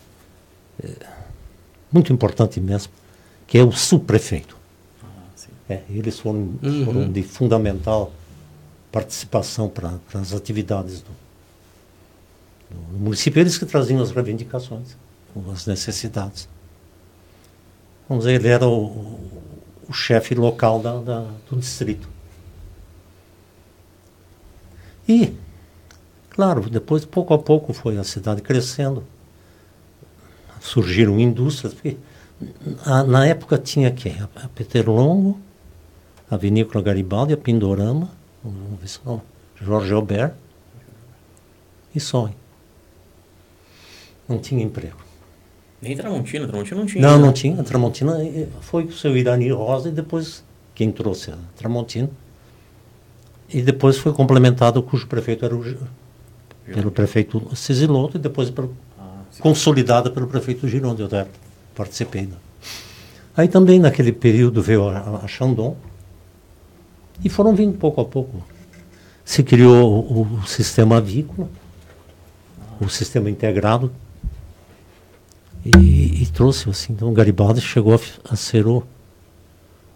muito 1.93 2.13
importante 2.13 2.61
mesmo, 2.61 2.93
que 3.47 3.59
é 3.59 3.65
o 3.65 3.73
subprefeito. 3.73 4.57
Ah, 5.03 5.07
é, 5.69 5.83
eles 5.91 6.19
foram, 6.19 6.55
uhum. 6.63 6.85
foram 6.85 7.11
de 7.11 7.23
fundamental 7.23 8.13
participação 8.93 9.69
para 9.69 9.99
as 10.15 10.33
atividades 10.33 11.03
do, 11.03 11.11
do, 12.71 12.99
município. 12.99 13.41
Eles 13.41 13.59
que 13.59 13.67
traziam 13.67 14.01
as 14.01 14.11
reivindicações, 14.11 14.97
as 15.53 15.67
necessidades. 15.67 16.49
Vamos 18.09 18.25
dizer, 18.25 18.41
ele 18.41 18.49
era 18.49 18.67
o, 18.67 19.19
o 19.89 19.93
chefe 19.93 20.35
local 20.35 20.81
da, 20.81 20.99
da, 20.99 21.21
do 21.49 21.57
distrito. 21.57 22.09
E, 25.09 25.33
claro, 26.31 26.69
depois, 26.69 27.05
pouco 27.05 27.35
a 27.35 27.39
pouco, 27.39 27.73
foi 27.73 27.99
a 27.99 28.05
cidade 28.05 28.43
crescendo 28.43 29.05
surgiram 30.61 31.19
indústrias, 31.19 31.75
a, 32.85 33.03
na 33.03 33.27
época 33.27 33.59
tinha 33.59 33.91
quem? 33.91 34.17
A, 34.21 34.49
Peterlongo, 34.49 35.39
a 36.31 36.37
Vinícola 36.37 36.83
Garibaldi, 36.83 37.33
a 37.33 37.37
Pindorama, 37.37 38.11
não, 39.05 39.23
Jorge 39.61 39.93
Albert 39.93 40.35
e 41.95 42.01
só. 42.01 42.31
Não 44.29 44.39
tinha 44.39 44.63
emprego. 44.63 44.97
Nem 45.83 45.97
Tramontina, 45.97 46.47
Tramontina 46.47 46.81
não 46.81 46.87
tinha. 46.87 47.03
Não, 47.03 47.19
né? 47.19 47.27
não 47.27 47.33
tinha. 47.33 47.61
A 47.61 47.65
Tramontina 47.65 48.23
eh, 48.25 48.49
foi 48.61 48.85
o 48.85 48.93
seu 48.93 49.17
Irani 49.17 49.51
Rosa 49.51 49.89
e 49.89 49.93
depois 49.93 50.45
quem 50.75 50.93
trouxe 50.93 51.31
a 51.31 51.39
Tramontina. 51.57 52.11
E 53.49 53.63
depois 53.63 53.99
foi 53.99 54.13
complementado 54.13 54.83
cujo 54.83 55.07
prefeito 55.09 55.45
era 55.45 55.57
o, 55.57 55.65
pelo 56.67 56.91
prefeito 56.91 57.55
Cisiloto 57.57 58.17
e 58.17 58.21
depois 58.21 58.51
pelo 58.51 58.75
consolidada 59.39 60.11
pelo 60.11 60.27
prefeito 60.27 60.67
Gironde, 60.67 61.03
eu 61.03 61.09
participei. 61.75 62.23
Né? 62.23 62.37
Aí 63.37 63.49
também 63.49 63.79
naquele 63.79 64.13
período 64.13 64.61
veio 64.61 64.89
a, 64.89 65.21
a 65.23 65.29
Chandon 65.29 65.77
e 67.25 67.29
foram 67.29 67.55
vindo 67.55 67.77
pouco 67.79 68.01
a 68.01 68.05
pouco. 68.05 68.43
Se 69.25 69.43
criou 69.43 70.05
o, 70.05 70.23
o 70.23 70.47
sistema 70.47 70.97
avícola, 70.97 71.49
o 72.81 72.89
sistema 72.89 73.31
integrado 73.31 73.93
e, 75.65 76.23
e 76.23 76.27
trouxe 76.27 76.69
assim, 76.71 76.95
então 76.95 77.13
Garibaldi 77.13 77.61
chegou 77.61 77.95
a, 77.95 78.01
a 78.33 78.37
ser 78.37 78.67
o, 78.67 78.83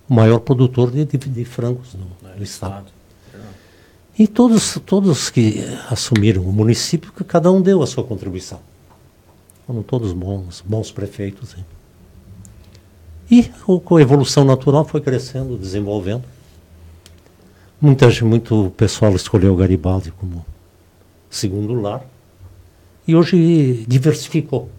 o, 0.08 0.14
maior 0.14 0.38
produtor 0.38 0.90
de, 0.90 1.04
de, 1.04 1.16
de 1.16 1.44
frangos 1.44 1.94
no, 1.94 2.06
no 2.36 2.42
estado. 2.42 2.86
E 4.16 4.28
todos, 4.28 4.78
todos 4.86 5.28
que 5.28 5.64
assumiram 5.90 6.42
o 6.42 6.52
município, 6.52 7.12
cada 7.26 7.50
um 7.50 7.60
deu 7.60 7.82
a 7.82 7.86
sua 7.86 8.04
contribuição. 8.04 8.60
Foram 9.66 9.82
todos 9.82 10.12
bons, 10.12 10.62
bons 10.66 10.90
prefeitos. 10.90 11.54
Hein? 11.56 11.64
E 13.30 13.44
com 13.80 13.96
a 13.96 14.02
evolução 14.02 14.44
natural 14.44 14.84
foi 14.84 15.00
crescendo, 15.00 15.56
desenvolvendo. 15.56 16.24
Muita, 17.80 18.08
muito 18.24 18.72
pessoal 18.76 19.14
escolheu 19.14 19.56
Garibaldi 19.56 20.10
como 20.12 20.44
segundo 21.28 21.74
lar. 21.74 22.04
E 23.06 23.14
hoje 23.14 23.84
diversificou. 23.86 24.70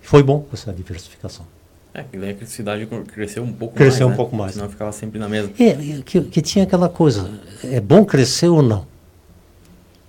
Foi 0.00 0.22
bom 0.22 0.46
essa 0.52 0.72
diversificação. 0.72 1.46
É, 1.92 2.02
que 2.04 2.16
daí 2.16 2.36
a 2.40 2.46
cidade 2.46 2.86
cresceu 3.12 3.42
um 3.42 3.52
pouco 3.52 3.74
cresceu 3.74 4.06
mais. 4.06 4.08
um 4.08 4.10
né? 4.10 4.16
pouco 4.16 4.36
mais. 4.36 4.52
Senão 4.52 4.68
ficava 4.68 4.92
sempre 4.92 5.18
na 5.18 5.28
mesma. 5.28 5.52
É, 5.58 6.00
que, 6.02 6.20
que 6.22 6.40
tinha 6.40 6.64
aquela 6.64 6.88
coisa, 6.88 7.30
é 7.64 7.80
bom 7.80 8.04
crescer 8.04 8.48
ou 8.48 8.62
não? 8.62 8.86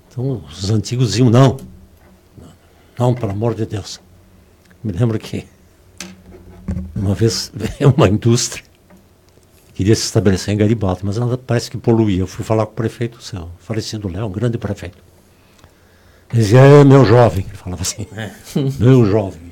Então 0.10 0.44
os 0.48 0.70
antigos 0.70 1.12
diziam 1.12 1.30
não. 1.30 1.58
Não, 3.02 3.16
pelo 3.16 3.32
amor 3.32 3.56
de 3.56 3.66
Deus. 3.66 4.00
Me 4.84 4.92
lembro 4.92 5.18
que 5.18 5.48
uma 6.96 7.16
vez 7.16 7.52
uma 7.98 8.08
indústria 8.08 8.64
queria 9.74 9.96
se 9.96 10.04
estabelecer 10.04 10.54
em 10.54 10.58
Garibaldi, 10.58 11.02
mas 11.04 11.18
ela 11.18 11.36
parece 11.36 11.72
que 11.72 11.80
poluía. 11.80 12.20
Eu 12.20 12.28
fui 12.28 12.46
falar 12.46 12.64
com 12.68 12.74
o 12.74 12.76
prefeito, 12.76 13.20
seu 13.20 13.50
falecido 13.58 14.08
Léo, 14.08 14.28
um 14.28 14.32
grande 14.32 14.60
prefeito. 14.60 15.00
Ele 16.32 16.44
dizia, 16.44 16.60
é, 16.60 16.84
meu 16.84 17.04
jovem, 17.04 17.44
ele 17.48 17.58
falava 17.58 17.82
assim, 17.82 18.06
é. 18.16 18.30
meu 18.80 19.04
jovem, 19.08 19.52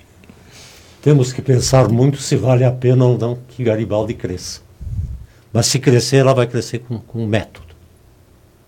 temos 1.01 1.33
que 1.33 1.41
pensar 1.41 1.89
muito 1.89 2.17
se 2.17 2.35
vale 2.35 2.63
a 2.63 2.71
pena 2.71 3.03
ou 3.03 3.17
não 3.17 3.39
que 3.47 3.63
Garibaldi 3.63 4.13
cresça. 4.13 4.61
Mas 5.51 5.65
se 5.65 5.79
crescer, 5.79 6.17
ela 6.17 6.35
vai 6.35 6.45
crescer 6.45 6.81
com, 6.81 6.99
com 6.99 7.25
método. 7.25 7.73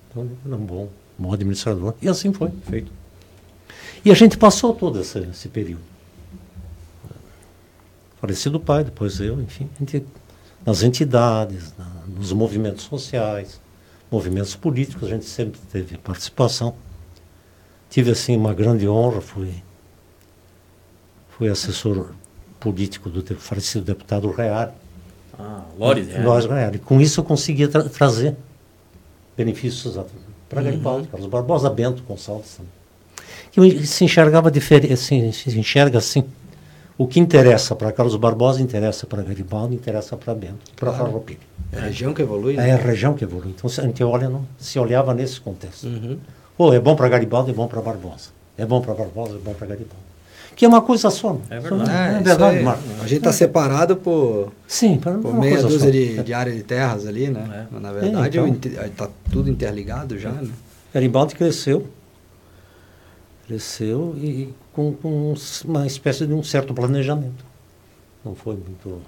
Então, 0.10 0.24
ele 0.24 0.36
era 0.44 0.56
um 0.56 0.66
bom, 0.66 0.90
bom 1.20 1.32
administrador. 1.32 1.94
E 2.02 2.10
assim 2.10 2.34
foi 2.34 2.50
feito. 2.68 3.01
E 4.04 4.12
a 4.12 4.16
gente 4.16 4.38
passou 4.38 4.74
todo 4.74 5.00
esse, 5.00 5.20
esse 5.20 5.48
período. 5.48 5.84
Falecido 8.20 8.60
pai, 8.60 8.84
depois 8.84 9.20
eu, 9.20 9.42
enfim, 9.42 9.70
gente, 9.80 10.06
nas 10.66 10.84
entidades, 10.84 11.74
na, 11.78 11.86
nos 12.08 12.32
movimentos 12.32 12.84
sociais, 12.84 13.60
movimentos 14.12 14.56
políticos, 14.56 15.08
a 15.08 15.12
gente 15.12 15.26
sempre 15.26 15.60
teve 15.72 15.98
participação. 15.98 16.76
Tive, 17.90 18.12
assim, 18.12 18.38
uma 18.38 18.54
grande 18.54 18.88
honra, 18.88 19.22
fui, 19.22 19.52
fui 21.30 21.50
assessor 21.50 22.14
político 22.60 23.10
do 23.10 23.24
falecido 23.36 23.84
deputado 23.84 24.30
Real. 24.32 24.76
Ah, 25.38 25.64
Lores 25.78 26.08
Real. 26.08 26.76
E 26.76 26.80
com 26.80 27.02
isso 27.02 27.20
eu 27.20 27.24
conseguia 27.24 27.68
tra 27.68 27.84
trazer 27.90 28.36
benefícios 29.36 29.96
para 30.48 30.60
uhum. 30.60 30.66
Garibaldi, 30.66 31.08
Carlos 31.08 31.30
Barbosa, 31.30 31.70
Bento 31.70 32.04
Gonçalves. 32.04 32.60
Que 33.52 33.86
se 33.86 34.06
enxergava 34.06 34.50
diferente, 34.50 34.94
assim, 34.94 35.32
se 35.32 35.58
enxerga 35.58 35.98
assim. 35.98 36.24
O 36.98 37.08
que 37.08 37.20
interessa 37.20 37.76
para 37.76 37.92
Carlos 37.92 38.16
Barbosa 38.16 38.62
interessa 38.62 39.08
para 39.08 39.24
Garibaldi, 39.24 39.76
interessa 39.76 40.16
para 40.16 40.36
Bento, 40.36 40.72
para 40.76 40.92
claro. 40.92 41.06
Farroupilha. 41.06 41.40
É 41.74 41.80
a 41.80 41.82
região 41.84 42.14
que 42.14 42.22
evolui? 42.22 42.56
Né? 42.56 42.70
É 42.70 42.74
a 42.74 42.78
região 42.78 43.14
que 43.14 43.24
evolui. 43.24 43.54
Então 43.58 43.70
a 43.70 43.88
gente 43.88 44.04
olha, 44.04 44.30
não, 44.30 44.46
se 44.60 44.78
olhava 44.78 45.14
nesse 45.14 45.42
contexto. 45.42 45.88
Uhum. 45.88 46.18
Pô, 46.56 46.74
é 46.74 46.80
bom 46.80 46.96
para 46.96 47.10
Garibaldi, 47.10 47.52
é 47.52 47.54
bom 47.54 47.68
para 47.68 47.82
Barbosa. 47.82 48.30
É 48.58 48.66
bom 48.66 48.82
para 48.82 48.94
Barbosa, 48.94 49.36
é 49.36 49.40
bom 49.40 49.54
para 49.54 49.68
Garibaldi 49.68 50.12
que 50.56 50.66
é 50.66 50.68
uma 50.68 50.82
coisa 50.82 51.10
só. 51.10 51.40
É 51.50 51.60
verdade. 51.60 51.90
É, 51.90 52.20
é 52.20 52.22
verdade, 52.22 52.64
Marco. 52.64 52.84
A 53.02 53.08
gente 53.08 53.18
está 53.18 53.34
separado 53.34 53.96
por, 53.96 54.52
Sim, 54.68 54.98
por 54.98 55.34
meia 55.34 55.62
dúzia 55.62 55.92
de, 55.92 56.22
de, 56.22 56.34
área 56.36 56.54
de 56.54 56.62
terras 56.62 57.08
ali, 57.08 57.30
né? 57.30 57.44
É. 57.52 57.66
Mas, 57.72 57.82
na 57.82 57.92
verdade, 57.92 58.38
está 58.38 58.86
então, 58.86 59.10
tudo 59.32 59.50
interligado 59.50 60.20
já, 60.20 60.30
né? 60.30 60.48
Garibaldi 60.94 61.34
cresceu. 61.34 61.88
Cresceu 63.52 64.16
e 64.18 64.54
com, 64.72 64.94
com, 64.94 65.34
uma 65.66 65.86
espécie 65.86 66.26
de 66.26 66.34
um 66.34 66.42
certo 66.42 66.74
planejamento. 66.74 67.44
Não 68.24 68.34
foi 68.34 68.56
muito 68.56 69.02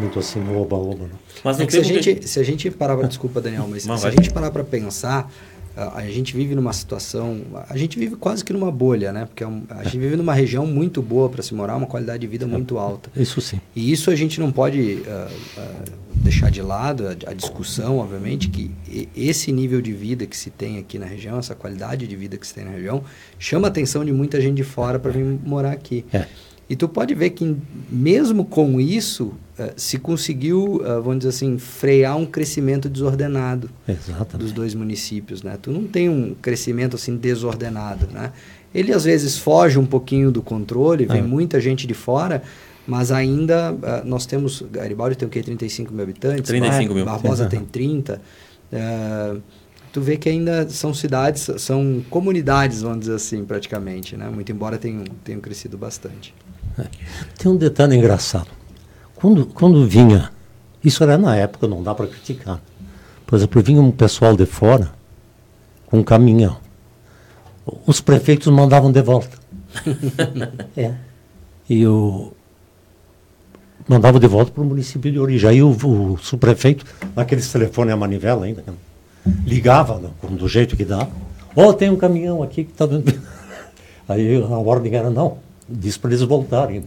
muito 0.00 0.18
assim 0.18 0.40
no 0.40 0.60
oba-oba. 0.60 1.08
Mas 1.44 1.60
é 1.60 1.68
se, 1.68 1.78
a 1.78 1.82
gente, 1.82 2.28
se 2.28 2.40
a 2.40 2.42
gente 2.42 2.70
parar 2.72 2.96
para... 2.96 3.06
Desculpa, 3.06 3.40
Daniel, 3.40 3.68
mas, 3.68 3.86
mas 3.86 4.00
se 4.00 4.06
vai. 4.06 4.12
a 4.12 4.16
gente 4.16 4.32
parar 4.32 4.50
para 4.50 4.64
pensar 4.64 5.30
a, 5.78 5.98
a, 5.98 6.10
gente 6.10 6.34
vive 6.34 6.54
numa 6.54 6.72
situação, 6.72 7.40
a 7.68 7.76
gente 7.76 7.98
vive 7.98 8.16
quase 8.16 8.44
que 8.44 8.52
numa 8.52 8.70
bolha, 8.70 9.12
né? 9.12 9.26
Porque 9.26 9.44
é 9.44 9.46
a 9.70 9.84
gente 9.84 9.98
vive 9.98 10.16
numa 10.16 10.34
região 10.34 10.66
muito 10.66 11.00
boa 11.00 11.28
para 11.28 11.42
se 11.42 11.54
morar, 11.54 11.76
uma 11.76 11.86
qualidade 11.86 12.20
de 12.20 12.26
vida 12.26 12.44
é, 12.44 12.48
muito 12.48 12.78
alta. 12.78 13.10
Isso 13.16 13.40
sim. 13.40 13.60
E 13.76 13.92
isso 13.92 14.10
a 14.10 14.16
gente 14.16 14.40
não 14.40 14.50
pode 14.50 14.80
uh, 14.80 15.60
uh, 15.60 15.92
deixar 16.16 16.50
de 16.50 16.60
lado 16.60 17.06
a, 17.06 17.30
a, 17.30 17.34
discussão, 17.34 17.98
obviamente, 17.98 18.48
que 18.48 18.70
esse 19.16 19.52
nível 19.52 19.80
de 19.80 19.92
vida 19.92 20.26
que 20.26 20.36
se 20.36 20.50
tem 20.50 20.78
aqui 20.78 20.98
na 20.98 21.06
região, 21.06 21.38
essa 21.38 21.54
qualidade 21.54 22.06
de 22.06 22.16
vida 22.16 22.36
que 22.36 22.46
se 22.46 22.54
tem 22.54 22.64
na 22.64 22.72
região, 22.72 23.04
chama 23.38 23.68
a 23.68 23.70
atenção 23.70 24.04
de 24.04 24.12
muita 24.12 24.40
gente 24.40 24.56
de 24.56 24.64
fora 24.64 24.98
para 24.98 25.12
vir 25.12 25.24
morar 25.24 25.72
aqui. 25.72 26.04
É. 26.12 26.26
E 26.68 26.76
tu 26.76 26.86
pode 26.86 27.14
ver 27.14 27.30
que 27.30 27.56
mesmo 27.90 28.44
com 28.44 28.78
isso 28.78 29.32
uh, 29.58 29.72
se 29.74 29.98
conseguiu, 29.98 30.76
uh, 30.76 31.00
vamos 31.02 31.18
dizer 31.18 31.30
assim, 31.30 31.58
frear 31.58 32.16
um 32.16 32.26
crescimento 32.26 32.90
desordenado 32.90 33.70
Exatamente. 33.88 34.36
dos 34.36 34.52
dois 34.52 34.74
municípios, 34.74 35.42
né? 35.42 35.58
Tu 35.60 35.70
não 35.70 35.84
tem 35.84 36.10
um 36.10 36.34
crescimento 36.34 36.96
assim 36.96 37.16
desordenado, 37.16 38.06
né? 38.12 38.32
Ele 38.74 38.92
às 38.92 39.04
vezes 39.04 39.38
foge 39.38 39.78
um 39.78 39.86
pouquinho 39.86 40.30
do 40.30 40.42
controle, 40.42 41.06
vem 41.06 41.20
é. 41.20 41.22
muita 41.22 41.58
gente 41.58 41.86
de 41.86 41.94
fora, 41.94 42.42
mas 42.86 43.10
ainda 43.10 43.72
uh, 43.72 44.06
nós 44.06 44.26
temos 44.26 44.62
Garibaldi 44.70 45.16
tem 45.16 45.26
o 45.26 45.30
quê? 45.30 45.42
35 45.42 45.90
mil 45.90 46.02
habitantes, 46.02 46.42
35 46.48 46.92
mil. 46.92 47.04
Barbosa 47.06 47.46
tem 47.46 47.64
30. 47.64 48.20
tu 49.90 50.02
vê 50.02 50.18
que 50.18 50.28
ainda 50.28 50.68
são 50.68 50.92
cidades, 50.92 51.48
são 51.56 52.04
comunidades, 52.10 52.82
vamos 52.82 53.00
dizer 53.00 53.14
assim, 53.14 53.42
praticamente, 53.46 54.18
né? 54.18 54.28
Muito 54.28 54.52
embora 54.52 54.76
tenham, 54.76 55.04
tenham 55.24 55.40
crescido 55.40 55.78
bastante. 55.78 56.34
Tem 57.38 57.50
um 57.50 57.56
detalhe 57.56 57.96
engraçado. 57.96 58.48
Quando, 59.16 59.46
quando 59.46 59.86
vinha, 59.86 60.30
isso 60.84 61.02
era 61.02 61.18
na 61.18 61.34
época, 61.34 61.66
não 61.66 61.82
dá 61.82 61.94
para 61.94 62.06
criticar. 62.06 62.60
Por 63.26 63.36
exemplo, 63.36 63.62
vinha 63.62 63.80
um 63.80 63.90
pessoal 63.90 64.36
de 64.36 64.46
fora 64.46 64.92
com 65.86 65.98
um 65.98 66.02
caminhão. 66.04 66.56
Os 67.86 68.00
prefeitos 68.00 68.46
mandavam 68.48 68.90
de 68.92 69.02
volta. 69.02 69.36
é. 70.76 70.94
E 71.68 71.86
o 71.86 72.32
mandava 73.86 74.20
de 74.20 74.26
volta 74.26 74.52
para 74.52 74.62
o 74.62 74.66
município 74.66 75.10
de 75.10 75.18
origem. 75.18 75.50
Aí 75.50 75.62
o, 75.62 75.70
o 75.70 76.18
subprefeito, 76.18 76.84
naqueles 77.16 77.50
telefones 77.50 77.92
a 77.92 77.96
manivela 77.96 78.44
ainda, 78.44 78.62
ligava 79.44 80.00
do 80.22 80.48
jeito 80.48 80.76
que 80.76 80.84
dá. 80.84 81.08
Ó, 81.56 81.68
oh, 81.68 81.72
tem 81.72 81.90
um 81.90 81.96
caminhão 81.96 82.42
aqui 82.42 82.64
que 82.64 82.70
está. 82.70 82.84
Aí 84.08 84.42
a 84.42 84.58
ordem 84.58 84.94
era 84.94 85.10
não 85.10 85.38
disse 85.68 85.98
para 85.98 86.10
eles 86.10 86.22
voltarem. 86.22 86.80
Né? 86.80 86.86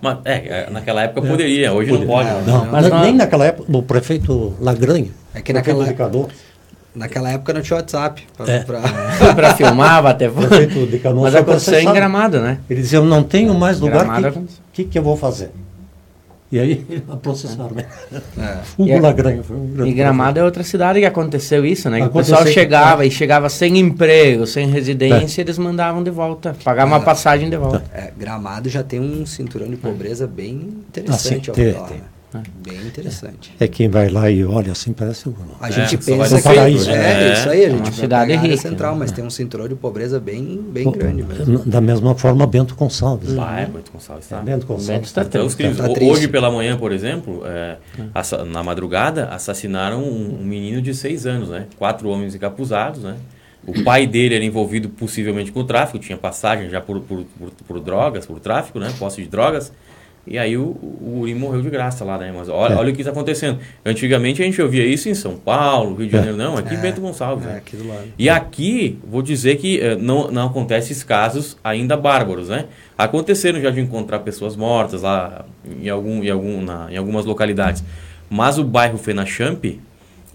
Mas, 0.00 0.18
é, 0.24 0.66
é, 0.66 0.70
naquela 0.70 1.02
época 1.02 1.22
poderia, 1.22 1.72
hoje 1.72 1.90
poderia. 1.90 2.06
não 2.06 2.14
pode. 2.14 2.46
Não, 2.46 2.64
não, 2.64 2.72
mas 2.72 2.88
não, 2.88 3.00
nem 3.02 3.14
naquela 3.14 3.44
época, 3.46 3.76
o 3.76 3.82
prefeito 3.82 4.54
Lagranha. 4.60 5.10
É 5.34 5.42
que 5.42 5.52
naquela, 5.52 5.86
naquela 6.94 7.30
época 7.30 7.52
não 7.52 7.60
tinha 7.60 7.76
WhatsApp. 7.76 8.26
Para 8.36 9.48
é. 9.48 9.54
filmar, 9.54 10.02
bater 10.02 10.30
foto. 10.30 10.48
Mas 11.20 11.34
aconteceu 11.34 11.80
em 11.80 11.92
Gramado, 11.92 12.40
né? 12.40 12.58
Eles 12.68 12.84
diziam, 12.84 13.04
não 13.04 13.22
tenho 13.22 13.54
mais 13.54 13.78
lugar, 13.78 14.06
o 14.06 14.32
que, 14.32 14.40
que, 14.72 14.84
que 14.84 14.98
eu 14.98 15.02
vou 15.02 15.16
fazer? 15.16 15.50
E 16.52 16.58
aí 16.58 16.76
processaram, 17.22 17.70
né? 17.70 17.86
É. 18.38 18.58
O 18.76 18.86
e, 18.86 18.98
Lagranha 18.98 19.42
foi 19.42 19.56
um 19.56 19.66
grande 19.66 19.90
E 19.90 19.94
Gramado 19.94 20.40
é 20.40 20.44
outra 20.44 20.64
cidade 20.64 21.00
que 21.00 21.06
aconteceu 21.06 21.64
isso, 21.64 21.88
né? 21.88 22.02
Aconteceu, 22.02 22.34
o 22.34 22.38
pessoal 22.38 22.52
chegava 22.52 23.04
é. 23.04 23.06
e 23.06 23.10
chegava 23.10 23.48
sem 23.48 23.78
emprego, 23.78 24.46
sem 24.46 24.68
residência, 24.68 25.40
é. 25.40 25.44
eles 25.44 25.58
mandavam 25.58 26.02
de 26.02 26.10
volta, 26.10 26.56
pagavam 26.64 26.96
uma 26.96 27.04
passagem 27.04 27.48
de 27.48 27.56
volta. 27.56 27.84
É, 27.92 28.12
Gramado 28.16 28.68
já 28.68 28.82
tem 28.82 28.98
um 29.00 29.24
cinturão 29.24 29.68
de 29.68 29.76
pobreza 29.76 30.26
bem 30.26 30.84
interessante 30.88 31.50
ah, 31.50 31.54
sim, 31.54 31.60
ao 31.60 31.66
redor, 31.66 31.90
né? 31.90 32.00
É. 32.32 32.42
Bem 32.62 32.86
interessante. 32.86 33.52
É 33.58 33.66
quem 33.66 33.88
vai 33.88 34.08
lá 34.08 34.30
e 34.30 34.44
olha 34.44 34.70
assim, 34.70 34.92
parece 34.92 35.28
um. 35.28 35.34
A 35.60 35.70
gente 35.70 35.96
é, 35.96 35.98
pensa 35.98 36.36
que 36.36 36.42
paraíso. 36.42 36.88
É, 36.88 36.94
é, 36.94 37.32
isso 37.32 37.48
aí, 37.48 37.64
a 37.64 37.66
é 37.66 37.70
gente 37.70 37.80
uma 37.80 37.92
cidade 37.92 38.36
rica, 38.36 38.56
central, 38.56 38.94
mas 38.94 39.10
tem 39.10 39.24
um 39.24 39.30
cinturão 39.30 39.66
de 39.66 39.74
pobreza 39.74 40.20
bem, 40.20 40.60
bem 40.70 40.86
o, 40.86 40.92
grande 40.92 41.24
mesmo. 41.24 41.58
Da 41.66 41.80
mesma 41.80 42.14
forma, 42.14 42.46
Bento 42.46 42.76
Gonçalves. 42.76 43.36
Ah, 43.36 43.60
é, 43.60 43.66
Bento 43.66 43.90
Gonçalves 43.92 44.28
tá. 44.28 44.40
Bento 44.40 44.64
Gonçalves. 44.64 45.08
está 45.08 45.24
tá, 45.24 45.38
tá 45.40 46.04
Hoje 46.04 46.28
pela 46.28 46.50
manhã, 46.50 46.76
por 46.76 46.92
exemplo, 46.92 47.42
é, 47.44 47.76
na 48.46 48.62
madrugada, 48.62 49.26
assassinaram 49.26 50.00
um, 50.00 50.40
um, 50.40 50.44
menino 50.44 50.80
de 50.80 50.94
seis 50.94 51.26
anos, 51.26 51.48
né? 51.48 51.66
Quatro 51.76 52.08
homens 52.08 52.34
encapuzados, 52.34 53.02
né? 53.02 53.16
O 53.66 53.82
pai 53.82 54.06
dele 54.06 54.36
era 54.36 54.44
envolvido 54.44 54.88
possivelmente 54.88 55.50
com 55.52 55.60
o 55.60 55.64
tráfico, 55.64 55.98
tinha 55.98 56.16
passagem 56.16 56.70
já 56.70 56.80
por, 56.80 57.00
por, 57.00 57.24
por, 57.38 57.50
por 57.66 57.80
drogas, 57.80 58.24
por 58.24 58.38
tráfico, 58.38 58.78
né? 58.78 58.92
Posse 58.98 59.20
de 59.20 59.28
drogas. 59.28 59.72
E 60.26 60.38
aí 60.38 60.56
o, 60.56 60.62
o 60.62 61.20
Uri 61.20 61.34
morreu 61.34 61.62
de 61.62 61.70
graça 61.70 62.04
lá, 62.04 62.18
né? 62.18 62.32
Mas 62.34 62.48
olha, 62.48 62.74
é. 62.74 62.76
olha 62.76 62.92
o 62.92 62.94
que 62.94 63.00
está 63.00 63.10
acontecendo. 63.10 63.58
Antigamente 63.84 64.42
a 64.42 64.44
gente 64.44 64.60
ouvia 64.60 64.84
isso 64.84 65.08
em 65.08 65.14
São 65.14 65.36
Paulo, 65.36 65.96
Rio 65.96 66.06
de 66.06 66.12
Janeiro, 66.12 66.36
não, 66.36 66.56
aqui 66.56 66.74
em 66.74 66.78
é. 66.78 66.80
Bento 66.80 67.00
Gonçalves. 67.00 67.44
É, 67.46 67.48
né? 67.48 67.56
aqui 67.56 67.76
do 67.76 67.88
lado. 67.88 68.04
E 68.18 68.28
aqui, 68.28 68.98
vou 69.04 69.22
dizer 69.22 69.56
que 69.56 69.80
uh, 69.80 69.98
não, 69.98 70.30
não 70.30 70.46
acontece 70.46 70.92
esses 70.92 71.02
casos 71.02 71.56
ainda 71.64 71.96
bárbaros, 71.96 72.48
né? 72.48 72.66
Aconteceram 72.96 73.60
já 73.60 73.70
de 73.70 73.80
encontrar 73.80 74.20
pessoas 74.20 74.56
mortas 74.56 75.02
lá 75.02 75.44
em, 75.80 75.88
algum, 75.88 76.22
em, 76.22 76.30
algum, 76.30 76.60
na, 76.60 76.92
em 76.92 76.96
algumas 76.96 77.24
localidades. 77.24 77.82
Mas 78.28 78.58
o 78.58 78.64
bairro 78.64 78.98
Fenachamp 78.98 79.64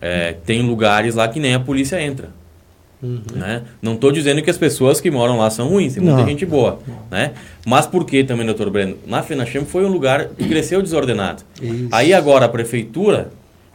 é, 0.02 0.34
tem 0.46 0.62
lugares 0.62 1.16
lá 1.16 1.28
que 1.28 1.40
nem 1.40 1.54
a 1.54 1.60
polícia 1.60 2.02
entra. 2.02 2.30
Uhum. 3.06 3.22
Né? 3.36 3.62
Não 3.82 3.94
estou 3.94 4.12
dizendo 4.12 4.42
que 4.42 4.50
as 4.50 4.58
pessoas 4.58 5.00
que 5.00 5.12
moram 5.12 5.38
lá 5.38 5.50
são 5.50 5.70
ruins, 5.70 5.94
tem 5.94 6.04
muita 6.04 6.20
não. 6.20 6.28
gente 6.28 6.46
boa. 6.46 6.80
Né? 7.12 7.34
Mas 7.66 7.86
por 7.86 8.06
que 8.06 8.24
também, 8.24 8.46
doutor 8.46 8.70
Breno? 8.70 8.98
Na 9.06 9.22
FENACHEM 9.22 9.66
foi 9.66 9.86
um 9.86 9.90
lugar 9.90 10.30
que 10.30 10.48
cresceu 10.48 10.82
desordenado. 10.82 11.44
Isso. 11.62 11.90
Aí 11.92 12.14
agora 12.14 12.46
a 12.46 12.50
prefeitura, 12.50 13.30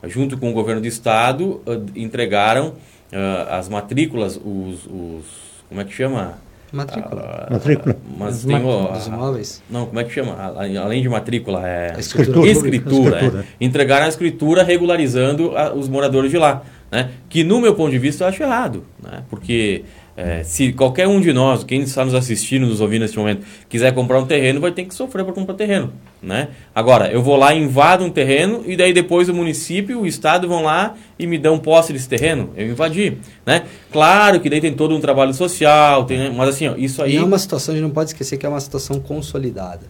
junto 0.05 0.37
com 0.37 0.51
o 0.51 0.53
governo 0.53 0.81
do 0.81 0.89
estado, 0.89 1.61
uh, 1.67 1.87
entregaram 1.95 2.69
uh, 2.69 3.51
as 3.51 3.69
matrículas, 3.69 4.37
os, 4.37 4.87
os, 4.87 5.25
Como 5.69 5.81
é 5.81 5.85
que 5.85 5.93
chama? 5.93 6.39
Matrícula. 6.73 7.47
Uh, 7.49 7.53
matrícula. 7.53 7.97
Mas 8.17 8.45
tem 8.45 8.57
o, 8.57 8.87
dos 8.93 9.07
imóveis? 9.07 9.63
Não, 9.69 9.87
como 9.87 10.01
é 10.01 10.05
que 10.05 10.13
chama? 10.13 10.37
Além 10.37 11.03
de 11.03 11.09
matrícula, 11.09 11.67
é. 11.67 11.95
A 11.97 12.01
escritura. 12.01 12.49
Escritura. 12.49 13.17
escritura 13.17 13.41
é. 13.61 13.65
Entregaram 13.65 14.07
a 14.07 14.09
escritura 14.09 14.63
regularizando 14.63 15.57
a, 15.57 15.73
os 15.73 15.89
moradores 15.89 16.31
de 16.31 16.39
lá. 16.39 16.63
Né? 16.91 17.11
Que 17.29 17.45
no 17.45 17.61
meu 17.61 17.75
ponto 17.75 17.91
de 17.91 17.99
vista 17.99 18.25
eu 18.25 18.29
acho 18.29 18.43
errado, 18.43 18.85
né? 19.03 19.23
porque 19.31 19.85
é, 20.17 20.43
se 20.43 20.73
qualquer 20.73 21.07
um 21.07 21.21
de 21.21 21.33
nós, 21.33 21.65
quem 21.65 21.81
está 21.83 22.05
nos 22.05 22.15
assistindo, 22.15 22.67
nos 22.67 22.81
ouvindo 22.81 23.03
neste 23.03 23.19
momento, 23.19 23.47
quiser 23.69 23.95
comprar 23.95 24.19
um 24.19 24.27
terreno, 24.27 24.61
vai 24.61 24.73
ter 24.73 24.85
que 24.85 24.95
sofrer 24.95 25.25
para 25.25 25.33
comprar 25.33 25.55
terreno. 25.55 25.93
Né? 26.23 26.49
Agora, 26.75 27.11
eu 27.11 27.23
vou 27.23 27.37
lá, 27.37 27.55
invado 27.55 28.05
um 28.05 28.11
terreno 28.11 28.63
e 28.67 28.77
daí 28.77 28.93
depois 28.93 29.29
o 29.29 29.35
município, 29.35 30.01
o 30.01 30.07
estado 30.07 30.47
vão 30.47 30.65
lá 30.65 30.95
e 31.19 31.27
me 31.27 31.39
dão 31.39 31.59
posse 31.59 31.93
desse 31.93 32.09
terreno. 32.09 32.51
Eu 32.57 32.69
invadi. 32.69 33.17
Né? 33.47 33.65
Claro 33.91 34.41
que 34.41 34.51
daí 34.51 34.61
tem 34.61 34.75
todo 34.75 34.95
um 34.95 35.01
trabalho 35.01 35.33
social, 35.33 36.05
tem, 36.05 36.31
mas 36.35 36.51
assim, 36.51 36.69
ó, 36.69 36.77
isso 36.77 37.03
aí. 37.03 37.15
E 37.15 37.17
é 37.17 37.23
uma 37.23 37.39
situação, 37.39 37.73
a 37.73 37.77
gente 37.77 37.87
não 37.87 37.95
pode 37.95 38.11
esquecer 38.11 38.37
que 38.37 38.45
é 38.45 38.49
uma 38.49 38.61
situação 38.61 39.01
consolidada. 39.01 39.87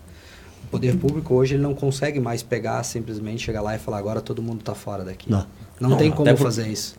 O 0.65 0.69
poder 0.71 0.97
público 0.97 1.35
hoje 1.35 1.55
ele 1.55 1.63
não 1.63 1.75
consegue 1.75 2.21
mais 2.21 2.43
pegar, 2.43 2.85
simplesmente 2.85 3.43
chegar 3.43 3.63
lá 3.63 3.75
e 3.75 3.79
falar 3.81 3.99
agora 3.99 4.21
todo 4.21 4.41
mundo 4.41 4.61
está 4.61 4.77
fora 4.77 5.03
daqui. 5.03 5.29
Não. 5.29 5.45
Não, 5.81 5.91
não 5.91 5.97
tem 5.97 6.11
como 6.11 6.37
fazer 6.37 6.69
isso. 6.69 6.95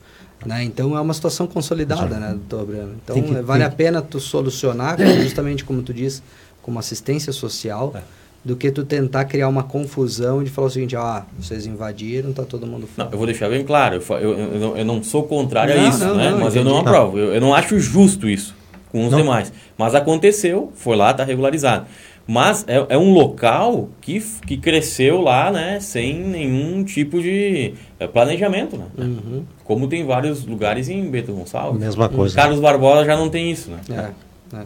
Né? 0.46 0.64
Então 0.64 0.98
é 0.98 1.02
uma 1.02 1.14
situação 1.14 1.46
consolidada, 1.46 2.18
né, 2.18 2.30
doutor 2.30 2.66
Breno? 2.66 2.96
Então 3.04 3.22
que, 3.22 3.34
vale 3.42 3.64
a 3.64 3.70
pena 3.70 4.02
tu 4.02 4.20
solucionar, 4.20 4.98
justamente 5.22 5.64
como 5.64 5.84
tu 5.84 5.94
diz, 5.94 6.24
como 6.64 6.80
assistência 6.80 7.32
social, 7.32 7.94
é. 7.96 8.02
do 8.44 8.56
que 8.56 8.72
tu 8.72 8.84
tentar 8.84 9.26
criar 9.26 9.48
uma 9.48 9.62
confusão 9.62 10.44
de 10.44 10.50
falar 10.50 10.68
o 10.68 10.72
seguinte, 10.72 10.96
ah, 10.96 11.24
vocês 11.40 11.68
invadiram, 11.68 12.34
tá 12.34 12.44
todo 12.44 12.66
mundo 12.66 12.88
fora. 12.88 13.06
Não, 13.06 13.14
eu 13.14 13.18
vou 13.20 13.28
deixar 13.28 13.50
bem 13.50 13.64
claro, 13.64 14.02
eu, 14.02 14.18
eu, 14.18 14.40
eu, 14.40 14.78
eu 14.78 14.86
não 14.86 15.04
sou 15.04 15.24
contrário 15.24 15.76
não, 15.76 15.86
a 15.86 15.90
isso, 15.90 16.00
não, 16.00 16.16
né? 16.16 16.32
Não, 16.32 16.40
mas 16.40 16.56
eu 16.56 16.64
não 16.64 16.80
aprovo, 16.80 17.20
eu, 17.20 17.36
eu 17.36 17.42
não 17.42 17.54
acho 17.54 17.80
justo 17.80 18.28
isso 18.28 18.56
com 18.92 19.08
os 19.08 19.16
demais. 19.16 19.54
Mas 19.78 19.96
aconteceu, 19.96 20.72
foi 20.76 20.96
lá, 20.96 21.14
tá 21.14 21.24
regularizado. 21.24 21.86
Mas 22.32 22.64
é, 22.66 22.86
é, 22.88 22.98
um 22.98 23.12
local 23.12 23.90
que, 24.00 24.22
que 24.48 24.56
cresceu 24.56 25.20
lá, 25.20 25.52
né, 25.52 25.82
sem 25.82 26.18
nenhum 26.18 26.82
tipo 26.82 27.22
de 27.22 27.74
é, 28.00 28.08
planejamento, 28.08 28.78
né? 28.78 28.86
Uhum. 28.98 29.44
Como 29.66 29.86
tem 29.86 30.06
vários 30.06 30.46
lugares 30.46 30.88
em 30.88 31.12
Beto 31.12 31.34
Gonçalves. 31.34 31.82
Mesma 31.82 32.08
coisa. 32.08 32.34
Carlos 32.34 32.62
Barbosa 32.62 33.04
já 33.04 33.18
não 33.18 33.30
tem 33.30 33.52
isso, 33.52 33.70
né? 33.70 33.82
É, 33.90 34.56
é. 34.56 34.66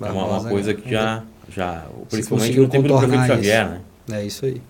é 0.00 0.10
uma, 0.10 0.24
uma, 0.24 0.48
coisa 0.48 0.72
que 0.72 0.90
já, 0.90 1.22
já 1.54 1.84
principalmente 2.08 2.58
no 2.58 2.68
tempo 2.68 2.88
do 2.88 2.96
prefeito 2.96 3.26
Xavier, 3.26 3.68
né? 3.68 3.80
É 4.12 4.24
isso 4.24 4.46
aí. 4.46 4.62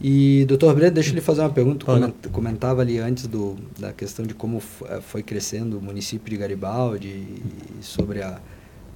E, 0.00 0.44
doutor 0.46 0.74
Breno, 0.74 0.94
deixa 0.94 1.10
eu 1.10 1.14
lhe 1.14 1.20
fazer 1.20 1.42
uma 1.42 1.50
pergunta. 1.50 1.86
Comentava 2.32 2.80
ali 2.80 2.98
antes 2.98 3.28
do, 3.28 3.56
da 3.78 3.92
questão 3.92 4.26
de 4.26 4.34
como 4.34 4.60
eh, 4.86 5.00
foi 5.00 5.22
crescendo 5.22 5.78
o 5.78 5.80
município 5.80 6.28
de 6.28 6.36
Garibaldi 6.36 7.06
e 7.06 7.82
sobre 7.82 8.20
a, 8.20 8.40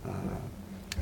a 0.05 0.53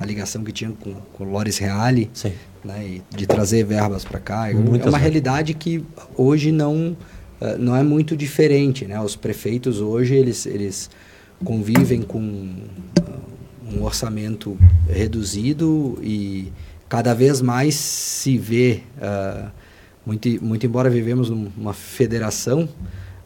a 0.02 0.06
ligação 0.06 0.42
que 0.42 0.52
tinha 0.52 0.72
com, 0.72 0.94
com 0.94 1.24
o 1.24 1.30
Loris 1.30 1.58
Reale, 1.58 2.10
Sim. 2.12 2.32
Né, 2.64 3.00
de 3.10 3.26
trazer 3.26 3.64
verbas 3.64 4.04
para 4.04 4.18
cá. 4.18 4.50
É 4.50 4.54
Muitas 4.54 4.86
é 4.86 4.90
uma 4.90 4.98
realidade 4.98 5.54
que 5.54 5.84
hoje 6.16 6.52
não, 6.52 6.96
uh, 7.40 7.58
não 7.58 7.76
é 7.76 7.82
muito 7.82 8.16
diferente. 8.16 8.84
Né? 8.84 9.00
Os 9.00 9.16
prefeitos 9.16 9.80
hoje 9.80 10.14
eles, 10.14 10.46
eles 10.46 10.90
convivem 11.44 12.02
com 12.02 12.20
um 13.72 13.82
orçamento 13.82 14.58
reduzido 14.88 15.98
e 16.02 16.52
cada 16.88 17.14
vez 17.14 17.40
mais 17.40 17.74
se 17.74 18.36
vê, 18.36 18.82
uh, 18.98 19.50
muito, 20.04 20.44
muito 20.44 20.66
embora 20.66 20.90
vivemos 20.90 21.30
numa 21.30 21.72
federação, 21.72 22.68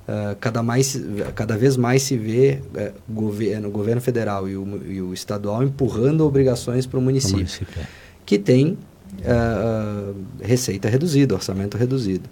Uh, 0.06 0.36
cada, 0.38 0.62
mais, 0.62 1.02
cada 1.34 1.56
vez 1.56 1.76
mais 1.76 2.00
se 2.00 2.16
vê 2.16 2.60
uh, 2.62 2.92
governo, 3.12 3.68
governo 3.72 4.00
federal 4.00 4.48
e 4.48 4.56
o, 4.56 4.80
e 4.86 5.02
o 5.02 5.12
estadual 5.12 5.64
empurrando 5.64 6.24
obrigações 6.24 6.86
para 6.86 7.00
o 7.00 7.02
município, 7.02 7.38
município 7.38 7.80
é. 7.82 7.86
que 8.24 8.38
tem 8.38 8.78
uh, 9.22 10.14
receita 10.40 10.88
reduzida, 10.88 11.34
orçamento 11.34 11.76
reduzido. 11.76 12.30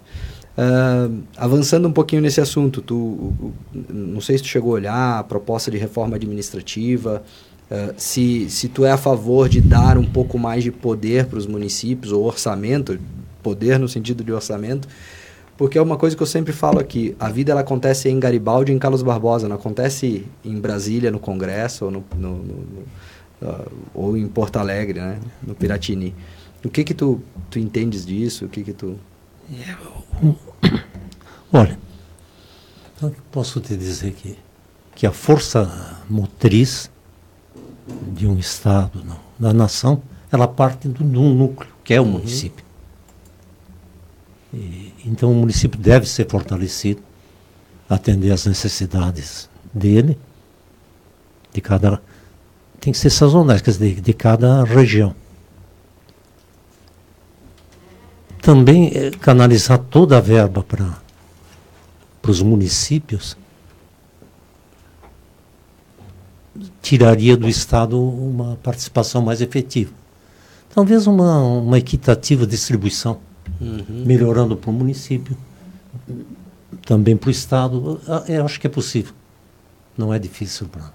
avançando 1.35 1.85
um 1.85 1.91
pouquinho 1.91 2.21
nesse 2.21 2.39
assunto, 2.39 2.81
tu, 2.81 3.33
não 3.89 4.21
sei 4.21 4.37
se 4.37 4.43
tu 4.43 4.47
chegou 4.47 4.71
a 4.71 4.75
olhar 4.75 5.19
a 5.19 5.23
proposta 5.23 5.69
de 5.69 5.77
reforma 5.77 6.15
administrativa, 6.15 7.23
se, 7.97 8.49
se 8.49 8.69
tu 8.69 8.85
é 8.85 8.91
a 8.91 8.97
favor 8.97 9.49
de 9.49 9.59
dar 9.59 9.97
um 9.97 10.05
pouco 10.05 10.39
mais 10.39 10.63
de 10.63 10.71
poder 10.71 11.25
para 11.25 11.37
os 11.37 11.45
municípios, 11.45 12.13
ou 12.13 12.23
orçamento, 12.23 12.97
poder 13.43 13.77
no 13.77 13.89
sentido 13.89 14.23
de 14.23 14.31
orçamento, 14.31 14.87
porque 15.57 15.77
é 15.77 15.81
uma 15.81 15.97
coisa 15.97 16.15
que 16.15 16.21
eu 16.21 16.27
sempre 16.27 16.51
falo 16.51 16.79
aqui, 16.79 17.15
a 17.19 17.29
vida 17.29 17.51
ela 17.51 17.61
acontece 17.61 18.09
em 18.09 18.19
Garibaldi 18.19 18.71
e 18.71 18.75
em 18.75 18.79
Carlos 18.79 19.01
Barbosa, 19.01 19.47
não 19.47 19.55
acontece 19.55 20.25
em 20.43 20.59
Brasília, 20.59 21.09
no 21.11 21.19
Congresso, 21.19 21.85
ou, 21.85 21.91
no, 21.91 22.03
no, 22.17 22.37
no, 22.37 22.53
uh, 23.41 23.71
ou 23.93 24.17
em 24.17 24.27
Porto 24.27 24.57
Alegre, 24.57 24.99
né? 24.99 25.19
no 25.41 25.55
Piratini. 25.55 26.13
O 26.63 26.69
que 26.69 26.83
que 26.83 26.93
tu, 26.93 27.21
tu 27.49 27.59
entendes 27.59 28.05
disso? 28.05 28.45
O 28.45 28.49
que 28.49 28.63
que 28.63 28.73
tu... 28.73 28.97
Olha, 31.53 31.77
então 32.97 33.13
posso 33.31 33.61
te 33.61 33.77
dizer 33.77 34.13
que, 34.13 34.37
que 34.93 35.05
a 35.05 35.11
força 35.11 36.01
motriz 36.09 36.89
de 38.11 38.27
um 38.27 38.37
Estado, 38.37 39.03
não, 39.05 39.19
da 39.37 39.53
nação, 39.53 40.01
ela 40.31 40.47
parte 40.47 40.89
de 40.89 41.03
um 41.03 41.33
núcleo, 41.33 41.71
que 41.83 41.93
é 41.93 42.01
o 42.01 42.03
uhum. 42.03 42.11
município. 42.13 42.65
E, 44.53 44.84
então 45.05 45.31
o 45.31 45.35
município 45.35 45.79
deve 45.79 46.09
ser 46.09 46.27
fortalecido, 46.27 47.01
atender 47.87 48.31
às 48.31 48.45
necessidades 48.45 49.47
dele, 49.71 50.17
de 51.53 51.61
cada. 51.61 52.01
Tem 52.79 52.91
que 52.91 52.97
ser 52.97 53.11
sazonais, 53.11 53.61
quer 53.61 53.71
dizer, 53.71 54.01
de 54.01 54.13
cada 54.13 54.63
região. 54.63 55.15
Também 58.41 58.91
é, 58.93 59.11
canalizar 59.11 59.77
toda 59.77 60.17
a 60.17 60.21
verba 60.21 60.63
para 60.63 60.99
os 62.27 62.41
municípios 62.41 63.37
tiraria 66.81 67.35
do 67.35 67.47
Estado 67.47 67.99
uma 67.99 68.57
participação 68.57 69.21
mais 69.21 69.41
efetiva. 69.41 69.91
Talvez 70.73 71.07
uma, 71.07 71.41
uma 71.41 71.77
equitativa 71.77 72.45
distribuição 72.45 73.19
uhum. 73.59 74.03
melhorando 74.05 74.55
para 74.55 74.69
o 74.69 74.73
município, 74.73 75.37
também 76.85 77.15
para 77.15 77.27
o 77.27 77.31
Estado. 77.31 77.99
Ah, 78.07 78.23
eu 78.27 78.45
acho 78.45 78.59
que 78.59 78.67
é 78.67 78.69
possível. 78.69 79.13
Não 79.97 80.13
é 80.13 80.19
difícil 80.19 80.67
para. 80.67 80.93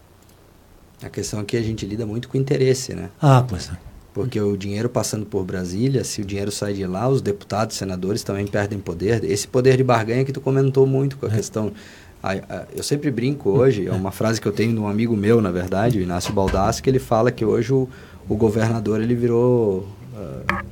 A 1.02 1.08
questão 1.08 1.40
aqui 1.40 1.56
é 1.56 1.60
a 1.60 1.62
gente 1.62 1.86
lida 1.86 2.04
muito 2.04 2.28
com 2.28 2.36
interesse, 2.36 2.94
né? 2.94 3.08
Ah, 3.20 3.44
pois 3.46 3.70
é. 3.70 3.90
Porque 4.12 4.40
o 4.40 4.56
dinheiro 4.56 4.88
passando 4.88 5.24
por 5.24 5.44
Brasília, 5.44 6.04
se 6.04 6.20
o 6.20 6.24
dinheiro 6.24 6.50
sai 6.50 6.74
de 6.74 6.86
lá, 6.86 7.08
os 7.08 7.22
deputados, 7.22 7.76
senadores 7.76 8.22
também 8.22 8.46
perdem 8.46 8.78
poder. 8.78 9.24
Esse 9.24 9.48
poder 9.48 9.76
de 9.76 9.84
barganha 9.84 10.24
que 10.24 10.32
tu 10.32 10.40
comentou 10.40 10.86
muito 10.86 11.16
com 11.16 11.26
a 11.26 11.28
é. 11.30 11.36
questão. 11.36 11.72
eu 12.74 12.82
sempre 12.82 13.10
brinco 13.10 13.50
hoje, 13.50 13.86
é 13.86 13.92
uma 13.92 14.10
frase 14.10 14.40
que 14.40 14.46
eu 14.46 14.52
tenho 14.52 14.74
de 14.74 14.78
um 14.78 14.88
amigo 14.88 15.16
meu, 15.16 15.40
na 15.40 15.50
verdade, 15.50 15.98
o 15.98 16.02
Inácio 16.02 16.34
Baldassi, 16.34 16.82
que 16.82 16.90
ele 16.90 16.98
fala 16.98 17.30
que 17.30 17.44
hoje 17.44 17.72
o, 17.72 17.88
o 18.28 18.36
governador 18.36 19.00
ele 19.00 19.14
virou 19.14 19.86
uh, 20.14 20.64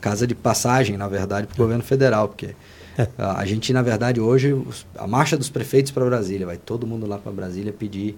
casa 0.00 0.26
de 0.26 0.34
passagem, 0.34 0.96
na 0.96 1.08
verdade, 1.08 1.46
para 1.46 1.54
o 1.54 1.58
governo 1.58 1.82
federal, 1.82 2.28
porque 2.28 2.54
é. 2.98 3.08
a 3.18 3.44
gente, 3.44 3.72
na 3.72 3.82
verdade, 3.82 4.20
hoje, 4.20 4.56
a 4.96 5.06
marcha 5.06 5.36
dos 5.36 5.50
prefeitos 5.50 5.92
para 5.92 6.04
Brasília, 6.04 6.46
vai 6.46 6.56
todo 6.56 6.86
mundo 6.86 7.06
lá 7.06 7.18
para 7.18 7.30
Brasília 7.32 7.72
pedir, 7.72 8.16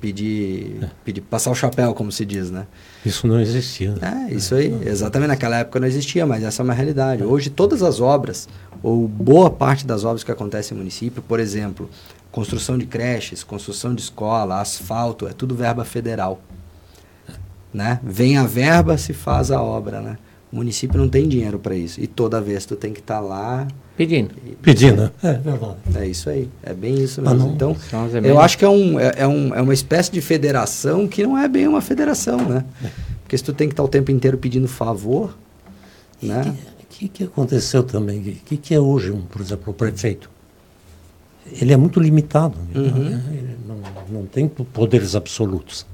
pedir, 0.00 0.78
é. 0.82 0.90
pedir, 1.04 1.20
passar 1.22 1.50
o 1.50 1.54
chapéu, 1.54 1.94
como 1.94 2.12
se 2.12 2.24
diz, 2.24 2.50
né? 2.50 2.66
Isso 3.04 3.26
não 3.26 3.40
existia. 3.40 3.92
Né? 3.92 4.28
É, 4.30 4.34
isso 4.34 4.54
aí, 4.54 4.78
exatamente 4.86 5.28
naquela 5.28 5.58
época 5.58 5.80
não 5.80 5.86
existia, 5.86 6.26
mas 6.26 6.42
essa 6.42 6.62
é 6.62 6.64
uma 6.64 6.74
realidade. 6.74 7.22
É. 7.22 7.26
Hoje, 7.26 7.48
todas 7.48 7.82
as 7.82 8.00
obras, 8.00 8.48
ou 8.82 9.08
boa 9.08 9.48
parte 9.48 9.86
das 9.86 10.04
obras 10.04 10.22
que 10.22 10.30
acontecem 10.30 10.76
no 10.76 10.82
município, 10.82 11.22
por 11.22 11.40
exemplo, 11.40 11.88
construção 12.30 12.76
de 12.76 12.84
creches, 12.84 13.42
construção 13.42 13.94
de 13.94 14.02
escola, 14.02 14.60
asfalto, 14.60 15.26
é 15.26 15.32
tudo 15.32 15.54
verba 15.54 15.84
federal. 15.84 16.40
Né? 17.72 17.98
Vem 18.02 18.36
a 18.36 18.44
verba, 18.44 18.98
se 18.98 19.12
faz 19.12 19.50
a 19.50 19.60
obra, 19.60 20.00
né? 20.00 20.18
O 20.54 20.58
município 20.58 20.96
não 20.96 21.08
tem 21.08 21.28
dinheiro 21.28 21.58
para 21.58 21.74
isso. 21.74 22.00
E 22.00 22.06
toda 22.06 22.40
vez 22.40 22.64
tu 22.64 22.76
tem 22.76 22.92
que 22.92 23.00
estar 23.00 23.16
tá 23.16 23.20
lá. 23.20 23.66
Pedindo. 23.96 24.36
E, 24.46 24.54
Pedindo, 24.54 25.10
é, 25.20 25.30
é 25.30 25.32
verdade. 25.32 25.76
É 25.96 26.06
isso 26.06 26.30
aí. 26.30 26.48
É 26.62 26.72
bem 26.72 26.94
isso 26.94 27.20
ah, 27.24 27.34
mesmo. 27.34 27.48
Ah, 27.50 27.52
então, 27.52 27.76
eu 28.22 28.38
acho 28.38 28.56
que 28.56 28.64
é, 28.64 28.68
um, 28.68 29.00
é, 29.00 29.14
é, 29.16 29.26
um, 29.26 29.52
é 29.52 29.60
uma 29.60 29.74
espécie 29.74 30.12
de 30.12 30.20
federação 30.20 31.08
que 31.08 31.24
não 31.24 31.36
é 31.36 31.48
bem 31.48 31.66
uma 31.66 31.80
federação, 31.80 32.36
né? 32.36 32.64
É. 32.84 32.88
Porque 33.22 33.36
se 33.36 33.42
tu 33.42 33.52
tem 33.52 33.66
que 33.66 33.72
estar 33.72 33.82
tá 33.82 33.86
o 33.86 33.90
tempo 33.90 34.12
inteiro 34.12 34.38
pedindo 34.38 34.68
favor. 34.68 35.36
O 36.22 36.26
né? 36.26 36.54
que, 36.88 37.08
que 37.08 37.24
aconteceu 37.24 37.82
também? 37.82 38.20
O 38.20 38.22
que, 38.22 38.56
que 38.56 38.72
é 38.76 38.78
hoje, 38.78 39.10
um, 39.10 39.22
por 39.22 39.40
exemplo, 39.40 39.72
o 39.72 39.74
prefeito? 39.74 40.30
Ele 41.60 41.72
é 41.72 41.76
muito 41.76 41.98
limitado. 41.98 42.56
Uhum. 42.72 43.20
Ele 43.32 43.56
não, 43.66 44.20
não 44.20 44.26
tem 44.26 44.46
poderes 44.46 45.16
absolutos. 45.16 45.84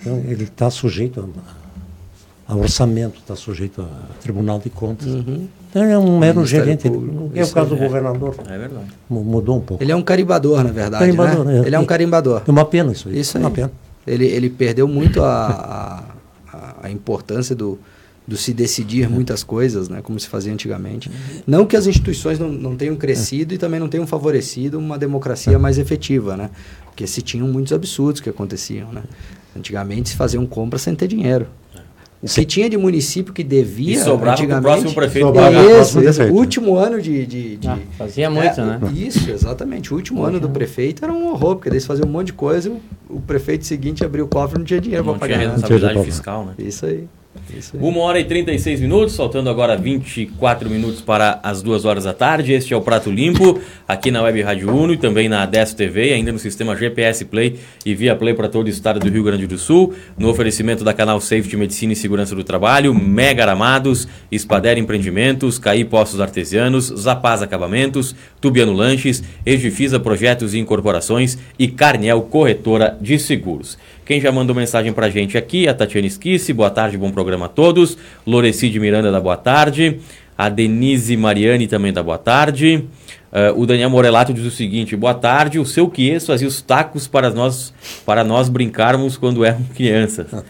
Então, 0.00 0.16
ele 0.26 0.44
está 0.44 0.70
sujeito 0.70 1.20
a 1.20 1.59
a 2.50 2.56
orçamento, 2.56 3.20
está 3.20 3.36
sujeito 3.36 3.80
a 3.80 4.20
Tribunal 4.20 4.58
de 4.58 4.68
Contas. 4.70 5.06
Uhum. 5.06 5.46
Então 5.70 5.84
é 5.84 5.96
um 5.96 6.18
mero 6.18 6.44
gerente. 6.44 6.90
Público. 6.90 7.30
É 7.32 7.44
o 7.44 7.48
caso 7.48 7.70
do 7.70 7.76
é. 7.76 7.78
governador. 7.78 8.34
É 8.48 8.58
verdade. 8.58 8.86
Mudou 9.08 9.58
um 9.58 9.60
pouco. 9.60 9.82
Ele 9.82 9.92
é 9.92 9.96
um 9.96 10.02
carimbador, 10.02 10.64
na 10.64 10.72
verdade. 10.72 11.04
Carimbador, 11.04 11.44
né? 11.44 11.58
é. 11.58 11.66
Ele 11.66 11.76
é 11.76 11.78
um 11.78 11.84
carimbador. 11.84 12.42
É 12.44 12.50
uma 12.50 12.64
pena 12.64 12.90
isso 12.90 13.08
aí. 13.08 13.20
Isso 13.20 13.38
aí. 13.38 13.44
Uma 13.44 13.52
pena. 13.52 13.70
Ele, 14.04 14.26
ele 14.26 14.50
perdeu 14.50 14.88
muito 14.88 15.22
a, 15.22 16.04
a, 16.52 16.76
a 16.82 16.90
importância 16.90 17.54
do, 17.54 17.78
do 18.26 18.36
se 18.36 18.52
decidir 18.52 19.08
muitas 19.08 19.44
coisas, 19.44 19.88
né, 19.88 20.00
como 20.02 20.18
se 20.18 20.26
fazia 20.26 20.52
antigamente. 20.52 21.08
Não 21.46 21.64
que 21.64 21.76
as 21.76 21.86
instituições 21.86 22.36
não, 22.36 22.48
não 22.48 22.76
tenham 22.76 22.96
crescido 22.96 23.54
e 23.54 23.58
também 23.58 23.78
não 23.78 23.88
tenham 23.88 24.08
favorecido 24.08 24.76
uma 24.76 24.98
democracia 24.98 25.56
mais 25.56 25.78
efetiva, 25.78 26.36
né? 26.36 26.50
Porque 26.86 27.06
se 27.06 27.22
tinham 27.22 27.46
muitos 27.46 27.72
absurdos 27.72 28.20
que 28.20 28.28
aconteciam, 28.28 28.90
né? 28.92 29.04
Antigamente 29.56 30.08
se 30.08 30.16
faziam 30.16 30.44
compras 30.46 30.82
sem 30.82 30.96
ter 30.96 31.06
dinheiro. 31.06 31.46
O 32.22 32.26
que 32.26 32.44
tinha 32.44 32.68
de 32.68 32.76
município 32.76 33.32
que 33.32 33.42
devia. 33.42 33.94
E 33.94 33.98
sobrava 33.98 34.32
antigamente, 34.32 34.60
o 34.60 34.62
próximo 34.62 34.94
prefeito. 34.94 35.32
Isso, 35.80 36.02
isso, 36.02 36.22
o 36.24 36.34
último 36.34 36.76
ano 36.76 37.00
de. 37.00 37.24
de, 37.24 37.56
de 37.56 37.68
ah, 37.68 37.78
fazia 37.96 38.28
muito, 38.28 38.60
é, 38.60 38.64
né? 38.64 38.80
Isso, 38.94 39.30
exatamente. 39.30 39.92
O 39.92 39.96
último 39.96 40.22
ano 40.22 40.38
do 40.38 40.50
prefeito 40.50 41.02
era 41.02 41.12
um 41.12 41.28
horror, 41.28 41.56
porque 41.56 41.70
eles 41.70 41.86
faziam 41.86 42.06
um 42.06 42.12
monte 42.12 42.26
de 42.26 42.32
coisa 42.34 42.68
e 42.68 42.72
o, 42.72 42.80
o 43.16 43.20
prefeito 43.22 43.64
seguinte 43.64 44.04
abriu 44.04 44.26
o 44.26 44.28
cofre 44.28 44.56
e 44.56 44.58
não 44.58 44.66
tinha 44.66 44.80
dinheiro 44.80 45.02
para 45.02 45.14
pagar. 45.14 45.36
Não 45.36 45.38
tinha 45.38 45.52
responsabilidade 45.52 46.04
fiscal, 46.04 46.44
né? 46.44 46.52
Isso 46.58 46.84
aí. 46.84 47.08
Uma 47.74 48.00
hora 48.00 48.20
e 48.20 48.24
36 48.24 48.80
minutos, 48.80 49.16
faltando 49.16 49.50
agora 49.50 49.76
24 49.76 50.70
minutos 50.70 51.00
para 51.00 51.40
as 51.42 51.62
duas 51.62 51.84
horas 51.84 52.04
da 52.04 52.12
tarde. 52.12 52.52
Este 52.52 52.72
é 52.72 52.76
o 52.76 52.80
Prato 52.80 53.10
Limpo, 53.10 53.60
aqui 53.86 54.10
na 54.10 54.22
Web 54.22 54.42
Rádio 54.42 54.74
Uno 54.74 54.92
e 54.92 54.96
também 54.96 55.28
na 55.28 55.42
Adesso 55.42 55.76
TV, 55.76 56.12
ainda 56.12 56.32
no 56.32 56.38
sistema 56.38 56.76
GPS 56.76 57.24
Play 57.24 57.58
e 57.84 57.94
Via 57.94 58.14
Play 58.14 58.34
para 58.34 58.48
todo 58.48 58.66
o 58.66 58.70
estado 58.70 59.00
do 59.00 59.08
Rio 59.08 59.24
Grande 59.24 59.46
do 59.46 59.58
Sul. 59.58 59.94
No 60.16 60.28
oferecimento 60.28 60.84
da 60.84 60.92
canal 60.92 61.20
Safety 61.20 61.56
Medicina 61.56 61.92
e 61.92 61.96
Segurança 61.96 62.34
do 62.34 62.44
Trabalho, 62.44 62.94
Mega 62.94 63.42
Aramados, 63.42 64.06
Espader 64.30 64.78
Empreendimentos, 64.78 65.58
Caí 65.58 65.84
Postos 65.84 66.20
Artesianos, 66.20 66.86
Zapaz 66.86 67.42
Acabamentos, 67.42 68.14
Tubiano 68.40 68.72
Lanches, 68.72 69.22
Edifisa 69.44 69.98
Projetos 69.98 70.54
e 70.54 70.58
Incorporações 70.58 71.38
e 71.58 71.68
Carnel 71.68 72.22
Corretora 72.22 72.96
de 73.00 73.18
Seguros. 73.18 73.78
Quem 74.10 74.20
já 74.20 74.32
mandou 74.32 74.56
mensagem 74.56 74.92
pra 74.92 75.08
gente 75.08 75.38
aqui, 75.38 75.68
a 75.68 75.72
Tatiana 75.72 76.08
Esquisse, 76.08 76.52
boa 76.52 76.68
tarde, 76.68 76.98
bom 76.98 77.12
programa 77.12 77.46
a 77.46 77.48
todos. 77.48 77.96
Lorecide 78.26 78.80
Miranda 78.80 79.12
da 79.12 79.20
boa 79.20 79.36
tarde. 79.36 80.00
A 80.36 80.48
Denise 80.48 81.16
Mariani 81.16 81.68
também 81.68 81.92
da 81.92 82.02
boa 82.02 82.18
tarde. 82.18 82.88
Uh, 83.32 83.60
o 83.60 83.64
Daniel 83.64 83.88
Morelato 83.88 84.34
diz 84.34 84.44
o 84.44 84.50
seguinte: 84.50 84.96
boa 84.96 85.14
tarde, 85.14 85.60
o 85.60 85.64
seu 85.64 85.88
Quies 85.88 86.26
fazia 86.26 86.48
os 86.48 86.60
tacos 86.60 87.06
para 87.06 87.30
nós, 87.30 87.72
para 88.04 88.24
nós 88.24 88.48
brincarmos 88.48 89.16
quando 89.16 89.44
éramos 89.44 89.68
crianças. 89.76 90.26
Uh, 90.32 90.42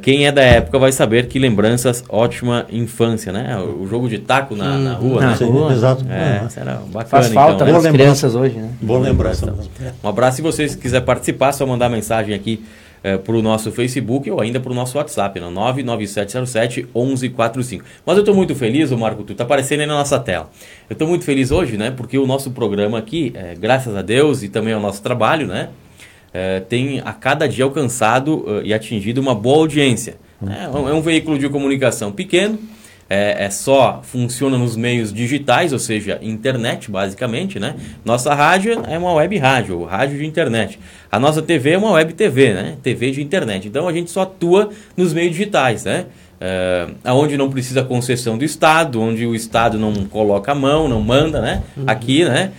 quem 0.00 0.26
é 0.26 0.32
da 0.32 0.40
época 0.40 0.78
vai 0.78 0.90
saber 0.90 1.26
que 1.26 1.38
lembranças, 1.38 2.02
ótima 2.08 2.64
infância, 2.72 3.30
né? 3.30 3.58
O, 3.58 3.86
jogo 3.86 4.08
de 4.08 4.18
taco 4.18 4.56
na, 4.56 4.78
na 4.78 4.94
rua, 4.94 5.20
na 5.20 5.26
né? 5.32 5.36
Rua. 5.44 5.72
Exato. 5.74 6.06
É, 6.08 6.46
isso 6.48 6.58
era 6.58 6.76
bacana. 6.76 7.04
Faz 7.04 7.28
falta 7.28 7.68
então, 7.68 7.82
né? 7.82 7.92
crianças 7.92 8.34
hoje, 8.34 8.56
né? 8.56 8.70
Boa 8.80 9.00
lembrança. 9.00 9.54
Um 10.02 10.08
abraço. 10.08 10.36
Se 10.36 10.42
vocês 10.42 10.74
quiserem 10.74 11.04
participar, 11.04 11.52
só 11.52 11.66
mandar 11.66 11.90
mensagem 11.90 12.34
aqui 12.34 12.64
é, 13.04 13.18
para 13.18 13.36
o 13.36 13.42
nosso 13.42 13.70
Facebook 13.70 14.30
ou 14.30 14.40
ainda 14.40 14.58
para 14.58 14.72
o 14.72 14.74
nosso 14.74 14.96
WhatsApp, 14.96 15.38
no 15.38 15.50
99707 15.50 16.88
1145. 16.94 17.84
Mas 18.06 18.16
eu 18.16 18.22
estou 18.22 18.34
muito 18.34 18.54
feliz, 18.54 18.90
o 18.90 18.96
Marco, 18.96 19.22
tu 19.22 19.32
está 19.32 19.44
aparecendo 19.44 19.80
aí 19.80 19.86
na 19.86 19.94
nossa 19.94 20.18
tela. 20.18 20.50
Eu 20.88 20.94
estou 20.94 21.06
muito 21.06 21.22
feliz 21.22 21.50
hoje, 21.50 21.76
né? 21.76 21.90
Porque 21.90 22.16
o 22.16 22.26
nosso 22.26 22.50
programa 22.52 22.98
aqui, 22.98 23.30
é, 23.34 23.54
graças 23.54 23.94
a 23.94 24.00
Deus 24.00 24.42
e 24.42 24.48
também 24.48 24.72
ao 24.72 24.80
nosso 24.80 25.02
trabalho, 25.02 25.46
né? 25.46 25.68
É, 26.32 26.60
tem 26.60 27.00
a 27.04 27.12
cada 27.12 27.46
dia 27.46 27.64
alcançado 27.64 28.38
uh, 28.38 28.62
e 28.64 28.74
atingido 28.74 29.20
uma 29.20 29.34
boa 29.34 29.58
audiência. 29.58 30.16
É 30.42 30.68
um, 30.68 30.88
é 30.88 30.92
um 30.92 31.00
veículo 31.00 31.38
de 31.38 31.48
comunicação 31.48 32.10
pequeno, 32.10 32.58
é, 33.08 33.44
é, 33.44 33.50
só 33.50 34.00
funciona 34.02 34.56
nos 34.56 34.76
meios 34.76 35.12
digitais, 35.12 35.72
ou 35.72 35.78
seja, 35.78 36.18
internet, 36.22 36.90
basicamente, 36.90 37.60
né? 37.60 37.74
Nossa 38.04 38.34
rádio 38.34 38.82
é 38.88 38.98
uma 38.98 39.12
web 39.12 39.36
rádio, 39.38 39.84
rádio 39.84 40.18
de 40.18 40.26
internet. 40.26 40.78
A 41.10 41.18
nossa 41.20 41.42
TV 41.42 41.72
é 41.72 41.78
uma 41.78 41.92
web 41.92 42.12
TV, 42.14 42.54
né? 42.54 42.76
TV 42.82 43.10
de 43.10 43.22
internet. 43.22 43.68
Então 43.68 43.86
a 43.86 43.92
gente 43.92 44.10
só 44.10 44.22
atua 44.22 44.70
nos 44.96 45.12
meios 45.12 45.32
digitais, 45.32 45.84
né? 45.84 46.06
É, 46.40 46.86
onde 47.06 47.36
não 47.36 47.50
precisa 47.50 47.82
concessão 47.84 48.36
do 48.36 48.44
Estado, 48.44 49.00
onde 49.00 49.24
o 49.26 49.34
Estado 49.34 49.78
não 49.78 49.92
coloca 50.06 50.52
a 50.52 50.54
mão, 50.54 50.88
não 50.88 51.00
manda, 51.00 51.40
né? 51.40 51.62
Uhum. 51.76 51.84
Aqui, 51.86 52.24
né? 52.24 52.52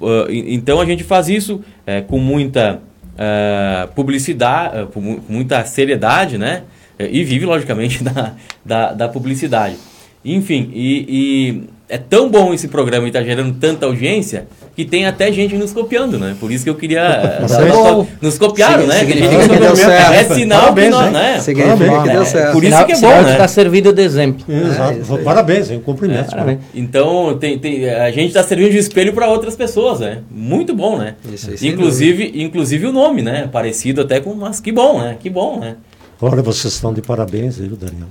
Uh, 0.00 0.26
então 0.30 0.80
a 0.80 0.84
gente 0.84 1.02
faz 1.02 1.28
isso 1.28 1.62
é, 1.86 2.02
com 2.02 2.18
muita 2.18 2.80
uh, 3.14 3.88
publicidade, 3.94 4.82
uh, 4.82 4.86
com 4.88 5.20
muita 5.28 5.64
seriedade, 5.64 6.36
né? 6.36 6.64
E 6.98 7.24
vive, 7.24 7.46
logicamente, 7.46 8.02
da, 8.04 8.32
da, 8.64 8.92
da 8.92 9.08
publicidade. 9.08 9.76
Enfim, 10.24 10.70
e, 10.74 11.06
e, 11.08 11.62
é 11.88 11.96
tão 11.96 12.28
bom 12.28 12.52
esse 12.52 12.66
programa 12.66 13.06
e 13.06 13.10
está 13.10 13.22
gerando 13.22 13.54
tanta 13.60 13.86
audiência 13.86 14.48
que 14.74 14.84
tem 14.84 15.06
até 15.06 15.30
gente 15.32 15.56
nos 15.56 15.72
copiando, 15.72 16.18
né? 16.18 16.36
Por 16.38 16.50
isso 16.50 16.64
que 16.64 16.70
eu 16.70 16.74
queria. 16.74 17.46
É 17.56 18.06
nos 18.20 18.38
copiaram, 18.38 18.86
né? 18.86 19.00
Significa 19.00 19.48
que 19.48 19.56
deu 19.56 19.76
certo. 19.76 20.12
É 20.12 20.24
sinal 20.34 20.60
Parabéns, 20.60 20.86
que 20.86 20.90
nós, 20.90 21.12
né? 21.12 21.40
Significa 21.40 22.02
que 22.02 22.08
deu 22.10 22.26
certo. 22.26 22.52
Por 22.52 22.64
isso 22.64 22.86
que 22.86 22.92
é 22.92 22.98
bom, 22.98 23.22
né? 23.22 23.32
está 23.32 23.48
servindo 23.48 23.92
de 23.92 24.02
exemplo. 24.02 24.44
Exato. 24.48 25.14
É, 25.14 25.22
Parabéns, 25.22 25.70
hein? 25.70 25.80
Cumprimento. 25.84 26.34
É, 26.34 26.58
então, 26.74 27.36
tem, 27.38 27.58
tem, 27.58 27.88
a 27.88 28.10
gente 28.10 28.28
está 28.28 28.42
servindo 28.42 28.70
de 28.70 28.78
espelho 28.78 29.12
para 29.12 29.28
outras 29.28 29.56
pessoas, 29.56 30.00
né? 30.00 30.18
Muito 30.30 30.74
bom, 30.74 30.98
né? 30.98 31.14
Isso, 31.32 31.52
isso 31.52 31.66
inclusive, 31.66 32.32
inclusive 32.34 32.86
o 32.86 32.92
nome, 32.92 33.22
né? 33.22 33.48
Parecido 33.50 34.02
até 34.02 34.20
com. 34.20 34.34
Mas 34.34 34.60
que 34.60 34.72
bom, 34.72 35.00
né? 35.00 35.16
Que 35.18 35.30
bom, 35.30 35.58
né? 35.58 35.76
Olha, 36.20 36.42
vocês 36.42 36.72
estão 36.72 36.94
de 36.94 37.02
parabéns, 37.02 37.58
viu, 37.58 37.76
Daniel? 37.76 38.08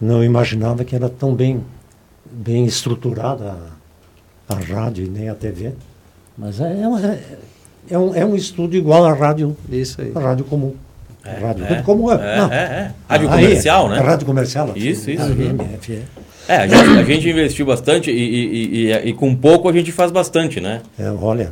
Não 0.00 0.22
imaginava 0.22 0.84
que 0.84 0.94
era 0.94 1.08
tão 1.08 1.34
bem, 1.34 1.64
bem 2.24 2.64
estruturada 2.64 3.56
a, 4.48 4.54
a 4.54 4.58
rádio 4.58 5.04
e 5.04 5.08
nem 5.08 5.28
a 5.28 5.34
TV. 5.34 5.72
Mas 6.38 6.60
é, 6.60 6.72
é, 6.72 7.38
é, 7.90 7.98
um, 7.98 8.14
é 8.14 8.24
um 8.24 8.36
estúdio 8.36 8.78
igual 8.78 9.04
à 9.04 9.12
rádio, 9.12 9.56
Isso 9.68 10.00
aí. 10.00 10.12
A 10.14 10.20
rádio 10.20 10.44
comum. 10.44 10.74
É, 11.24 11.40
rádio 11.40 11.64
é, 11.64 11.82
como 11.82 12.12
é, 12.12 12.14
é, 12.14 12.18
é, 12.18 12.62
é. 12.62 12.92
Rádio 13.08 13.28
comercial, 13.28 13.88
né? 13.88 13.98
rádio 13.98 14.26
comercial. 14.26 14.72
Isso, 14.76 15.10
isso. 15.10 15.24
Uhum. 15.24 15.58
É, 16.46 16.56
a 16.58 16.66
gente, 16.68 16.98
a 16.98 17.02
gente 17.02 17.28
investiu 17.28 17.66
bastante 17.66 18.10
e, 18.12 18.14
e, 18.14 18.86
e, 18.86 19.08
e, 19.08 19.12
com 19.12 19.34
pouco 19.34 19.68
a 19.68 19.72
gente 19.72 19.90
faz 19.90 20.12
bastante, 20.12 20.60
né? 20.60 20.82
É, 20.96 21.10
olha, 21.10 21.50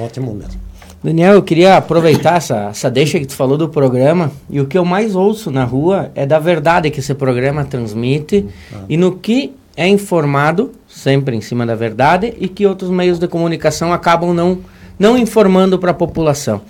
ótimo 0.00 0.32
mesmo. 0.32 0.67
Daniel, 1.02 1.34
eu 1.34 1.42
queria 1.42 1.76
aproveitar 1.76 2.38
essa, 2.38 2.68
essa 2.70 2.90
deixa 2.90 3.20
que 3.20 3.26
tu 3.26 3.34
falou 3.34 3.56
do 3.56 3.68
programa 3.68 4.32
e 4.50 4.60
o 4.60 4.66
que 4.66 4.76
eu 4.76 4.84
mais 4.84 5.14
ouço 5.14 5.48
na 5.48 5.64
rua 5.64 6.10
é 6.14 6.26
da 6.26 6.40
verdade 6.40 6.90
que 6.90 6.98
esse 6.98 7.14
programa 7.14 7.64
transmite 7.64 8.46
ah. 8.74 8.80
e 8.88 8.96
no 8.96 9.16
que 9.16 9.54
é 9.76 9.86
informado, 9.86 10.72
sempre 10.88 11.36
em 11.36 11.40
cima 11.40 11.64
da 11.64 11.76
verdade, 11.76 12.34
e 12.40 12.48
que 12.48 12.66
outros 12.66 12.90
meios 12.90 13.20
de 13.20 13.28
comunicação 13.28 13.92
acabam 13.92 14.34
não, 14.34 14.58
não 14.98 15.16
informando 15.16 15.78
para 15.78 15.92
a 15.92 15.94
população. 15.94 16.62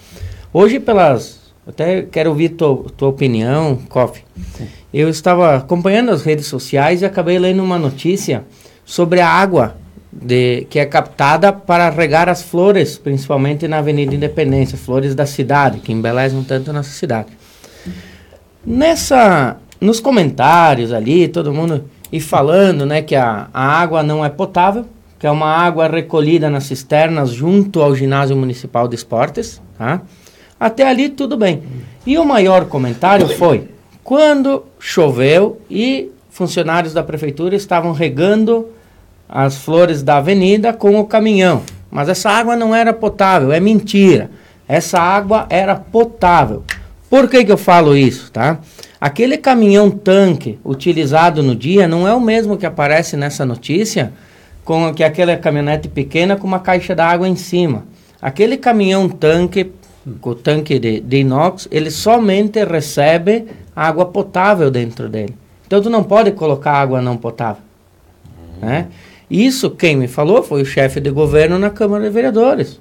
Hoje, 0.53 0.79
pelas. 0.79 1.39
Até 1.67 2.03
quero 2.03 2.31
ouvir 2.31 2.51
tua, 2.51 2.85
tua 2.97 3.09
opinião, 3.09 3.79
Koff. 3.89 4.23
Eu 4.93 5.09
estava 5.09 5.57
acompanhando 5.57 6.11
as 6.11 6.23
redes 6.23 6.47
sociais 6.47 7.01
e 7.01 7.07
acabei 7.07 7.39
lendo 7.39 7.63
uma 7.63 7.79
notícia 7.79 8.45
sobre 8.85 9.21
a 9.21 9.29
água 9.29 9.77
de, 10.13 10.67
que 10.71 10.79
é 10.79 10.87
captada 10.87 11.53
para 11.53 11.91
regar 11.91 12.29
as 12.29 12.43
flores, 12.43 12.99
principalmente 12.99 13.69
na 13.69 13.79
Avenida 13.79 14.15
Independência, 14.15 14.79
flores 14.79 15.15
da 15.15 15.27
cidade, 15.27 15.81
que 15.81 15.93
embelezam 15.93 16.43
tanto 16.43 16.71
a 16.71 16.73
nossa 16.73 16.91
cidade. 16.91 17.29
Nessa, 18.65 19.57
nos 19.81 20.01
comentários 20.01 20.93
ali, 20.93 21.29
todo 21.29 21.53
mundo 21.53 21.85
e 22.11 22.21
falando, 22.21 22.87
né, 22.87 23.03
que 23.03 23.15
a, 23.15 23.49
a 23.53 23.65
água 23.65 24.03
não 24.03 24.25
é 24.25 24.29
potável, 24.29 24.87
que 25.19 25.27
é 25.27 25.31
uma 25.31 25.49
água 25.49 25.89
recolhida 25.89 26.49
nas 26.49 26.65
cisternas 26.65 27.31
junto 27.31 27.83
ao 27.83 27.95
ginásio 27.95 28.37
municipal 28.37 28.87
de 28.89 28.95
esportes, 28.95 29.61
tá? 29.77 30.03
Até 30.59 30.89
ali 30.89 31.09
tudo 31.09 31.37
bem. 31.37 31.63
E 32.07 32.19
o 32.19 32.25
maior 32.25 32.65
comentário 32.67 33.29
foi 33.29 33.69
quando 34.03 34.65
choveu 34.79 35.61
e 35.71 36.11
funcionários 36.31 36.93
da 36.93 37.03
prefeitura 37.03 37.55
estavam 37.55 37.93
regando 37.93 38.69
as 39.29 39.57
flores 39.59 40.03
da 40.03 40.17
avenida 40.17 40.73
com 40.73 40.99
o 40.99 41.05
caminhão. 41.05 41.63
Mas 41.91 42.09
essa 42.09 42.31
água 42.31 42.57
não 42.57 42.75
era 42.75 42.93
potável, 42.93 43.53
é 43.53 43.61
mentira. 43.61 44.31
Essa 44.67 45.01
água 45.01 45.47
era 45.51 45.75
potável. 45.75 46.65
Por 47.09 47.29
que, 47.29 47.45
que 47.45 47.53
eu 47.53 47.57
falo 47.59 47.97
isso, 47.97 48.31
tá? 48.31 48.59
Aquele 49.01 49.39
caminhão 49.39 49.91
tanque 49.91 50.59
utilizado 50.65 51.43
no 51.43 51.55
dia 51.55 51.87
não 51.87 52.07
é 52.07 52.13
o 52.13 52.21
mesmo 52.21 52.57
que 52.57 52.67
aparece 52.67 53.17
nessa 53.17 53.47
notícia, 53.47 54.13
com 54.65 54.93
que 54.93 55.03
aquela 55.03 55.37
caminhonete 55.37 55.89
pequena 55.89 56.37
com 56.37 56.47
uma 56.47 56.59
caixa 56.59 56.95
d'água 56.95 57.29
em 57.29 57.37
cima. 57.37 57.85
Aquele 58.21 58.57
caminhão 58.57 59.09
tanque, 59.09 59.73
o 60.21 60.35
tanque 60.35 60.79
de, 60.79 61.01
de 61.01 61.19
inox, 61.19 61.69
ele 61.71 61.91
somente 61.91 62.63
recebe 62.65 63.47
água 63.75 64.05
potável 64.05 64.71
dentro 64.71 65.09
dele. 65.09 65.35
Então 65.67 65.81
tu 65.81 65.89
não 65.89 66.03
pode 66.03 66.33
colocar 66.33 66.73
água 66.73 67.01
não 67.01 67.17
potável. 67.17 67.63
Né? 68.61 68.89
Isso 69.31 69.71
quem 69.71 69.97
me 69.97 70.09
falou 70.09 70.43
foi 70.43 70.63
o 70.63 70.65
chefe 70.65 71.01
de 71.01 71.11
governo 71.11 71.59
na 71.59 71.71
Câmara 71.71 72.05
de 72.05 72.11
Vereadores, 72.11 72.81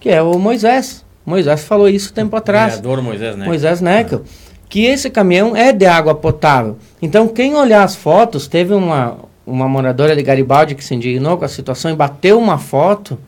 que 0.00 0.08
é 0.08 0.20
o 0.20 0.38
Moisés. 0.38 1.04
Moisés 1.24 1.64
falou 1.64 1.88
isso 1.88 2.12
tempo 2.12 2.34
atrás. 2.34 2.74
Vereador 2.74 3.02
Moisés 3.02 3.36
Neckel. 3.36 3.46
Moisés 3.46 3.80
Neckel. 3.80 4.22
Que 4.68 4.86
esse 4.86 5.10
caminhão 5.10 5.54
é 5.54 5.72
de 5.72 5.86
água 5.86 6.14
potável. 6.14 6.78
Então, 7.00 7.28
quem 7.28 7.54
olhar 7.54 7.84
as 7.84 7.94
fotos, 7.94 8.48
teve 8.48 8.74
uma, 8.74 9.18
uma 9.46 9.68
moradora 9.68 10.16
de 10.16 10.22
Garibaldi 10.22 10.74
que 10.74 10.82
se 10.82 10.94
indignou 10.94 11.36
com 11.36 11.44
a 11.44 11.48
situação 11.48 11.90
e 11.90 11.94
bateu 11.94 12.38
uma 12.38 12.58
foto 12.58 13.18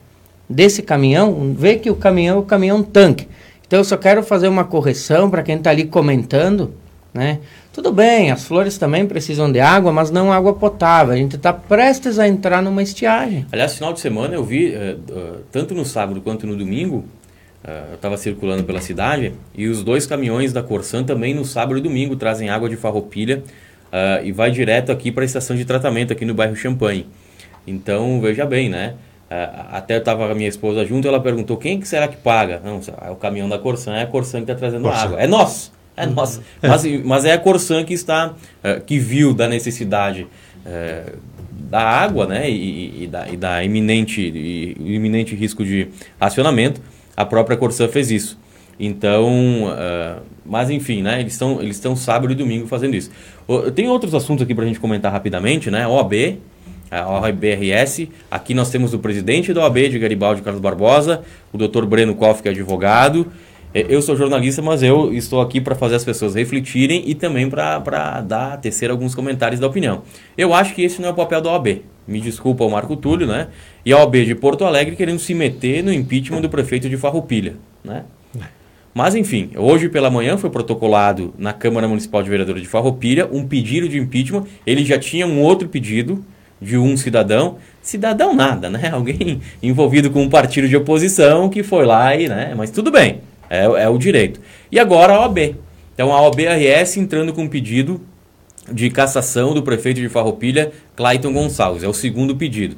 desse 0.48 0.82
caminhão, 0.82 1.54
vê 1.56 1.76
que 1.76 1.90
o 1.90 1.94
caminhão 1.94 2.36
é 2.36 2.40
o 2.40 2.42
caminhão 2.42 2.82
tanque. 2.82 3.28
Então, 3.66 3.78
eu 3.78 3.84
só 3.84 3.96
quero 3.96 4.22
fazer 4.22 4.48
uma 4.48 4.64
correção 4.64 5.30
para 5.30 5.42
quem 5.42 5.56
está 5.56 5.70
ali 5.70 5.84
comentando, 5.84 6.72
né? 7.12 7.38
Tudo 7.74 7.90
bem, 7.90 8.30
as 8.30 8.44
flores 8.44 8.78
também 8.78 9.04
precisam 9.04 9.50
de 9.50 9.58
água, 9.58 9.92
mas 9.92 10.08
não 10.08 10.32
água 10.32 10.54
potável. 10.54 11.12
A 11.12 11.16
gente 11.16 11.34
está 11.34 11.52
prestes 11.52 12.20
a 12.20 12.28
entrar 12.28 12.62
numa 12.62 12.80
estiagem. 12.80 13.44
Aliás, 13.50 13.74
final 13.74 13.92
de 13.92 13.98
semana 13.98 14.32
eu 14.32 14.44
vi, 14.44 14.68
uh, 14.68 14.96
uh, 15.12 15.40
tanto 15.50 15.74
no 15.74 15.84
sábado 15.84 16.20
quanto 16.20 16.46
no 16.46 16.56
domingo, 16.56 16.98
uh, 17.64 17.88
eu 17.90 17.94
estava 17.96 18.16
circulando 18.16 18.62
pela 18.62 18.80
cidade, 18.80 19.32
e 19.52 19.66
os 19.66 19.82
dois 19.82 20.06
caminhões 20.06 20.52
da 20.52 20.62
Corsan 20.62 21.02
também 21.02 21.34
no 21.34 21.44
sábado 21.44 21.76
e 21.76 21.80
domingo 21.80 22.14
trazem 22.14 22.48
água 22.48 22.68
de 22.68 22.76
farroupilha 22.76 23.42
e 24.24 24.32
vai 24.32 24.50
direto 24.50 24.90
aqui 24.90 25.12
para 25.12 25.22
a 25.22 25.24
estação 25.24 25.54
de 25.54 25.64
tratamento 25.64 26.12
aqui 26.12 26.24
no 26.24 26.34
bairro 26.34 26.56
Champagne. 26.56 27.06
Então, 27.64 28.20
veja 28.20 28.44
bem, 28.44 28.68
né? 28.68 28.94
até 29.70 29.94
eu 29.94 29.98
estava 29.98 30.26
com 30.26 30.32
a 30.32 30.34
minha 30.34 30.48
esposa 30.48 30.84
junto, 30.84 31.06
ela 31.06 31.20
perguntou, 31.20 31.56
quem 31.56 31.78
que 31.78 31.86
será 31.86 32.08
que 32.08 32.16
paga? 32.16 32.60
Não, 32.64 32.80
é 33.02 33.10
o 33.10 33.14
caminhão 33.14 33.48
da 33.48 33.56
Corsan, 33.56 33.94
é 33.94 34.02
a 34.02 34.06
Corsan 34.06 34.38
que 34.38 34.50
está 34.50 34.54
trazendo 34.56 34.82
Corsan. 34.82 35.00
água. 35.00 35.20
É 35.20 35.28
nosso! 35.28 35.72
É 35.96 36.06
nossa. 36.06 36.42
Mas, 36.62 36.84
mas 37.04 37.24
é 37.24 37.32
a 37.32 37.38
Corsan 37.38 37.84
que 37.84 37.94
está, 37.94 38.34
é, 38.62 38.80
que 38.80 38.98
viu 38.98 39.32
da 39.32 39.48
necessidade 39.48 40.26
é, 40.66 41.12
da 41.52 41.80
água, 41.80 42.26
né, 42.26 42.50
e, 42.50 43.04
e, 43.04 43.06
da, 43.06 43.28
e 43.28 43.36
da 43.36 43.64
iminente, 43.64 44.20
e, 44.20 44.76
iminente 44.78 45.34
risco 45.34 45.64
de 45.64 45.88
racionamento, 46.20 46.80
a 47.16 47.24
própria 47.24 47.56
Corsan 47.56 47.88
fez 47.88 48.10
isso. 48.10 48.38
Então, 48.78 49.64
uh, 49.66 50.20
mas 50.44 50.68
enfim, 50.68 51.00
né, 51.00 51.20
eles 51.20 51.34
estão 51.34 51.60
eles 51.62 51.76
estão 51.76 51.94
sábado 51.94 52.32
e 52.32 52.34
domingo 52.36 52.66
fazendo 52.66 52.96
isso. 52.96 53.08
Tem 53.74 53.88
outros 53.88 54.14
assuntos 54.14 54.42
aqui 54.42 54.52
para 54.52 54.64
a 54.64 54.66
gente 54.66 54.80
comentar 54.80 55.12
rapidamente, 55.12 55.70
né, 55.70 55.86
OAB, 55.86 56.38
a 56.90 57.08
OABRS, 57.08 58.08
aqui 58.30 58.54
nós 58.54 58.70
temos 58.70 58.94
o 58.94 58.98
presidente 58.98 59.52
da 59.52 59.62
OAB 59.62 59.88
de 59.88 59.98
Garibaldi, 59.98 60.42
Carlos 60.42 60.60
Barbosa, 60.60 61.22
o 61.52 61.58
doutor 61.58 61.86
Breno 61.86 62.14
Koff, 62.14 62.42
que 62.42 62.48
é 62.48 62.50
advogado, 62.50 63.26
eu 63.74 64.00
sou 64.00 64.16
jornalista, 64.16 64.62
mas 64.62 64.82
eu 64.82 65.12
estou 65.12 65.40
aqui 65.40 65.60
para 65.60 65.74
fazer 65.74 65.96
as 65.96 66.04
pessoas 66.04 66.36
refletirem 66.36 67.02
e 67.06 67.14
também 67.14 67.50
para 67.50 68.20
dar, 68.20 68.60
tecer 68.60 68.90
alguns 68.90 69.14
comentários 69.14 69.60
da 69.60 69.66
opinião. 69.66 70.02
Eu 70.38 70.54
acho 70.54 70.74
que 70.74 70.82
esse 70.82 71.00
não 71.00 71.08
é 71.08 71.10
o 71.10 71.14
papel 71.14 71.40
da 71.40 71.50
OAB. 71.50 71.82
Me 72.06 72.20
desculpa 72.20 72.64
o 72.64 72.70
Marco 72.70 72.94
Túlio, 72.96 73.26
né? 73.26 73.48
E 73.84 73.92
a 73.92 73.98
OAB 73.98 74.24
de 74.24 74.34
Porto 74.34 74.64
Alegre 74.64 74.94
querendo 74.94 75.18
se 75.18 75.34
meter 75.34 75.82
no 75.82 75.92
impeachment 75.92 76.40
do 76.40 76.48
prefeito 76.48 76.88
de 76.88 76.96
Farroupilha, 76.96 77.56
né? 77.82 78.04
Mas 78.94 79.16
enfim, 79.16 79.50
hoje 79.56 79.88
pela 79.88 80.08
manhã 80.08 80.38
foi 80.38 80.50
protocolado 80.50 81.34
na 81.36 81.52
Câmara 81.52 81.88
Municipal 81.88 82.22
de 82.22 82.30
Vereadores 82.30 82.62
de 82.62 82.68
Farroupilha 82.68 83.28
um 83.32 83.44
pedido 83.44 83.88
de 83.88 83.98
impeachment. 83.98 84.44
Ele 84.64 84.84
já 84.84 84.96
tinha 85.00 85.26
um 85.26 85.40
outro 85.40 85.68
pedido 85.68 86.24
de 86.62 86.78
um 86.78 86.96
cidadão, 86.96 87.58
cidadão 87.82 88.32
nada, 88.32 88.70
né? 88.70 88.90
Alguém 88.94 89.40
envolvido 89.60 90.10
com 90.12 90.22
um 90.22 90.28
partido 90.28 90.68
de 90.68 90.76
oposição 90.76 91.48
que 91.48 91.64
foi 91.64 91.84
lá 91.84 92.14
e, 92.14 92.28
né? 92.28 92.54
Mas 92.56 92.70
tudo 92.70 92.92
bem. 92.92 93.20
É, 93.54 93.84
é 93.84 93.88
o 93.88 93.98
direito. 93.98 94.40
E 94.70 94.78
agora 94.78 95.14
a 95.14 95.20
OAB. 95.20 95.56
Então 95.94 96.12
a 96.12 96.20
OAB-RS 96.22 96.96
entrando 96.96 97.32
com 97.32 97.42
um 97.42 97.48
pedido 97.48 98.00
de 98.70 98.90
cassação 98.90 99.54
do 99.54 99.62
prefeito 99.62 100.00
de 100.00 100.08
Farroupilha, 100.08 100.72
Clayton 100.96 101.32
Gonçalves. 101.32 101.82
É 101.82 101.88
o 101.88 101.94
segundo 101.94 102.34
pedido. 102.34 102.76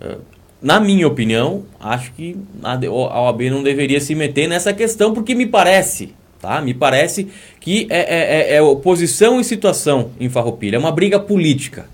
É, 0.00 0.16
na 0.60 0.80
minha 0.80 1.06
opinião, 1.06 1.64
acho 1.78 2.12
que 2.12 2.36
a 2.62 3.20
OAB 3.20 3.42
não 3.50 3.62
deveria 3.62 4.00
se 4.00 4.14
meter 4.14 4.48
nessa 4.48 4.72
questão, 4.72 5.12
porque 5.12 5.34
me 5.34 5.44
parece, 5.44 6.14
tá? 6.40 6.60
Me 6.62 6.72
parece 6.72 7.28
que 7.60 7.86
é, 7.90 7.98
é, 7.98 8.52
é, 8.52 8.56
é 8.56 8.62
oposição 8.62 9.38
e 9.38 9.44
situação 9.44 10.12
em 10.18 10.30
Farroupilha. 10.30 10.76
É 10.76 10.78
uma 10.78 10.90
briga 10.90 11.20
política. 11.20 11.86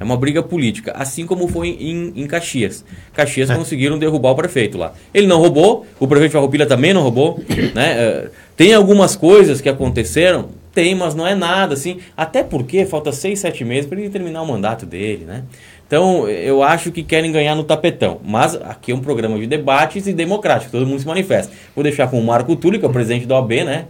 É 0.00 0.04
uma 0.04 0.16
briga 0.16 0.42
política, 0.42 0.92
assim 0.96 1.26
como 1.26 1.46
foi 1.48 1.68
em, 1.68 2.12
em 2.16 2.26
Caxias. 2.26 2.84
Caxias 3.12 3.50
é. 3.50 3.54
conseguiram 3.54 3.98
derrubar 3.98 4.30
o 4.30 4.34
prefeito 4.34 4.76
lá. 4.76 4.92
Ele 5.12 5.26
não 5.26 5.38
roubou, 5.38 5.86
o 6.00 6.06
prefeito 6.06 6.32
Farroupilha 6.32 6.66
também 6.66 6.92
não 6.92 7.02
roubou. 7.02 7.40
Né? 7.74 7.92
É, 7.98 8.30
tem 8.56 8.72
algumas 8.72 9.14
coisas 9.14 9.60
que 9.60 9.68
aconteceram, 9.68 10.48
tem, 10.72 10.94
mas 10.94 11.14
não 11.14 11.26
é 11.26 11.34
nada 11.34 11.74
assim. 11.74 11.98
Até 12.16 12.42
porque 12.42 12.86
falta 12.86 13.12
seis, 13.12 13.40
sete 13.40 13.64
meses 13.64 13.86
para 13.86 14.00
ele 14.00 14.08
terminar 14.08 14.42
o 14.42 14.46
mandato 14.46 14.86
dele, 14.86 15.24
né? 15.24 15.44
Então, 15.86 16.28
eu 16.28 16.62
acho 16.62 16.90
que 16.92 17.02
querem 17.02 17.32
ganhar 17.32 17.54
no 17.54 17.64
tapetão. 17.64 18.20
Mas 18.24 18.54
aqui 18.54 18.92
é 18.92 18.94
um 18.94 19.00
programa 19.00 19.38
de 19.38 19.46
debates 19.46 20.06
e 20.06 20.12
democrático, 20.12 20.70
todo 20.70 20.86
mundo 20.86 21.00
se 21.00 21.06
manifesta. 21.06 21.52
Vou 21.74 21.82
deixar 21.82 22.08
com 22.08 22.20
o 22.20 22.24
Marco 22.24 22.54
Túlio, 22.56 22.78
que 22.78 22.86
é 22.86 22.88
o 22.88 22.92
presidente 22.92 23.26
da 23.26 23.36
OAB, 23.36 23.64
né? 23.64 23.86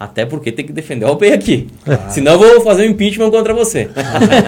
Até 0.00 0.24
porque 0.24 0.50
tem 0.50 0.64
que 0.64 0.72
defender 0.72 1.04
o 1.04 1.10
OP 1.10 1.30
aqui. 1.30 1.68
Ah. 1.86 2.08
Senão 2.08 2.42
eu 2.42 2.54
vou 2.54 2.60
fazer 2.62 2.88
um 2.88 2.90
impeachment 2.90 3.30
contra 3.30 3.52
você. 3.52 3.90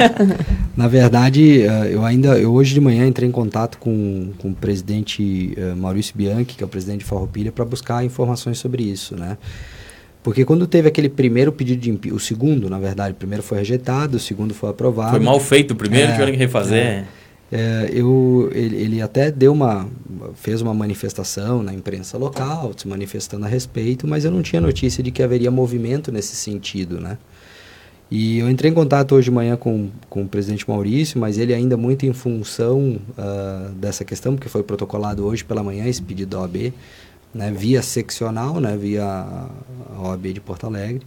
Na 0.75 0.89
verdade, 0.89 1.61
eh, 1.61 1.91
eu 1.93 2.03
ainda 2.07 2.39
eu 2.39 2.55
hoje 2.55 2.73
de 2.73 2.81
manhã 2.81 3.07
entrei 3.07 3.29
em 3.29 3.33
contato 3.33 3.77
com, 3.77 4.31
com 4.39 4.49
o 4.49 4.55
presidente 4.55 5.53
eh, 5.55 5.75
Maurício 5.75 6.15
Bianchi, 6.17 6.57
que 6.57 6.65
é 6.65 6.67
o 6.67 6.69
presidente 6.69 7.01
de 7.01 7.05
Farroupilha, 7.05 7.53
para 7.53 7.67
buscar 7.67 8.03
informações 8.03 8.57
sobre 8.57 8.83
isso, 8.83 9.15
né? 9.15 9.37
Porque 10.23 10.43
quando 10.43 10.67
teve 10.67 10.89
aquele 10.89 11.11
primeiro 11.11 11.53
pedido 11.53 11.83
de 11.83 11.91
impeachment, 11.91 12.17
o 12.17 12.21
segundo, 12.21 12.71
na 12.71 12.79
verdade, 12.79 13.13
o 13.13 13.17
primeiro 13.17 13.43
foi 13.43 13.59
rejeitado, 13.59 14.17
o 14.17 14.21
segundo 14.21 14.55
foi 14.55 14.71
aprovado. 14.71 15.11
Foi 15.11 15.21
mal 15.21 15.39
feito 15.39 15.73
o 15.73 15.77
primeiro, 15.77 16.09
é, 16.09 16.13
tiveram 16.13 16.33
que 16.33 16.39
refazer. 16.39 16.79
É. 16.79 17.05
É, 17.55 17.91
eu, 17.93 18.51
ele, 18.55 18.77
ele, 18.77 19.03
até 19.03 19.31
deu 19.31 19.53
uma, 19.53 19.87
fez 20.35 20.63
uma 20.63 20.73
manifestação 20.73 21.63
na 21.63 21.75
imprensa 21.75 22.17
local, 22.17 22.73
se 22.75 22.89
manifestando 22.89 23.45
a 23.45 23.49
respeito, 23.49 24.09
mas 24.09 24.25
eu 24.25 24.31
não 24.31 24.41
tinha 24.41 24.59
notícia 24.59 25.03
de 25.03 25.11
que 25.11 25.23
haveria 25.23 25.51
movimento 25.51 26.11
nesse 26.11 26.35
sentido, 26.35 26.99
né? 26.99 27.19
E 28.11 28.39
eu 28.39 28.51
entrei 28.51 28.71
em 28.71 28.75
contato 28.75 29.15
hoje 29.15 29.27
de 29.27 29.31
manhã 29.31 29.55
com, 29.57 29.91
com 30.09 30.23
o 30.23 30.29
presidente 30.29 30.69
Maurício, 30.69 31.21
mas 31.21 31.37
ele 31.37 31.53
ainda 31.53 31.77
muito 31.77 32.07
em 32.07 32.13
função 32.15 32.99
uh, 33.19 33.71
dessa 33.73 34.03
questão, 34.03 34.35
porque 34.35 34.49
foi 34.49 34.63
protocolado 34.63 35.25
hoje 35.25 35.45
pela 35.45 35.63
manhã 35.63 35.87
esse 35.87 36.01
pedido 36.01 36.31
da 36.31 36.41
OAB, 36.41 36.73
né, 37.35 37.51
via 37.51 37.83
seccional, 37.83 38.61
né, 38.61 38.77
via 38.79 39.05
a 39.05 40.03
OAB 40.03 40.27
de 40.33 40.41
Porto 40.41 40.67
Alegre. 40.67 41.07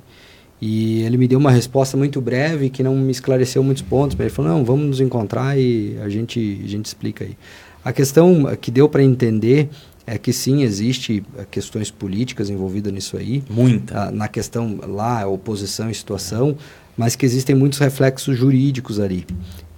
E 0.61 1.01
ele 1.01 1.17
me 1.17 1.27
deu 1.27 1.37
uma 1.37 1.51
resposta 1.51 1.97
muito 1.97 2.21
breve 2.21 2.69
que 2.69 2.81
não 2.81 2.95
me 2.95 3.11
esclareceu 3.11 3.63
muitos 3.63 3.83
pontos. 3.83 4.17
Ele 4.19 4.29
falou: 4.29 4.51
não, 4.51 4.63
vamos 4.63 4.85
nos 4.87 5.01
encontrar 5.01 5.57
e 5.57 5.97
a 6.01 6.09
gente, 6.09 6.61
a 6.63 6.67
gente 6.67 6.85
explica 6.85 7.25
aí. 7.25 7.37
A 7.83 7.91
questão 7.93 8.45
que 8.59 8.71
deu 8.71 8.89
para 8.89 9.03
entender 9.03 9.69
é 10.07 10.17
que 10.17 10.31
sim, 10.31 10.61
existe 10.61 11.23
eh, 11.37 11.45
questões 11.49 11.89
políticas 11.89 12.49
envolvidas 12.49 12.93
nisso 12.93 13.17
aí. 13.17 13.43
Muita. 13.49 14.03
Ah, 14.07 14.11
na 14.11 14.27
questão 14.27 14.79
lá, 14.87 15.27
oposição 15.27 15.89
e 15.89 15.95
situação, 15.95 16.55
mas 16.95 17.15
que 17.15 17.25
existem 17.25 17.55
muitos 17.55 17.79
reflexos 17.79 18.37
jurídicos 18.37 18.99
ali. 18.99 19.25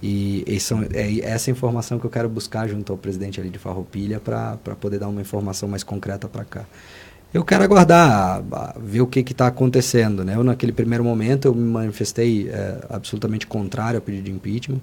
E, 0.02 0.44
e 0.46 0.60
são, 0.60 0.86
é 0.92 1.20
essa 1.20 1.50
informação 1.50 1.98
que 1.98 2.04
eu 2.04 2.10
quero 2.10 2.28
buscar 2.28 2.68
junto 2.68 2.92
ao 2.92 2.98
presidente 2.98 3.40
ali 3.40 3.50
de 3.50 3.58
Farroupilha 3.58 4.20
para 4.20 4.56
poder 4.80 4.98
dar 4.98 5.08
uma 5.08 5.20
informação 5.20 5.68
mais 5.68 5.82
concreta 5.82 6.28
para 6.28 6.44
cá. 6.44 6.64
Eu 7.32 7.44
quero 7.44 7.62
aguardar, 7.62 8.42
ver 8.80 9.02
o 9.02 9.06
que 9.06 9.20
está 9.20 9.46
acontecendo. 9.46 10.24
Né? 10.24 10.34
Eu, 10.34 10.42
naquele 10.42 10.72
primeiro 10.72 11.04
momento, 11.04 11.46
eu 11.46 11.54
me 11.54 11.62
manifestei 11.62 12.48
é, 12.48 12.86
absolutamente 12.88 13.46
contrário 13.46 13.98
ao 13.98 14.02
pedido 14.02 14.24
de 14.24 14.32
impeachment. 14.32 14.80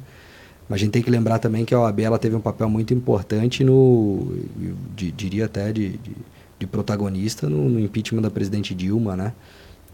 Mas 0.69 0.77
a 0.77 0.83
gente 0.83 0.91
tem 0.91 1.01
que 1.01 1.09
lembrar 1.09 1.39
também 1.39 1.63
que 1.63 1.73
a 1.73 1.79
OAB 1.79 1.99
ela 1.99 2.17
teve 2.17 2.35
um 2.35 2.41
papel 2.41 2.69
muito 2.69 2.93
importante 2.93 3.63
no, 3.63 4.35
de, 4.95 5.11
diria 5.11 5.45
até 5.45 5.71
de, 5.71 5.89
de, 5.97 6.11
de 6.59 6.67
protagonista 6.67 7.47
no, 7.47 7.69
no, 7.69 7.79
impeachment 7.79 8.21
da 8.21 8.31
presidente 8.31 8.73
Dilma, 8.73 9.15
né? 9.15 9.33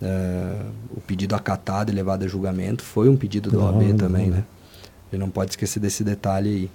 É, 0.01 0.61
o 0.95 1.01
pedido 1.01 1.35
acatado 1.35 1.91
e 1.91 1.95
levado 1.95 2.23
a 2.23 2.27
julgamento 2.27 2.83
foi 2.83 3.09
um 3.09 3.17
pedido 3.17 3.51
da 3.51 3.59
OAB 3.59 3.93
também, 3.97 4.29
né? 4.29 4.45
A 5.11 5.15
gente 5.15 5.19
não 5.19 5.29
pode 5.29 5.51
esquecer 5.51 5.79
desse 5.79 6.03
detalhe 6.03 6.49
aí. 6.49 6.69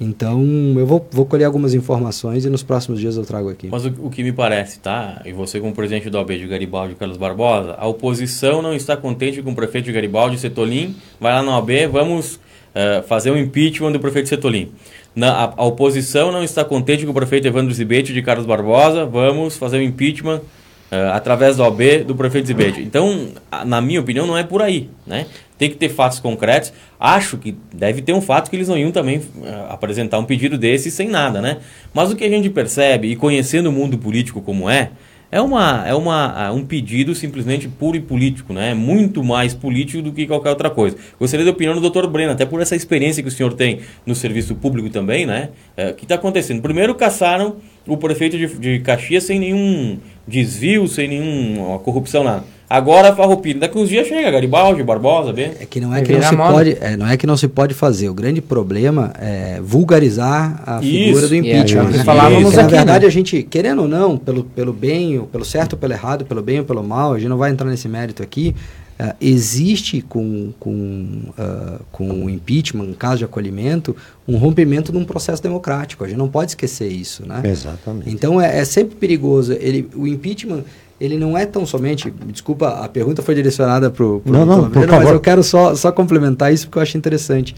Então, 0.00 0.42
eu 0.76 0.86
vou, 0.86 1.06
vou 1.10 1.24
colher 1.24 1.44
algumas 1.44 1.72
informações 1.72 2.44
e 2.44 2.50
nos 2.50 2.62
próximos 2.62 2.98
dias 3.00 3.16
eu 3.16 3.24
trago 3.24 3.48
aqui. 3.48 3.68
Mas 3.70 3.86
o, 3.86 3.94
o, 4.00 4.10
que 4.10 4.22
me 4.24 4.32
parece, 4.32 4.80
tá? 4.80 5.22
E 5.24 5.32
você 5.32 5.60
como 5.60 5.72
presidente 5.72 6.10
do 6.10 6.24
de 6.24 6.46
Garibaldi, 6.46 6.94
Carlos 6.96 7.16
Barbosa, 7.16 7.76
a 7.78 7.86
oposição 7.86 8.60
não 8.60 8.74
está 8.74 8.96
contente 8.96 9.40
com 9.40 9.52
o 9.52 9.54
prefeito 9.54 9.92
Garibaldi, 9.92 10.38
Setolim, 10.38 10.96
vai 11.20 11.32
lá 11.32 11.42
na 11.42 11.56
OAB, 11.56 11.70
vamos 11.92 12.34
uh, 12.34 13.02
fazer 13.06 13.30
um 13.30 13.36
impeachment 13.36 13.92
do 13.92 14.00
prefeito 14.00 14.28
Setolim. 14.28 14.72
Na, 15.14 15.30
a, 15.30 15.54
a, 15.56 15.64
oposição 15.64 16.32
não 16.32 16.42
está 16.42 16.64
contente 16.64 17.04
com 17.04 17.12
o 17.12 17.14
prefeito 17.14 17.46
Evandro 17.46 17.72
Zibete 17.72 18.12
de 18.12 18.20
Carlos 18.20 18.46
Barbosa, 18.46 19.06
vamos 19.06 19.56
fazer 19.56 19.78
um 19.78 19.82
impeachment 19.82 20.38
uh, 20.38 21.12
através 21.12 21.56
da 21.56 21.64
OAB 21.64 22.04
do 22.04 22.16
prefeito 22.16 22.48
Zibete. 22.48 22.80
Então, 22.80 23.28
na 23.64 23.80
minha 23.80 24.00
opinião, 24.00 24.26
não 24.26 24.36
é 24.36 24.42
por 24.42 24.60
aí, 24.60 24.90
né? 25.06 25.26
Tem 25.58 25.70
que 25.70 25.76
ter 25.76 25.88
fatos 25.88 26.18
concretos. 26.18 26.72
Acho 26.98 27.38
que 27.38 27.56
deve 27.72 28.02
ter 28.02 28.12
um 28.12 28.20
fato 28.20 28.50
que 28.50 28.56
eles 28.56 28.68
não 28.68 28.78
iam 28.78 28.90
também 28.90 29.18
uh, 29.18 29.22
apresentar 29.70 30.18
um 30.18 30.24
pedido 30.24 30.58
desse 30.58 30.90
sem 30.90 31.08
nada, 31.08 31.40
né? 31.40 31.58
Mas 31.92 32.10
o 32.10 32.16
que 32.16 32.24
a 32.24 32.28
gente 32.28 32.50
percebe, 32.50 33.08
e 33.08 33.16
conhecendo 33.16 33.68
o 33.68 33.72
mundo 33.72 33.96
político 33.98 34.40
como 34.40 34.68
é, 34.68 34.90
é, 35.30 35.40
uma, 35.40 35.84
é 35.86 35.94
uma, 35.94 36.52
um 36.52 36.64
pedido 36.64 37.14
simplesmente 37.14 37.68
puro 37.68 37.96
e 37.96 38.00
político, 38.00 38.52
né? 38.52 38.70
É 38.70 38.74
muito 38.74 39.22
mais 39.22 39.52
político 39.52 40.02
do 40.02 40.12
que 40.12 40.26
qualquer 40.26 40.50
outra 40.50 40.70
coisa. 40.70 40.96
Gostaria 41.18 41.44
da 41.44 41.50
opinião 41.50 41.80
do 41.80 41.90
Dr. 41.90 42.06
Breno, 42.06 42.32
até 42.32 42.44
por 42.46 42.60
essa 42.60 42.76
experiência 42.76 43.22
que 43.22 43.28
o 43.28 43.32
senhor 43.32 43.52
tem 43.54 43.80
no 44.06 44.14
serviço 44.14 44.54
público 44.54 44.88
também, 44.90 45.26
né? 45.26 45.50
O 45.76 45.94
que 45.94 46.04
está 46.04 46.14
acontecendo? 46.14 46.62
Primeiro, 46.62 46.94
caçaram 46.94 47.56
o 47.86 47.96
prefeito 47.96 48.38
de, 48.38 48.46
de 48.46 48.78
Caxias 48.80 49.24
sem 49.24 49.40
nenhum 49.40 49.98
desvio, 50.26 50.86
sem 50.86 51.08
nenhuma 51.08 51.78
corrupção, 51.80 52.22
nada. 52.22 52.53
Agora 52.68 53.14
Farroupilha, 53.14 53.60
daqui 53.60 53.78
uns 53.78 53.88
dias 53.88 54.06
chega 54.06 54.30
Garibaldi, 54.30 54.82
Barbosa, 54.82 55.32
bem. 55.32 55.52
É 55.60 55.66
que 55.66 55.80
não 55.80 55.94
é 55.94 56.02
que 56.02 56.12
não 56.12 56.22
se 56.22 56.36
pode, 56.36 56.78
é, 56.80 56.96
não 56.96 57.06
é 57.06 57.16
que 57.16 57.26
não 57.26 57.36
se 57.36 57.48
pode 57.48 57.74
fazer. 57.74 58.08
O 58.08 58.14
grande 58.14 58.40
problema 58.40 59.12
é 59.20 59.60
vulgarizar 59.60 60.62
a 60.66 60.80
Isso. 60.80 60.90
figura 60.90 61.28
do 61.28 61.36
impeachment. 61.36 61.90
É, 62.00 62.04
falávamos 62.04 62.50
Isso. 62.50 62.60
aqui, 62.60 62.72
Na 62.72 62.78
verdade, 62.78 63.04
né? 63.04 63.08
a 63.08 63.10
gente, 63.10 63.42
querendo 63.42 63.82
ou 63.82 63.88
não, 63.88 64.16
pelo, 64.16 64.44
pelo 64.44 64.72
bem, 64.72 65.20
pelo 65.30 65.44
certo 65.44 65.74
ou 65.74 65.78
pelo 65.78 65.92
errado, 65.92 66.24
pelo 66.24 66.42
bem 66.42 66.60
ou 66.60 66.64
pelo 66.64 66.82
mal, 66.82 67.12
a 67.12 67.18
gente 67.18 67.28
não 67.28 67.38
vai 67.38 67.50
entrar 67.50 67.68
nesse 67.68 67.88
mérito 67.88 68.22
aqui. 68.22 68.54
Uh, 68.98 69.12
existe 69.20 70.00
com, 70.02 70.52
com, 70.60 71.32
uh, 71.36 71.80
com 71.90 72.08
o 72.08 72.30
impeachment, 72.30 72.84
em 72.84 72.92
caso 72.92 73.18
de 73.18 73.24
acolhimento, 73.24 73.94
um 74.26 74.36
rompimento 74.36 74.92
de 74.92 74.98
um 74.98 75.04
processo 75.04 75.42
democrático. 75.42 76.04
A 76.04 76.08
gente 76.08 76.16
não 76.16 76.28
pode 76.28 76.52
esquecer 76.52 76.86
isso, 76.86 77.26
né? 77.26 77.42
Exatamente. 77.44 78.08
Então 78.08 78.40
é, 78.40 78.60
é 78.60 78.64
sempre 78.64 78.94
perigoso. 78.94 79.52
Ele, 79.52 79.90
o 79.96 80.06
impeachment 80.06 80.62
ele 81.04 81.18
não 81.18 81.36
é 81.36 81.44
tão 81.46 81.66
somente. 81.66 82.12
Desculpa, 82.26 82.68
a 82.84 82.88
pergunta 82.88 83.22
foi 83.22 83.34
direcionada 83.34 83.90
para 83.90 84.04
o. 84.04 84.22
Não, 84.24 84.46
não, 84.46 84.70
por 84.70 84.86
mas 84.86 85.10
eu 85.10 85.20
quero 85.20 85.42
só, 85.42 85.74
só 85.74 85.92
complementar 85.92 86.52
isso 86.52 86.66
porque 86.66 86.78
eu 86.78 86.82
acho 86.82 86.96
interessante. 86.96 87.54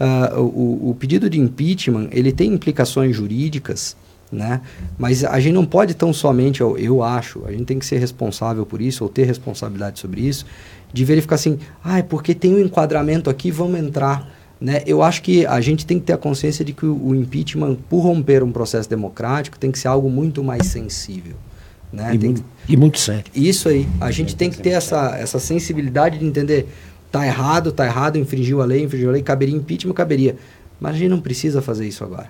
Uh, 0.00 0.40
o, 0.40 0.90
o 0.90 0.94
pedido 0.94 1.28
de 1.28 1.38
impeachment 1.38 2.08
ele 2.10 2.32
tem 2.32 2.52
implicações 2.52 3.14
jurídicas 3.14 3.96
né? 4.32 4.60
Mas 4.98 5.24
a 5.24 5.40
gente 5.40 5.54
não 5.54 5.66
pode 5.66 5.94
tão 5.94 6.12
somente, 6.12 6.60
eu, 6.60 6.78
eu 6.78 7.02
acho, 7.02 7.42
a 7.46 7.50
gente 7.50 7.64
tem 7.64 7.78
que 7.78 7.86
ser 7.86 7.98
responsável 7.98 8.64
por 8.64 8.80
isso, 8.80 9.02
ou 9.02 9.10
ter 9.10 9.24
responsabilidade 9.24 9.98
sobre 9.98 10.20
isso, 10.20 10.46
de 10.92 11.04
verificar 11.04 11.34
assim, 11.34 11.58
ah, 11.82 11.98
é 11.98 12.02
porque 12.02 12.34
tem 12.34 12.54
um 12.54 12.60
enquadramento 12.60 13.28
aqui, 13.28 13.50
vamos 13.50 13.80
entrar. 13.80 14.28
Né? 14.60 14.82
Eu 14.86 15.02
acho 15.02 15.22
que 15.22 15.46
a 15.46 15.60
gente 15.60 15.86
tem 15.86 15.98
que 15.98 16.06
ter 16.06 16.12
a 16.12 16.18
consciência 16.18 16.64
de 16.64 16.72
que 16.72 16.86
o, 16.86 17.08
o 17.08 17.14
impeachment, 17.14 17.76
por 17.88 18.00
romper 18.00 18.42
um 18.42 18.52
processo 18.52 18.88
democrático, 18.88 19.58
tem 19.58 19.72
que 19.72 19.78
ser 19.78 19.88
algo 19.88 20.10
muito 20.10 20.44
mais 20.44 20.66
sensível. 20.66 21.34
Né? 21.92 22.14
E, 22.14 22.18
que... 22.18 22.44
e, 22.68 22.76
muito 22.76 22.98
sério. 22.98 23.24
Isso 23.34 23.68
aí. 23.68 23.88
A 24.00 24.10
gente 24.10 24.36
tem 24.36 24.50
que 24.50 24.58
ter 24.58 24.70
essa, 24.70 25.16
essa 25.16 25.38
sensibilidade 25.38 26.18
de 26.18 26.24
entender, 26.24 26.68
tá 27.10 27.26
errado, 27.26 27.72
tá 27.72 27.84
errado, 27.84 28.16
infringiu 28.16 28.62
a 28.62 28.64
lei, 28.64 28.84
infringiu 28.84 29.08
a 29.08 29.12
lei, 29.12 29.22
caberia 29.22 29.56
impeachment, 29.56 29.92
caberia. 29.94 30.36
Mas 30.80 30.94
a 30.94 30.98
gente 30.98 31.10
não 31.10 31.20
precisa 31.20 31.60
fazer 31.60 31.86
isso 31.86 32.04
agora. 32.04 32.28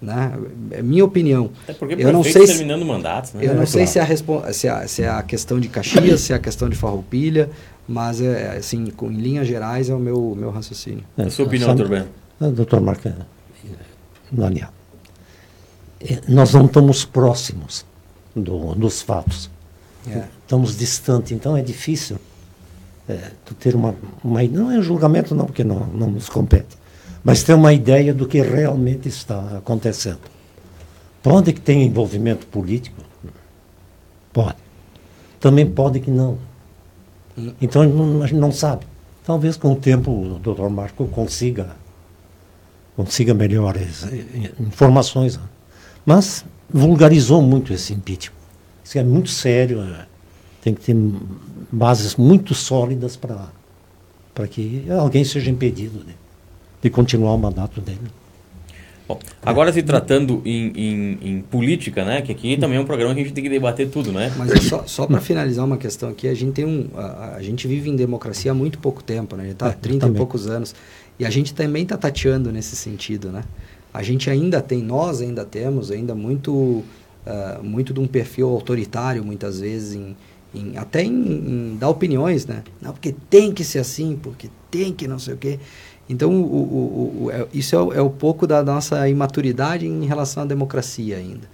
Né? 0.00 0.32
É 0.72 0.82
minha 0.82 1.04
opinião. 1.04 1.50
É 1.66 1.72
porque 1.72 1.94
eu 1.98 2.12
não 2.12 2.24
sei 2.24 2.46
terminando 2.46 2.84
mandatos. 2.84 3.34
Né? 3.34 3.44
Eu 3.44 3.54
não 3.54 3.62
é, 3.62 3.66
sei 3.66 3.84
claro. 3.84 3.92
se, 3.92 3.98
é 3.98 4.02
a 4.02 4.52
se, 4.52 4.68
a, 4.68 4.88
se 4.88 5.02
é 5.02 5.08
a 5.08 5.22
questão 5.22 5.60
de 5.60 5.68
Caxias, 5.68 6.20
se 6.22 6.32
é 6.32 6.36
a 6.36 6.38
questão 6.38 6.68
de 6.68 6.76
Farroupilha, 6.76 7.50
mas 7.86 8.20
é, 8.20 8.56
assim, 8.56 8.86
com, 8.86 9.10
em 9.10 9.16
linhas 9.16 9.46
gerais 9.46 9.88
é 9.90 9.94
o 9.94 9.98
meu, 9.98 10.34
meu 10.36 10.50
raciocínio. 10.50 11.04
É, 11.16 11.24
a 11.24 11.30
sua 11.30 11.44
opinião, 11.44 11.74
doutor 11.74 11.88
Ben? 11.88 12.52
Doutor 12.52 12.80
Marca, 12.80 13.16
Daniel, 14.32 14.70
nós 16.26 16.52
não 16.52 16.66
estamos 16.66 17.04
próximos 17.04 17.84
do, 18.34 18.74
dos 18.74 19.02
fatos. 19.02 19.50
É. 20.06 20.24
Estamos 20.40 20.76
distantes, 20.76 21.32
então 21.32 21.56
é 21.56 21.62
difícil 21.62 22.18
é, 23.08 23.30
ter 23.60 23.74
uma, 23.74 23.94
uma. 24.22 24.42
Não 24.42 24.70
é 24.70 24.82
julgamento, 24.82 25.34
não, 25.34 25.46
porque 25.46 25.62
não, 25.62 25.86
não 25.86 26.10
nos 26.10 26.28
compete 26.28 26.82
mas 27.24 27.42
ter 27.42 27.54
uma 27.54 27.72
ideia 27.72 28.12
do 28.12 28.26
que 28.26 28.40
realmente 28.40 29.08
está 29.08 29.58
acontecendo. 29.58 30.20
Pode 31.22 31.52
que 31.52 31.60
tenha 31.60 31.84
envolvimento 31.84 32.46
político? 32.46 33.00
Pode. 34.32 34.56
Também 35.38 35.68
pode 35.68 36.00
que 36.00 36.10
não. 36.10 36.38
Então 37.60 37.82
a 38.22 38.26
gente 38.26 38.38
não 38.38 38.50
sabe. 38.50 38.86
Talvez 39.24 39.56
com 39.56 39.72
o 39.72 39.76
tempo 39.76 40.10
o 40.10 40.38
doutor 40.38 40.68
Marco 40.68 41.06
consiga, 41.06 41.76
consiga 42.96 43.32
melhores 43.32 44.04
informações. 44.58 45.38
Mas 46.04 46.44
vulgarizou 46.70 47.40
muito 47.42 47.72
esse 47.72 47.92
impeachment. 47.92 48.36
Isso 48.84 48.98
é 48.98 49.04
muito 49.04 49.30
sério. 49.30 49.82
É. 49.82 50.06
Tem 50.60 50.74
que 50.74 50.80
ter 50.80 50.96
bases 51.70 52.16
muito 52.16 52.54
sólidas 52.54 53.16
para 53.16 54.48
que 54.48 54.84
alguém 54.90 55.24
seja 55.24 55.50
impedido. 55.50 56.04
Né? 56.04 56.14
de 56.82 56.90
continuar 56.90 57.32
o 57.32 57.38
mandato 57.38 57.80
dele. 57.80 58.00
Bom, 59.06 59.18
agora 59.44 59.72
se 59.72 59.82
tratando 59.82 60.42
em, 60.44 60.72
em, 60.74 61.18
em, 61.22 61.42
política, 61.42 62.04
né? 62.04 62.22
Que 62.22 62.32
aqui 62.32 62.56
também 62.56 62.78
é 62.78 62.80
um 62.80 62.84
programa 62.84 63.14
que 63.14 63.20
a 63.20 63.24
gente 63.24 63.32
tem 63.32 63.44
que 63.44 63.50
debater 63.50 63.88
tudo, 63.88 64.12
né? 64.12 64.32
Mas 64.36 64.50
é 64.52 64.60
só, 64.60 64.84
só 64.86 65.06
para 65.06 65.20
finalizar 65.20 65.64
uma 65.64 65.76
questão 65.76 66.10
aqui, 66.10 66.28
a 66.28 66.34
gente 66.34 66.52
tem 66.52 66.64
um. 66.64 66.88
A, 66.94 67.36
a, 67.36 67.42
gente 67.42 67.66
vive 67.66 67.88
em 67.88 67.96
democracia 67.96 68.50
há 68.50 68.54
muito 68.54 68.78
pouco 68.78 69.02
tempo, 69.02 69.36
né? 69.36 69.44
A 69.44 69.46
gente 69.46 69.54
está 69.54 69.66
há 69.66 69.70
é, 69.70 69.74
30 69.74 70.08
e 70.08 70.10
poucos 70.12 70.46
anos. 70.46 70.74
E 71.18 71.26
a 71.26 71.30
gente 71.30 71.52
também 71.52 71.82
está 71.82 71.96
tateando 71.96 72.50
nesse 72.50 72.74
sentido, 72.74 73.30
né? 73.30 73.44
A 73.92 74.02
gente 74.02 74.30
ainda 74.30 74.60
tem, 74.60 74.82
nós 74.82 75.20
ainda 75.20 75.44
temos, 75.44 75.90
ainda 75.90 76.14
muito, 76.14 76.52
uh, 76.52 76.84
muito 77.62 77.92
de 77.92 78.00
um 78.00 78.06
perfil 78.06 78.48
autoritário, 78.48 79.24
muitas 79.24 79.60
vezes, 79.60 79.94
em, 79.94 80.16
em 80.54 80.76
até 80.76 81.02
em, 81.02 81.10
em 81.12 81.76
dar 81.78 81.88
opiniões, 81.88 82.46
né? 82.46 82.62
Não, 82.80 82.92
porque 82.92 83.14
tem 83.28 83.52
que 83.52 83.62
ser 83.64 83.80
assim, 83.80 84.18
porque 84.20 84.48
tem 84.70 84.92
que 84.92 85.06
não 85.06 85.18
sei 85.18 85.34
o 85.34 85.36
quê. 85.36 85.58
Então, 86.08 86.30
o, 86.30 86.42
o, 86.42 87.24
o, 87.24 87.30
é, 87.30 87.46
isso 87.52 87.76
é 87.76 87.82
o, 87.82 87.92
é 87.92 88.00
o 88.00 88.10
pouco 88.10 88.46
da 88.46 88.62
nossa 88.62 89.08
imaturidade 89.08 89.86
em 89.86 90.04
relação 90.06 90.42
à 90.42 90.46
democracia 90.46 91.16
ainda. 91.16 91.48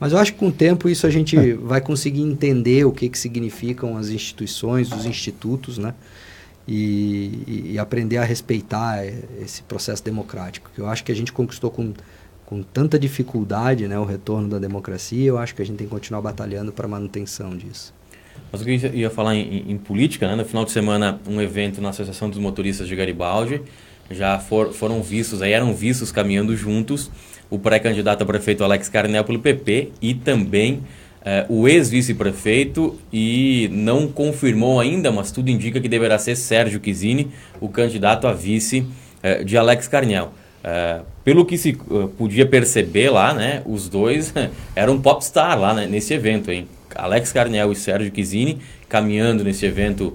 Mas 0.00 0.12
eu 0.12 0.18
acho 0.18 0.32
que 0.32 0.38
com 0.40 0.48
o 0.48 0.52
tempo 0.52 0.88
isso 0.88 1.06
a 1.06 1.10
gente 1.10 1.36
é. 1.36 1.54
vai 1.54 1.80
conseguir 1.80 2.22
entender 2.22 2.84
o 2.84 2.90
que, 2.90 3.08
que 3.08 3.18
significam 3.18 3.96
as 3.96 4.08
instituições, 4.08 4.90
os 4.90 5.06
institutos, 5.06 5.78
né? 5.78 5.94
E, 6.66 7.72
e, 7.72 7.78
aprender 7.78 8.18
a 8.18 8.24
respeitar 8.24 9.04
esse 9.40 9.64
processo 9.64 10.04
democrático. 10.04 10.70
Que 10.72 10.80
eu 10.80 10.86
acho 10.86 11.02
que 11.02 11.10
a 11.10 11.14
gente 11.14 11.32
conquistou 11.32 11.72
com, 11.72 11.92
com 12.46 12.62
tanta 12.62 12.98
dificuldade 12.98 13.88
né, 13.88 13.98
o 13.98 14.04
retorno 14.04 14.48
da 14.48 14.60
democracia, 14.60 15.26
eu 15.26 15.38
acho 15.38 15.56
que 15.56 15.62
a 15.62 15.66
gente 15.66 15.78
tem 15.78 15.88
que 15.88 15.92
continuar 15.92 16.20
batalhando 16.20 16.70
para 16.70 16.86
a 16.86 16.88
manutenção 16.88 17.56
disso. 17.56 17.92
Mas 18.52 18.60
o 18.60 18.64
que 18.64 18.70
eu 18.70 18.94
ia 18.94 19.10
falar 19.10 19.34
em, 19.34 19.72
em, 19.72 19.78
política, 19.78 20.28
né? 20.28 20.36
no 20.36 20.44
final 20.44 20.64
de 20.64 20.70
semana, 20.70 21.18
um 21.26 21.40
evento 21.40 21.80
na 21.80 21.88
Associação 21.88 22.28
dos 22.28 22.38
Motoristas 22.38 22.86
de 22.86 22.94
Garibaldi, 22.94 23.62
já 24.10 24.38
for, 24.38 24.72
foram 24.72 25.02
vistos, 25.02 25.42
aí 25.42 25.52
eram 25.52 25.74
vistos 25.74 26.12
caminhando 26.12 26.56
juntos 26.56 27.10
o 27.48 27.58
pré-candidato 27.58 28.22
a 28.22 28.26
prefeito 28.26 28.62
Alex 28.64 28.88
Carnel 28.88 29.24
pelo 29.24 29.38
PP 29.38 29.92
e 30.00 30.14
também 30.14 30.82
eh, 31.24 31.46
o 31.48 31.68
ex-vice-prefeito 31.68 32.98
e 33.12 33.68
não 33.72 34.08
confirmou 34.08 34.80
ainda, 34.80 35.12
mas 35.12 35.30
tudo 35.30 35.50
indica 35.50 35.80
que 35.80 35.88
deverá 35.88 36.18
ser 36.18 36.36
Sérgio 36.36 36.80
Quizini, 36.80 37.30
o 37.60 37.68
candidato 37.68 38.26
a 38.26 38.32
vice 38.32 38.84
eh, 39.22 39.44
de 39.44 39.56
Alex 39.56 39.86
Carnel. 39.86 40.32
Eh, 40.64 41.00
pelo 41.24 41.44
que 41.44 41.56
se 41.56 41.74
podia 42.18 42.44
perceber 42.44 43.10
lá, 43.10 43.32
né, 43.32 43.62
os 43.64 43.88
dois 43.88 44.34
eram 44.74 45.00
popstar 45.00 45.58
lá 45.58 45.72
né, 45.72 45.86
nesse 45.86 46.12
evento, 46.12 46.50
hein? 46.50 46.66
Alex 46.94 47.32
Carnel 47.32 47.72
e 47.72 47.76
Sérgio 47.76 48.10
Quizini 48.12 48.58
caminhando 48.88 49.42
nesse 49.42 49.64
evento 49.64 50.14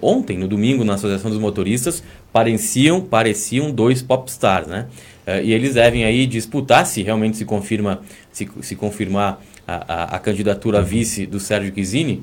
ontem, 0.00 0.38
no 0.38 0.46
domingo, 0.46 0.84
na 0.84 0.94
Associação 0.94 1.30
dos 1.30 1.40
Motoristas, 1.40 2.04
pareciam, 2.32 3.00
pareciam 3.00 3.72
dois 3.72 4.02
popstars, 4.02 4.68
né? 4.68 4.86
Uh, 5.26 5.40
e 5.42 5.52
eles 5.52 5.74
devem 5.74 6.04
aí 6.04 6.26
disputar, 6.26 6.84
se 6.84 7.02
realmente 7.02 7.36
se 7.36 7.44
confirma, 7.44 8.00
se, 8.32 8.48
se 8.60 8.74
confirmar 8.74 9.40
a, 9.66 9.94
a, 9.94 10.16
a 10.16 10.18
candidatura 10.18 10.78
a 10.78 10.82
vice 10.82 11.26
do 11.26 11.38
Sérgio 11.38 11.72
Chizzini, 11.72 12.22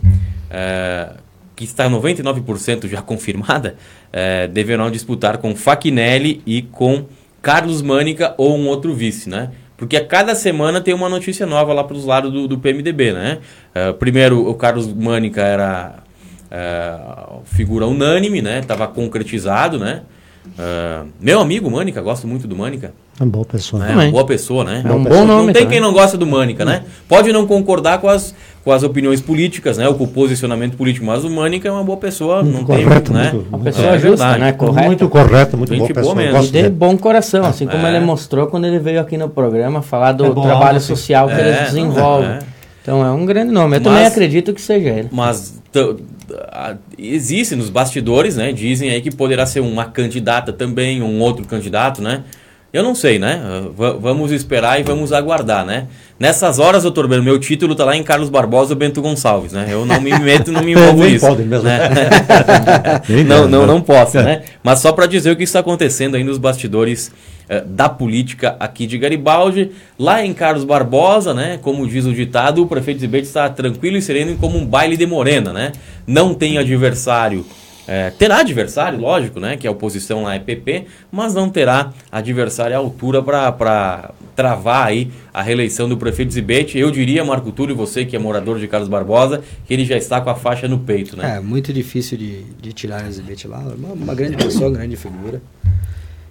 uh, 0.51 1.17
que 1.55 1.63
está 1.63 1.89
99% 1.89 2.87
já 2.87 3.01
confirmada, 3.03 3.75
uh, 4.09 4.47
deverão 4.49 4.91
disputar 4.91 5.37
com 5.37 5.55
Faquinelli 5.55 6.41
e 6.45 6.61
com 6.61 7.05
Carlos 7.41 7.81
Mânica 7.81 8.35
ou 8.37 8.57
um 8.57 8.67
outro 8.67 8.93
vice, 8.93 9.29
né? 9.29 9.51
Porque 9.77 9.95
a 9.95 10.05
cada 10.05 10.35
semana 10.35 10.81
tem 10.81 10.93
uma 10.93 11.07
notícia 11.07 11.45
nova 11.45 11.71
lá 11.71 11.85
para 11.85 11.95
os 11.95 12.03
lados 12.03 12.33
do, 12.33 12.49
do 12.49 12.59
PMDB, 12.59 13.13
né? 13.13 13.37
primeiro, 13.97 14.45
o 14.45 14.53
Carlos 14.53 14.93
Mânica 14.93 15.41
era 15.41 16.03
figura 17.45 17.87
unânime, 17.87 18.41
né? 18.41 18.61
Tava 18.61 18.89
concretizado, 18.89 19.79
né? 19.79 20.01
Uh, 20.57 21.07
meu 21.19 21.39
amigo 21.39 21.69
Mânica, 21.69 22.01
gosto 22.01 22.27
muito 22.27 22.47
do 22.47 22.55
Mânica. 22.55 22.93
É 23.19 23.23
uma 23.23 23.31
boa 23.31 23.45
pessoa. 23.45 23.85
É 23.85 23.93
uma 23.93 24.11
boa 24.11 24.25
pessoa, 24.25 24.63
né? 24.63 24.81
É 24.85 24.91
um 24.91 25.03
bom 25.03 25.25
nome. 25.25 25.47
Não 25.47 25.53
tem 25.53 25.67
quem 25.67 25.81
não 25.81 25.91
gosta 25.91 26.17
do 26.17 26.25
Mânica, 26.25 26.63
né? 26.63 26.83
Pode 27.07 27.33
não 27.33 27.45
concordar 27.45 27.99
com 27.99 28.07
as, 28.07 28.33
com 28.63 28.71
as 28.71 28.81
opiniões 28.81 29.19
políticas, 29.19 29.77
né? 29.77 29.87
Ou 29.89 29.95
com 29.95 30.05
o 30.05 30.07
posicionamento 30.07 30.77
político, 30.77 31.05
mas 31.05 31.25
o 31.25 31.29
Mânica 31.29 31.67
é 31.67 31.71
uma 31.71 31.83
boa 31.83 31.97
pessoa. 31.97 32.41
Muito 32.41 32.57
não 32.59 32.63
correto, 32.65 33.11
tem, 33.11 33.21
né? 33.21 33.31
muito, 33.33 33.37
né? 33.37 33.47
Uma 33.49 33.59
pessoa 33.59 33.87
é, 33.87 33.99
justa, 33.99 34.37
né? 34.37 34.51
Correta. 34.53 34.87
Muito 34.87 35.09
correta, 35.09 35.57
muito 35.57 35.75
boa 35.75 35.87
pessoa. 35.89 36.15
Mesmo. 36.15 36.43
E 36.43 36.47
de 36.47 36.69
bom 36.69 36.97
coração, 36.97 37.43
assim 37.43 37.67
como 37.67 37.85
é. 37.85 37.89
ele 37.89 38.05
mostrou 38.05 38.47
quando 38.47 38.65
ele 38.65 38.79
veio 38.79 39.01
aqui 39.01 39.17
no 39.17 39.27
programa 39.27 39.81
falar 39.81 40.13
do 40.13 40.25
é 40.25 40.29
bom, 40.29 40.43
trabalho 40.43 40.79
social 40.79 41.27
que 41.27 41.33
ele 41.33 41.49
é, 41.49 41.63
desenvolve. 41.65 42.25
É. 42.25 42.39
Então 42.81 43.05
é 43.05 43.11
um 43.11 43.25
grande 43.25 43.51
nome. 43.51 43.75
Eu 43.75 43.81
mas, 43.81 43.83
também 43.83 44.05
acredito 44.05 44.53
que 44.53 44.61
seja 44.61 44.89
ele. 44.89 45.09
Mas 45.11 45.61
existe 46.97 47.55
nos 47.55 47.69
bastidores, 47.69 48.35
né? 48.35 48.51
Dizem 48.51 48.89
aí 48.89 49.01
que 49.01 49.11
poderá 49.11 49.45
ser 49.45 49.59
uma 49.59 49.85
candidata 49.85 50.53
também, 50.53 51.01
um 51.01 51.19
outro 51.19 51.45
candidato, 51.45 52.01
né? 52.01 52.23
Eu 52.71 52.83
não 52.83 52.93
sei, 52.93 53.17
né? 53.17 53.41
V 53.75 53.97
vamos 53.99 54.31
esperar 54.31 54.79
e 54.79 54.83
vamos 54.83 55.11
aguardar, 55.11 55.65
né? 55.65 55.87
Nessas 56.19 56.59
horas, 56.59 56.83
doutor 56.83 57.07
Bento, 57.07 57.23
meu 57.23 57.39
título 57.39 57.73
tá 57.73 57.83
lá 57.83 57.95
em 57.95 58.03
Carlos 58.03 58.29
Barbosa 58.29 58.75
Bento 58.75 59.01
Gonçalves, 59.01 59.53
né? 59.53 59.65
Eu 59.69 59.85
não 59.87 59.99
me 59.99 60.11
meto, 60.19 60.51
não 60.51 60.61
me 60.61 60.73
envolvo 60.73 61.03
nisso. 61.03 61.35
Mesmo. 61.35 61.63
Né? 63.09 63.23
não, 63.25 63.47
não, 63.47 63.65
não 63.65 63.81
posso, 63.81 64.17
né? 64.21 64.43
Mas 64.63 64.79
só 64.79 64.91
para 64.91 65.07
dizer 65.07 65.31
o 65.31 65.35
que 65.35 65.43
está 65.43 65.59
acontecendo 65.59 66.15
aí 66.15 66.23
nos 66.23 66.37
bastidores 66.37 67.11
eh, 67.49 67.63
da 67.65 67.89
política 67.89 68.55
aqui 68.59 68.85
de 68.85 68.95
Garibaldi. 68.97 69.71
Lá 69.97 70.23
em 70.23 70.33
Carlos 70.35 70.63
Barbosa, 70.63 71.33
né? 71.33 71.57
Como 71.61 71.87
diz 71.87 72.05
o 72.05 72.13
ditado, 72.13 72.61
o 72.61 72.67
prefeito 72.67 72.99
Zibete 72.99 73.25
está 73.25 73.49
tranquilo 73.49 73.97
e 73.97 74.01
sereno 74.03 74.37
como 74.37 74.55
um 74.55 74.65
baile 74.65 74.95
de 74.95 75.07
morena, 75.07 75.51
né? 75.51 75.71
Não 76.05 76.35
tem 76.35 76.59
adversário 76.59 77.43
É, 77.91 78.11
terá 78.11 78.41
adversário, 78.41 78.99
lógico, 78.99 79.39
né? 79.39 79.57
Que 79.57 79.67
a 79.67 79.71
oposição 79.71 80.21
lá 80.21 80.35
é 80.35 80.39
PP, 80.39 80.85
mas 81.11 81.33
não 81.33 81.49
terá 81.49 81.91
adversário 82.11 82.75
à 82.75 82.77
altura 82.77 83.23
para 83.23 84.11
travar 84.35 84.85
aí 84.89 85.09
a 85.33 85.41
reeleição 85.41 85.89
do 85.89 85.97
prefeito 85.97 86.31
Zibete. 86.31 86.77
Eu 86.77 86.91
diria, 86.91 87.25
Marco 87.25 87.51
Túlio, 87.51 87.75
você 87.75 88.05
que 88.05 88.15
é 88.15 88.19
morador 88.19 88.59
de 88.59 88.67
Carlos 88.67 88.87
Barbosa, 88.87 89.41
que 89.65 89.73
ele 89.73 89.85
já 89.85 89.97
está 89.97 90.21
com 90.21 90.29
a 90.29 90.35
faixa 90.35 90.67
no 90.67 90.77
peito, 90.77 91.17
né? 91.17 91.37
É, 91.37 91.39
muito 91.39 91.73
difícil 91.73 92.15
de, 92.15 92.43
de 92.61 92.73
tirar 92.73 93.07
o 93.07 93.11
Zibete 93.11 93.47
lá. 93.47 93.57
Uma, 93.57 93.93
uma 93.93 94.13
grande 94.13 94.37
pessoa, 94.37 94.69
uma 94.69 94.77
grande 94.77 94.95
figura. 94.95 95.41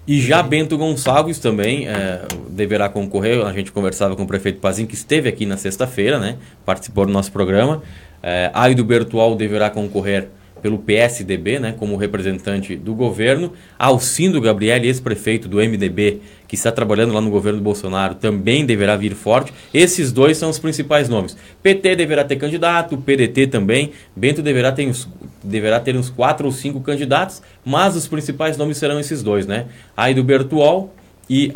E 0.09 0.19
já 0.19 0.41
Bento 0.41 0.75
Gonçalves 0.75 1.37
também 1.37 1.87
é, 1.87 2.21
deverá 2.49 2.89
concorrer. 2.89 3.45
A 3.45 3.53
gente 3.53 3.71
conversava 3.71 4.15
com 4.15 4.23
o 4.23 4.25
prefeito 4.25 4.59
Pazin, 4.59 4.87
que 4.87 4.95
esteve 4.95 5.29
aqui 5.29 5.45
na 5.45 5.55
sexta-feira, 5.55 6.17
né? 6.17 6.37
Participou 6.65 7.05
do 7.05 7.11
nosso 7.11 7.31
programa. 7.31 7.83
É, 8.23 8.49
Aido 8.51 8.83
Bertual 8.83 9.35
deverá 9.35 9.69
concorrer 9.69 10.29
pelo 10.63 10.79
PSDB, 10.79 11.59
né, 11.59 11.75
como 11.77 11.95
representante 11.95 12.75
do 12.75 12.95
governo. 12.95 13.53
Alcindo 13.77 14.41
Gabriel, 14.41 14.83
ex-prefeito 14.83 15.47
do 15.47 15.57
MDB, 15.57 16.21
que 16.49 16.55
está 16.55 16.71
trabalhando 16.71 17.13
lá 17.13 17.21
no 17.21 17.29
governo 17.29 17.59
do 17.59 17.63
Bolsonaro, 17.63 18.15
também 18.15 18.65
deverá 18.65 18.97
vir 18.97 19.13
forte. 19.13 19.53
Esses 19.71 20.11
dois 20.11 20.35
são 20.35 20.49
os 20.49 20.57
principais 20.57 21.07
nomes. 21.07 21.37
PT 21.61 21.95
deverá 21.95 22.23
ter 22.23 22.37
candidato, 22.37 22.97
PDT 22.97 23.45
também. 23.47 23.91
Bento 24.15 24.41
deverá 24.41 24.71
ter 24.71 24.87
uns, 24.87 25.07
deverá 25.43 25.79
ter 25.79 25.95
uns 25.95 26.09
quatro 26.09 26.47
ou 26.47 26.51
cinco 26.51 26.81
candidatos, 26.81 27.39
mas 27.63 27.95
os 27.95 28.07
principais 28.07 28.57
nomes 28.57 28.77
serão 28.77 28.99
esses 28.99 29.21
dois, 29.21 29.45
né? 29.45 29.67
Aido 29.95 30.23
Bertual 30.23 30.91
e, 31.29 31.51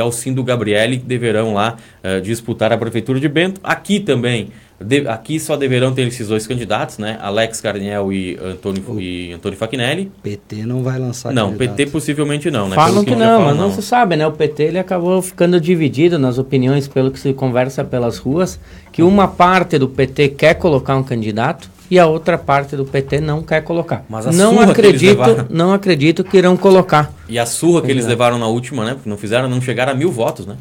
Alcindo 0.00 0.42
Gabrielli 0.42 0.96
deverão 0.96 1.52
lá 1.52 1.76
uh, 2.02 2.22
disputar 2.22 2.72
a 2.72 2.78
prefeitura 2.78 3.20
de 3.20 3.28
Bento. 3.28 3.60
Aqui 3.62 4.00
também 4.00 4.48
de, 4.82 5.06
aqui 5.06 5.38
só 5.38 5.56
deverão 5.56 5.92
ter 5.92 6.06
esses 6.08 6.28
dois 6.28 6.46
candidatos, 6.46 6.96
né? 6.96 7.18
Alex 7.20 7.60
Carniel 7.60 8.10
e 8.10 8.38
Antônio, 8.42 8.82
o 8.88 8.98
e 8.98 9.30
Antônio 9.30 9.58
Faquinelli. 9.58 10.10
PT 10.22 10.64
não 10.64 10.82
vai 10.82 10.98
lançar 10.98 11.32
Não, 11.32 11.52
candidato. 11.52 11.76
PT 11.76 11.90
possivelmente 11.90 12.50
não, 12.50 12.66
né? 12.68 12.74
Falam 12.76 13.04
que, 13.04 13.10
que 13.10 13.16
não, 13.16 13.42
mas 13.42 13.56
não. 13.56 13.68
não 13.68 13.74
se 13.74 13.82
sabe, 13.82 14.16
né? 14.16 14.26
O 14.26 14.32
PT 14.32 14.62
ele 14.62 14.78
acabou 14.78 15.20
ficando 15.20 15.60
dividido 15.60 16.18
nas 16.18 16.38
opiniões 16.38 16.88
pelo 16.88 17.10
que 17.10 17.20
se 17.20 17.34
conversa 17.34 17.84
pelas 17.84 18.16
ruas, 18.16 18.58
que 18.90 19.02
uma 19.02 19.28
parte 19.28 19.76
do 19.76 19.86
PT 19.86 20.30
quer 20.30 20.54
colocar 20.54 20.96
um 20.96 21.02
candidato 21.02 21.70
e 21.90 21.98
a 21.98 22.06
outra 22.06 22.38
parte 22.38 22.74
do 22.74 22.86
PT 22.86 23.20
não 23.20 23.42
quer 23.42 23.60
colocar. 23.62 24.04
Mas 24.08 24.28
a 24.28 24.32
não 24.32 24.60
acredito, 24.60 25.18
levaram... 25.18 25.46
não 25.50 25.72
acredito 25.74 26.24
que 26.24 26.38
irão 26.38 26.56
colocar. 26.56 27.12
E 27.28 27.38
a 27.38 27.44
surra 27.44 27.82
que 27.82 27.90
eles 27.90 28.06
levaram 28.06 28.38
na 28.38 28.46
última, 28.46 28.84
né? 28.84 28.94
Porque 28.94 29.10
não 29.10 29.18
fizeram, 29.18 29.46
não 29.46 29.60
chegaram 29.60 29.92
a 29.92 29.94
mil 29.94 30.10
votos, 30.10 30.46
né? 30.46 30.56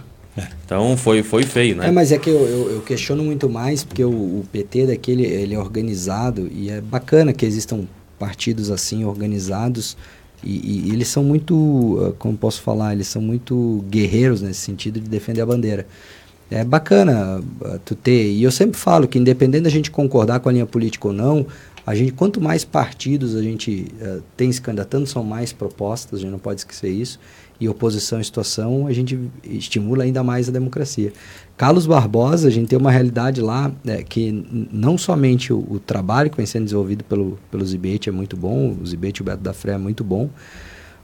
Então 0.66 0.96
foi, 0.96 1.24
foi 1.24 1.44
feio, 1.44 1.76
né? 1.76 1.88
É, 1.88 1.92
mas 1.92 2.12
é 2.12 2.18
que 2.18 2.30
eu, 2.30 2.40
eu, 2.40 2.72
eu 2.72 2.82
questiono 2.82 3.24
muito 3.24 3.50
mais, 3.50 3.84
porque 3.84 4.04
o, 4.04 4.10
o, 4.10 4.46
PT 4.52 4.88
daquele 4.88 5.26
ele 5.26 5.56
é 5.56 5.60
organizado 5.60 6.50
e 6.52 6.70
é 6.70 6.82
bacana 6.82 7.34
que 7.34 7.46
existam 7.46 7.86
partidos 8.18 8.70
assim 8.70 9.06
organizados 9.06 9.98
e, 10.44 10.88
e, 10.88 10.94
eles 10.94 11.08
são 11.08 11.24
muito, 11.24 11.98
ah, 12.02 12.14
como 12.18 12.38
posso 12.38 12.62
falar, 12.62 12.94
eles 12.94 13.08
são 13.08 13.22
muito 13.22 13.84
guerreiros 13.90 14.42
nesse 14.42 14.62
sentido 14.62 15.00
de 15.00 15.10
defender 15.10 15.42
a 15.42 15.46
bandeira. 15.46 15.86
É 16.52 16.64
bacana 16.64 17.40
uh, 17.40 17.80
tu 17.86 17.94
ter, 17.94 18.32
e 18.32 18.42
eu 18.42 18.52
sempre 18.52 18.80
falo 18.80 19.08
que 19.08 19.20
independente 19.20 19.64
da 19.64 19.70
gente 19.70 19.92
concordar 19.92 20.40
com 20.40 20.50
a 20.50 20.52
linha 20.52 20.66
política 20.66 21.08
ou 21.08 21.14
não, 21.14 21.46
a 21.86 21.94
gente, 21.94 22.12
quanto 22.12 22.42
mais 22.42 22.66
partidos 22.66 23.36
a 23.36 23.42
gente 23.44 23.88
uh, 24.02 24.24
tem 24.36 24.52
se 24.52 24.60
candidatando, 24.60 25.06
são 25.06 25.24
mais 25.24 25.54
propostas, 25.54 26.20
a 26.20 26.22
gente 26.22 26.32
não 26.32 26.40
pode 26.40 26.62
esquecer 26.62 26.90
isso 26.90 27.20
e 27.60 27.68
oposição 27.68 28.20
à 28.20 28.24
situação, 28.24 28.88
a 28.88 28.93
gente 28.93 29.20
estimula 29.43 30.03
ainda 30.03 30.24
mais 30.24 30.47
a 30.47 30.51
democracia. 30.51 31.12
Carlos 31.57 31.86
Barbosa, 31.86 32.47
a 32.47 32.51
gente 32.51 32.70
tem 32.70 32.80
uma 32.80 32.89
realidade 32.89 33.41
lá 33.41 33.70
né, 33.84 34.01
que 34.01 34.45
não 34.72 34.97
somente 34.97 35.51
o, 35.51 35.57
o, 35.70 35.80
trabalho 35.80 36.30
que 36.30 36.38
vem 36.38 36.45
sendo 36.45 36.64
desenvolvido 36.64 37.03
pelo, 37.03 37.38
pelo 37.51 37.66
Zibete 37.66 38.07
é 38.07 38.12
muito 38.12 38.38
bom, 38.38 38.78
o 38.82 38.88
Zibete 38.88 39.20
e 39.20 39.22
o 39.22 39.26
Beto 39.26 39.43
da 39.43 39.51
Fé 39.51 39.72
é 39.72 39.78
muito 39.78 40.03
bom, 40.03 40.30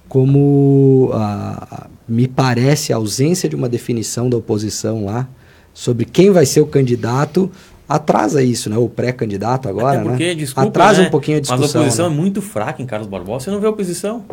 como 0.08 1.10
a, 1.14 1.88
me 2.08 2.26
parece 2.26 2.94
a 2.94 2.96
ausência 2.96 3.50
de 3.50 3.56
uma 3.56 3.68
definição 3.68 4.30
da 4.30 4.38
oposição 4.38 5.06
lá 5.06 5.28
sobre 5.74 6.06
quem 6.06 6.32
vai 6.32 6.46
ser 6.46 6.62
o 6.62 6.68
candidato 6.68 7.52
atrasa 7.88 8.42
isso, 8.42 8.70
né? 8.70 8.78
O 8.78 8.90
pré-candidato 8.90 9.68
agora, 9.68 10.00
Até 10.00 10.10
porque, 10.10 10.28
né? 10.28 10.36
Desculpa, 10.36 10.70
atrasa 10.70 11.02
né? 11.02 11.08
um 11.08 11.12
pouquinho 11.12 11.38
a 11.38 11.42
discussão. 11.42 11.62
Mas 11.62 11.76
a 11.76 11.80
oposição 11.80 12.10
né? 12.10 12.16
é 12.16 12.18
muito 12.18 12.42
fraca 12.42 12.82
em 12.82 12.86
Carlos 12.86 13.08
Barbosa. 13.08 13.46
Você 13.46 13.52
não 13.52 13.60
vê 13.60 13.68
oposição. 13.68 14.26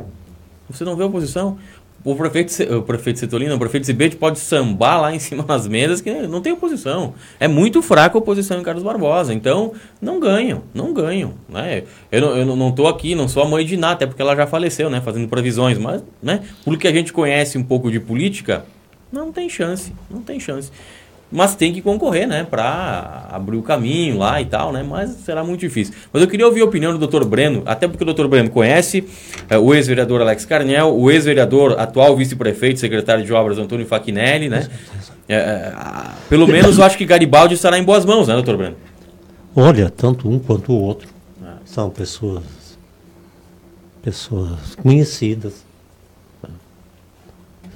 Você 0.70 0.84
não 0.84 0.96
vê 0.96 1.04
oposição 1.04 1.58
o 2.04 2.16
prefeito, 2.16 2.74
o 2.74 2.82
prefeito 2.82 3.18
Setolino, 3.18 3.54
o 3.54 3.58
prefeito 3.58 3.86
Zibete 3.86 4.16
pode 4.16 4.38
sambar 4.38 5.00
lá 5.00 5.14
em 5.14 5.18
cima 5.18 5.42
das 5.44 5.68
mesas 5.68 6.00
que 6.00 6.10
não 6.26 6.40
tem 6.40 6.52
oposição. 6.52 7.14
É 7.38 7.46
muito 7.46 7.80
fraca 7.80 8.16
a 8.16 8.20
oposição 8.20 8.58
em 8.58 8.62
Carlos 8.62 8.82
Barbosa. 8.82 9.32
Então, 9.32 9.72
não 10.00 10.18
ganham, 10.18 10.62
não 10.74 10.92
ganham. 10.92 11.34
Né? 11.48 11.84
Eu, 12.10 12.20
não, 12.20 12.36
eu 12.36 12.56
não 12.56 12.68
estou 12.70 12.88
aqui, 12.88 13.14
não 13.14 13.28
sou 13.28 13.42
a 13.42 13.48
mãe 13.48 13.64
de 13.64 13.76
nada, 13.76 13.94
até 13.94 14.06
porque 14.06 14.22
ela 14.22 14.34
já 14.34 14.46
faleceu, 14.46 14.90
né? 14.90 15.00
Fazendo 15.00 15.28
previsões. 15.28 15.78
Mas, 15.78 16.02
né? 16.22 16.42
Por 16.64 16.76
que 16.76 16.88
a 16.88 16.92
gente 16.92 17.12
conhece 17.12 17.56
um 17.56 17.62
pouco 17.62 17.90
de 17.90 18.00
política, 18.00 18.64
não 19.12 19.30
tem 19.30 19.48
chance, 19.48 19.92
não 20.10 20.22
tem 20.22 20.40
chance 20.40 20.72
mas 21.32 21.56
tem 21.56 21.72
que 21.72 21.80
concorrer, 21.80 22.28
né, 22.28 22.46
para 22.48 23.26
abrir 23.30 23.56
o 23.56 23.62
caminho 23.62 24.18
lá 24.18 24.40
e 24.40 24.44
tal, 24.44 24.70
né, 24.70 24.84
mas 24.86 25.10
será 25.24 25.42
muito 25.42 25.60
difícil. 25.60 25.94
Mas 26.12 26.22
eu 26.22 26.28
queria 26.28 26.46
ouvir 26.46 26.60
a 26.60 26.64
opinião 26.64 26.96
do 26.96 27.06
Dr. 27.06 27.24
Breno, 27.24 27.62
até 27.64 27.88
porque 27.88 28.04
o 28.04 28.12
Dr. 28.12 28.26
Breno 28.26 28.50
conhece 28.50 29.04
é, 29.48 29.56
o 29.56 29.74
ex-vereador 29.74 30.20
Alex 30.20 30.44
Carnel, 30.44 30.94
o 30.94 31.10
ex-vereador, 31.10 31.80
atual 31.80 32.14
vice-prefeito, 32.16 32.78
secretário 32.78 33.24
de 33.24 33.32
obras 33.32 33.58
Antônio 33.58 33.86
Fachinelli, 33.86 34.50
né? 34.50 34.68
É, 35.26 35.34
é, 35.34 35.74
pelo 36.28 36.46
menos 36.46 36.76
eu 36.76 36.84
acho 36.84 36.98
que 36.98 37.06
Garibaldi 37.06 37.54
estará 37.54 37.78
em 37.78 37.84
boas 37.84 38.04
mãos, 38.04 38.28
né, 38.28 38.40
Dr. 38.40 38.56
Breno? 38.56 38.76
Olha, 39.56 39.88
tanto 39.88 40.28
um 40.28 40.38
quanto 40.38 40.72
o 40.72 40.80
outro 40.80 41.08
ah. 41.42 41.56
são 41.64 41.88
pessoas 41.88 42.42
pessoas 44.02 44.74
conhecidas, 44.82 45.64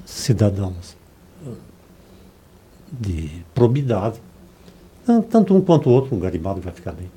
cidadãos 0.05 0.97
de 2.91 3.29
probidade. 3.53 4.21
Tanto 5.29 5.55
um 5.55 5.61
quanto 5.61 5.89
o 5.89 5.93
outro, 5.93 6.15
o 6.15 6.19
Garibaldi 6.19 6.61
vai 6.61 6.73
ficar 6.73 6.91
bem. 6.91 7.09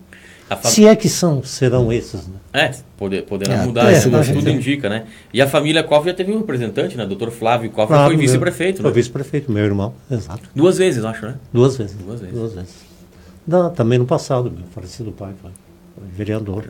Se 0.64 0.84
é 0.84 0.96
que 0.96 1.08
são, 1.08 1.44
serão 1.44 1.92
esses, 1.92 2.26
né? 2.26 2.34
É, 2.52 2.74
poder, 2.96 3.22
poderão 3.22 3.54
é, 3.54 3.64
mudar, 3.64 3.92
é, 3.92 3.96
isso, 3.96 4.14
é, 4.14 4.22
tudo 4.32 4.48
é. 4.48 4.52
indica, 4.52 4.88
né? 4.88 5.06
E 5.32 5.40
a 5.40 5.48
família 5.48 5.82
Koff 5.84 6.04
já 6.04 6.12
teve 6.12 6.32
um 6.32 6.38
representante, 6.38 6.96
né? 6.96 7.06
Doutor 7.06 7.30
Flávio 7.30 7.70
Koff 7.70 7.92
foi 7.92 8.16
vice-prefeito, 8.16 8.82
né? 8.82 8.88
Foi 8.88 8.92
vice-prefeito, 8.92 9.52
meu 9.52 9.64
irmão, 9.64 9.94
exato. 10.10 10.50
Duas 10.52 10.78
vezes, 10.78 11.04
acho, 11.04 11.24
né? 11.24 11.36
Duas 11.52 11.76
vezes. 11.76 11.96
Duas 11.96 12.20
vezes. 12.20 12.34
Duas 12.34 12.54
vezes. 12.54 12.74
Da, 13.46 13.70
também 13.70 13.98
no 13.98 14.06
passado, 14.06 14.50
meu 14.50 14.66
falecido 14.74 15.12
pai 15.12 15.32
foi, 15.40 15.52
foi 15.94 16.08
vereador. 16.08 16.64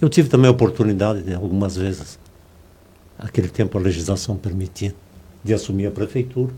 Eu 0.00 0.08
tive 0.08 0.30
também 0.30 0.48
a 0.48 0.52
oportunidade, 0.52 1.22
de, 1.22 1.34
algumas 1.34 1.76
vezes, 1.76 2.18
aquele 3.18 3.48
tempo 3.48 3.76
a 3.76 3.80
legislação 3.80 4.34
permitia, 4.34 4.94
de 5.44 5.52
assumir 5.52 5.86
a 5.86 5.90
prefeitura. 5.90 6.52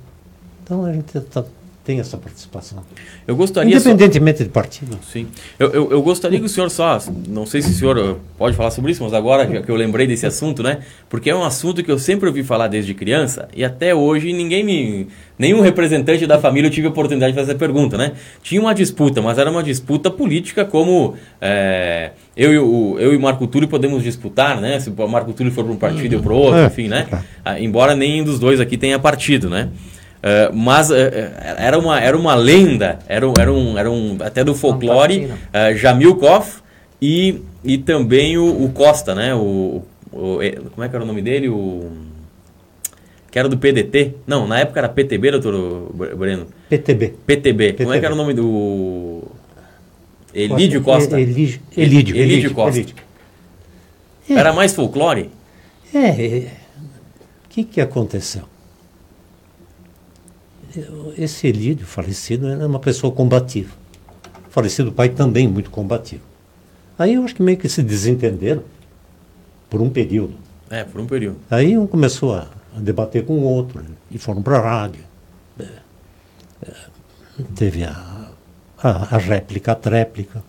Então 0.70 0.84
a 0.84 0.92
gente 0.92 1.20
tá, 1.22 1.42
tem 1.84 1.98
essa 1.98 2.16
participação. 2.16 2.84
Eu 3.26 3.34
gostaria 3.34 3.74
Independentemente 3.74 4.38
só... 4.38 4.44
de 4.44 4.50
partido. 4.50 4.96
Sim. 5.02 5.26
Eu, 5.58 5.68
eu, 5.70 5.90
eu, 5.90 6.00
gostaria 6.00 6.38
que 6.38 6.46
o 6.46 6.48
senhor 6.48 6.70
só, 6.70 6.96
não 7.26 7.44
sei 7.44 7.60
se 7.60 7.70
o 7.70 7.74
senhor 7.74 8.18
pode 8.38 8.56
falar 8.56 8.70
sobre 8.70 8.92
isso, 8.92 9.02
mas 9.02 9.12
agora 9.12 9.62
que 9.62 9.68
eu 9.68 9.74
lembrei 9.74 10.06
desse 10.06 10.26
assunto, 10.26 10.62
né? 10.62 10.78
Porque 11.08 11.28
é 11.28 11.34
um 11.34 11.42
assunto 11.42 11.82
que 11.82 11.90
eu 11.90 11.98
sempre 11.98 12.28
ouvi 12.28 12.44
falar 12.44 12.68
desde 12.68 12.94
criança 12.94 13.48
e 13.52 13.64
até 13.64 13.92
hoje 13.92 14.32
ninguém 14.32 14.62
me. 14.62 15.08
Nenhum 15.36 15.60
representante 15.60 16.24
da 16.24 16.38
família 16.38 16.68
eu 16.68 16.70
tive 16.70 16.86
a 16.86 16.90
oportunidade 16.90 17.32
de 17.32 17.38
fazer 17.40 17.50
essa 17.50 17.58
pergunta, 17.58 17.98
né? 17.98 18.12
Tinha 18.44 18.60
uma 18.60 18.72
disputa, 18.72 19.20
mas 19.20 19.38
era 19.38 19.50
uma 19.50 19.62
disputa 19.62 20.08
política 20.08 20.64
como 20.64 21.16
é, 21.40 22.12
eu, 22.36 22.52
eu, 22.52 22.96
eu 23.00 23.12
e 23.12 23.18
Marco 23.18 23.44
Túlio 23.48 23.66
podemos 23.66 24.04
disputar, 24.04 24.60
né? 24.60 24.78
Se 24.78 24.88
o 24.88 25.08
Marco 25.08 25.32
Túlio 25.32 25.50
for 25.50 25.64
para 25.64 25.72
um 25.72 25.76
partido 25.76 26.18
ou 26.18 26.22
para 26.22 26.32
outro, 26.32 26.60
é, 26.60 26.66
enfim, 26.66 26.86
né? 26.86 27.08
Ah, 27.44 27.58
embora 27.58 27.96
nenhum 27.96 28.22
dos 28.22 28.38
dois 28.38 28.60
aqui 28.60 28.76
tenha 28.76 28.98
partido, 28.98 29.50
né? 29.50 29.70
Uh, 30.20 30.54
mas 30.54 30.90
uh, 30.90 30.94
era, 31.56 31.78
uma, 31.78 31.98
era 31.98 32.16
uma 32.16 32.34
lenda, 32.34 32.98
era, 33.08 33.26
era, 33.38 33.50
um, 33.50 33.78
era 33.78 33.90
um 33.90 34.18
até 34.20 34.44
do 34.44 34.54
folclore, 34.54 35.26
uh, 35.26 35.76
Jamil 35.76 36.16
Koff 36.16 36.60
e, 37.00 37.40
e 37.64 37.78
também 37.78 38.36
o, 38.36 38.64
o 38.64 38.70
Costa, 38.70 39.14
né? 39.14 39.34
O, 39.34 39.82
o, 40.12 40.38
como 40.74 40.84
é 40.84 40.88
que 40.88 40.94
era 40.94 41.02
o 41.02 41.06
nome 41.06 41.22
dele? 41.22 41.48
O, 41.48 41.90
que 43.30 43.38
era 43.38 43.48
do 43.48 43.56
PDT. 43.56 44.16
Não, 44.26 44.46
na 44.46 44.58
época 44.58 44.80
era 44.80 44.88
PTB, 44.88 45.30
doutor 45.30 45.92
Breno? 46.16 46.48
PTB. 46.68 47.14
PTB. 47.26 47.72
PTB. 47.72 47.84
Como 47.84 47.94
é 47.94 48.00
que 48.00 48.04
era 48.04 48.14
o 48.14 48.18
nome 48.18 48.34
do... 48.34 49.22
Elídio 50.34 50.82
Costa. 50.82 51.18
Elídio, 51.20 51.60
Elídio, 51.76 52.16
Elídio 52.16 52.54
Costa. 52.54 52.78
Elídio. 52.78 52.96
Era 54.28 54.52
mais 54.52 54.74
folclore? 54.74 55.30
É. 55.94 56.46
O 57.44 57.48
que, 57.48 57.64
que 57.64 57.80
aconteceu? 57.80 58.42
Esse 61.18 61.46
Elídio, 61.46 61.86
falecido, 61.86 62.48
era 62.48 62.66
uma 62.66 62.78
pessoa 62.78 63.12
combativa. 63.12 63.72
falecido 64.50 64.92
pai 64.92 65.08
também 65.08 65.48
muito 65.48 65.70
combativo. 65.70 66.22
Aí 66.98 67.14
eu 67.14 67.24
acho 67.24 67.34
que 67.34 67.42
meio 67.42 67.56
que 67.56 67.68
se 67.68 67.82
desentenderam 67.82 68.62
por 69.68 69.80
um 69.80 69.88
período. 69.88 70.34
É, 70.68 70.84
por 70.84 71.00
um 71.00 71.06
período. 71.06 71.38
Aí 71.50 71.76
um 71.78 71.86
começou 71.86 72.34
a, 72.34 72.46
debater 72.76 73.24
com 73.24 73.34
o 73.34 73.42
outro, 73.42 73.82
e 74.10 74.18
foram 74.18 74.42
para 74.42 74.58
a 74.58 74.60
rádio. 74.60 75.02
É, 75.58 75.64
é, 76.66 76.72
teve 77.54 77.84
a, 77.84 78.30
a, 78.82 79.16
a, 79.16 79.18
réplica, 79.18 79.72
a 79.72 79.74
tréplica. 79.74 80.42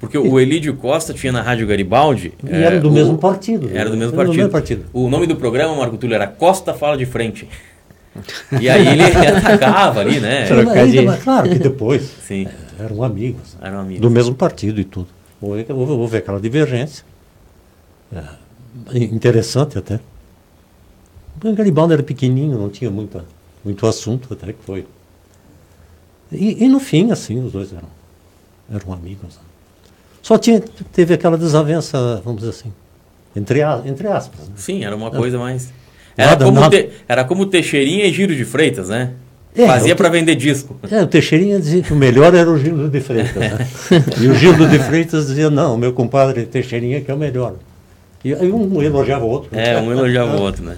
Porque 0.00 0.16
o 0.16 0.38
Elídio 0.38 0.76
Costa 0.76 1.12
tinha 1.12 1.32
na 1.32 1.42
Rádio 1.42 1.66
Garibaldi. 1.66 2.32
E 2.44 2.50
é, 2.50 2.62
era 2.62 2.80
do 2.80 2.88
o, 2.88 2.92
mesmo 2.92 3.18
partido. 3.18 3.68
Era 3.74 3.90
do 3.90 3.96
mesmo, 3.96 4.14
partido. 4.14 4.32
do 4.32 4.36
mesmo 4.36 4.52
partido. 4.52 4.84
O 4.92 5.10
nome 5.10 5.26
do 5.26 5.34
programa, 5.34 5.74
Marco 5.74 5.96
Túlio, 5.96 6.14
era 6.14 6.26
Costa 6.26 6.72
Fala 6.72 6.96
de 6.96 7.04
Frente. 7.04 7.48
E 8.60 8.68
aí 8.68 8.88
ele 8.88 9.02
atacava 9.36 10.00
ali, 10.00 10.20
né? 10.20 10.48
Ainda, 10.50 11.02
mas 11.02 11.22
claro 11.22 11.48
que 11.48 11.58
depois 11.58 12.02
Sim. 12.26 12.46
É, 12.78 12.84
eram 12.84 13.02
amigos. 13.02 13.56
Eram 13.60 13.80
amigos. 13.80 14.00
Do 14.00 14.10
mesmo 14.10 14.34
partido 14.34 14.80
e 14.80 14.84
tudo. 14.84 15.08
Houve, 15.40 15.66
houve 15.70 16.16
aquela 16.16 16.40
divergência. 16.40 17.04
É, 18.12 18.24
interessante 18.94 19.78
até. 19.78 20.00
O 21.42 21.52
Garibaldi 21.52 21.92
era 21.94 22.02
pequenininho, 22.02 22.58
não 22.58 22.68
tinha 22.68 22.90
muita, 22.90 23.24
muito 23.64 23.86
assunto, 23.86 24.32
até 24.32 24.52
que 24.52 24.62
foi. 24.64 24.86
E, 26.32 26.64
e 26.64 26.68
no 26.68 26.80
fim, 26.80 27.10
assim, 27.10 27.42
os 27.42 27.52
dois 27.52 27.72
eram, 27.72 27.88
eram 28.72 28.92
amigos. 28.92 29.38
Só 30.20 30.36
tinha, 30.36 30.60
teve 30.92 31.14
aquela 31.14 31.38
desavença, 31.38 32.20
vamos 32.24 32.40
dizer 32.40 32.50
assim, 32.50 32.72
entre, 33.34 33.60
entre 33.86 34.08
aspas. 34.08 34.48
Né? 34.48 34.54
Sim, 34.56 34.84
era 34.84 34.94
uma 34.94 35.10
coisa 35.10 35.38
mais. 35.38 35.72
Era, 36.18 36.30
nada, 36.30 36.44
como, 36.44 36.60
nada. 36.60 36.76
Te, 36.76 36.88
era 37.08 37.24
como 37.24 37.46
Teixeirinha 37.46 38.04
e 38.04 38.12
Giro 38.12 38.34
de 38.34 38.44
Freitas, 38.44 38.88
né? 38.88 39.10
É, 39.56 39.66
Fazia 39.66 39.94
para 39.94 40.08
vender 40.08 40.34
disco. 40.34 40.76
É, 40.90 41.02
o 41.02 41.06
Teixeirinha 41.06 41.60
dizia 41.60 41.80
que 41.80 41.92
o 41.92 41.96
melhor 41.96 42.34
era 42.34 42.50
o 42.50 42.58
Gildo 42.58 42.88
de 42.88 43.00
Freitas. 43.00 43.34
Né? 43.34 43.58
e 44.20 44.26
o 44.26 44.34
Gildo 44.34 44.66
de 44.68 44.78
Freitas 44.80 45.28
dizia, 45.28 45.48
não, 45.48 45.76
meu 45.76 45.92
compadre 45.92 46.44
Teixeirinha 46.44 47.00
que 47.00 47.10
é 47.10 47.14
o 47.14 47.18
melhor. 47.18 47.54
E 48.24 48.34
aí 48.34 48.50
um 48.50 48.82
elogiava 48.82 49.24
o 49.24 49.28
outro. 49.28 49.48
Né? 49.52 49.74
É, 49.74 49.80
um 49.80 49.92
elogiava 49.92 50.36
o 50.36 50.42
outro, 50.42 50.64
né? 50.64 50.76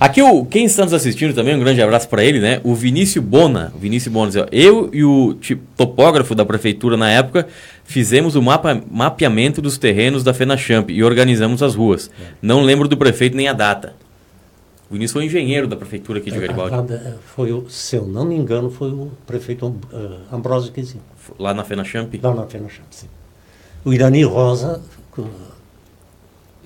Aqui, 0.00 0.22
o, 0.22 0.46
quem 0.46 0.64
está 0.64 0.82
nos 0.82 0.94
assistindo 0.94 1.34
também, 1.34 1.54
um 1.54 1.60
grande 1.60 1.82
abraço 1.82 2.08
para 2.08 2.24
ele, 2.24 2.40
né? 2.40 2.60
O 2.64 2.74
Vinícius 2.74 3.22
Bona. 3.22 3.70
O 3.74 3.78
Vinícius 3.78 4.12
Bona, 4.12 4.30
eu 4.50 4.88
e 4.92 5.04
o 5.04 5.36
topógrafo 5.76 6.34
da 6.34 6.44
prefeitura 6.44 6.96
na 6.96 7.10
época 7.10 7.46
fizemos 7.84 8.34
o 8.34 8.42
mapa, 8.42 8.82
mapeamento 8.90 9.60
dos 9.60 9.76
terrenos 9.76 10.24
da 10.24 10.32
FenaChamp 10.32 10.90
e 10.90 11.04
organizamos 11.04 11.62
as 11.62 11.74
ruas. 11.74 12.10
É. 12.20 12.28
Não 12.40 12.62
lembro 12.62 12.88
do 12.88 12.96
prefeito 12.96 13.36
nem 13.36 13.48
a 13.48 13.52
data. 13.52 13.94
O 14.92 14.94
Vinícius 14.94 15.12
foi 15.12 15.24
engenheiro 15.24 15.66
da 15.66 15.74
prefeitura 15.74 16.18
aqui 16.18 16.30
de 16.30 16.36
é, 16.36 16.40
Garibaldi. 16.40 16.76
Foi, 17.34 17.50
o, 17.50 17.68
se 17.68 17.96
eu 17.96 18.06
não 18.06 18.26
me 18.26 18.36
engano, 18.36 18.70
foi 18.70 18.90
o 18.90 19.10
prefeito 19.26 19.66
uh, 19.66 19.76
Ambrosio 20.30 20.70
Quezinho. 20.70 21.02
Lá 21.38 21.54
na 21.54 21.64
FenaChamp? 21.64 22.14
Lá 22.22 22.34
na 22.34 22.46
FenaChamp, 22.46 22.86
sim. 22.90 23.08
O 23.84 23.92
Irani 23.92 24.22
Rosa 24.22 24.82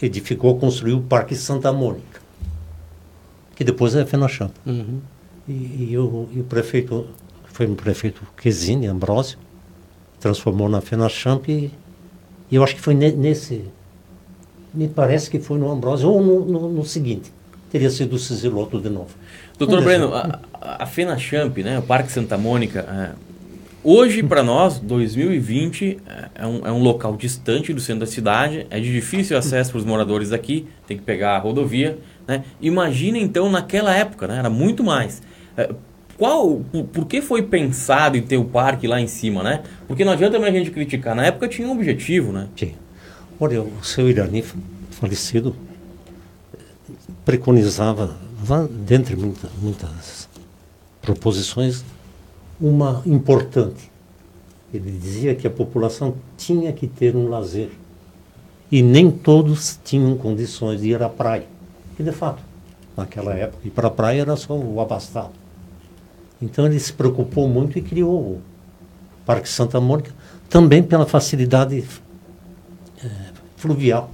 edificou, 0.03 0.59
construiu 0.59 0.99
o 0.99 1.03
Parque 1.03 1.35
Santa 1.37 1.73
Mônica 1.73 2.27
que 3.57 3.65
depois 3.65 3.97
é 3.97 4.05
FENACHAMP. 4.05 4.53
Uhum. 4.67 5.01
E, 5.49 5.89
e, 5.91 5.99
o, 5.99 6.29
e 6.31 6.41
o 6.41 6.45
prefeito, 6.45 7.07
foi 7.47 7.67
o 7.67 7.75
prefeito 7.75 8.23
Quesini, 8.37 8.87
Ambrosio, 8.87 9.39
transformou 10.21 10.69
na 10.69 10.81
FENACHAMP 10.81 11.49
e, 11.49 11.73
e 12.51 12.55
eu 12.55 12.63
acho 12.63 12.75
que 12.75 12.81
foi 12.81 12.95
ne, 12.95 13.11
nesse, 13.13 13.65
me 14.75 14.87
parece 14.87 15.31
que 15.31 15.41
foi 15.41 15.59
no 15.59 15.71
Ambrosio 15.71 16.11
ou 16.11 16.23
no, 16.23 16.45
no, 16.45 16.69
no 16.69 16.85
seguinte, 16.85 17.33
teria 17.77 17.91
sido 17.91 18.17
o 18.17 18.19
Ciziloto 18.19 18.81
de 18.81 18.89
novo. 18.89 19.11
Doutor 19.59 19.83
Breno, 19.85 20.15
a, 20.15 20.41
a 20.61 20.87
FENACHAMP, 20.87 21.63
né, 21.63 21.79
o 21.79 21.83
Parque 21.83 22.11
Santa 22.11 22.39
Mônica, 22.39 22.81
é, 22.81 23.11
hoje 23.85 24.23
para 24.23 24.43
nós, 24.43 24.79
2020, 24.79 25.99
é, 26.07 26.29
é 26.37 26.47
um, 26.47 26.67
é 26.67 26.73
um 26.73 26.83
local 26.83 27.17
distante 27.17 27.75
do 27.75 27.81
centro 27.81 28.01
da 28.01 28.07
cidade, 28.07 28.67
é 28.71 28.81
de 28.81 28.91
difícil 28.91 29.37
acesso 29.37 29.73
para 29.73 29.79
os 29.79 29.85
moradores 29.85 30.31
daqui, 30.31 30.67
tem 30.87 30.97
que 30.97 31.03
pegar 31.03 31.37
a 31.37 31.39
rodovia, 31.39 31.99
né? 32.27 32.45
Imagina 32.61 33.19
então 33.19 33.51
naquela 33.51 33.95
época, 33.95 34.27
né? 34.27 34.39
era 34.39 34.51
muito 34.51 34.83
mais. 34.83 35.23
É, 35.55 35.71
qual, 36.17 36.63
por, 36.73 36.85
por, 36.85 37.07
que 37.07 37.21
foi 37.21 37.43
pensado 37.43 38.17
em 38.17 38.23
ter 38.23 38.39
o 38.39 38.45
parque 38.45 38.87
lá 38.89 38.99
em 38.99 39.07
cima, 39.07 39.43
né? 39.43 39.63
Porque 39.87 40.03
não 40.03 40.13
adianta 40.13 40.39
a 40.39 40.51
gente 40.51 40.71
criticar. 40.71 41.15
Na 41.15 41.27
época 41.27 41.47
tinha 41.47 41.69
um 41.69 41.73
objetivo, 41.73 42.33
né? 42.33 42.49
Tinha. 42.55 42.75
Olha, 43.39 43.61
o 43.61 43.85
seu 43.85 44.09
Irani 44.09 44.43
falecido 44.91 45.55
preconizava, 47.27 48.17
dentre 48.71 49.17
muitas, 49.17 49.51
muitas 49.61 50.29
proposições, 51.03 51.85
uma 52.61 53.03
importante. 53.05 53.91
Ele 54.73 54.93
dizia 54.93 55.35
que 55.35 55.45
a 55.45 55.51
população 55.51 56.15
tinha 56.39 56.73
que 56.73 56.87
ter 56.87 57.17
um 57.17 57.29
lazer. 57.29 57.71
E 58.71 58.81
nem 58.81 59.11
todos 59.11 59.79
tinham 59.85 60.17
condições 60.17 60.81
de 60.81 60.91
ir 60.91 61.03
à 61.03 61.09
praia. 61.09 61.47
E 61.99 62.03
de 62.03 62.13
fato, 62.13 62.43
naquela 62.97 63.35
época, 63.35 63.67
ir 63.67 63.71
para 63.71 63.89
a 63.89 63.91
praia 63.91 64.21
era 64.21 64.37
só 64.37 64.57
o 64.57 64.81
abastado. 64.81 65.33
Então 66.41 66.65
ele 66.65 66.79
se 66.79 66.93
preocupou 66.93 67.49
muito 67.49 67.77
e 67.77 67.83
criou 67.83 68.21
o 68.21 68.43
Parque 69.25 69.49
Santa 69.49 69.81
Mônica, 69.81 70.13
também 70.49 70.81
pela 70.81 71.07
facilidade 71.07 71.85
é, 73.03 73.11
fluvial. 73.57 74.11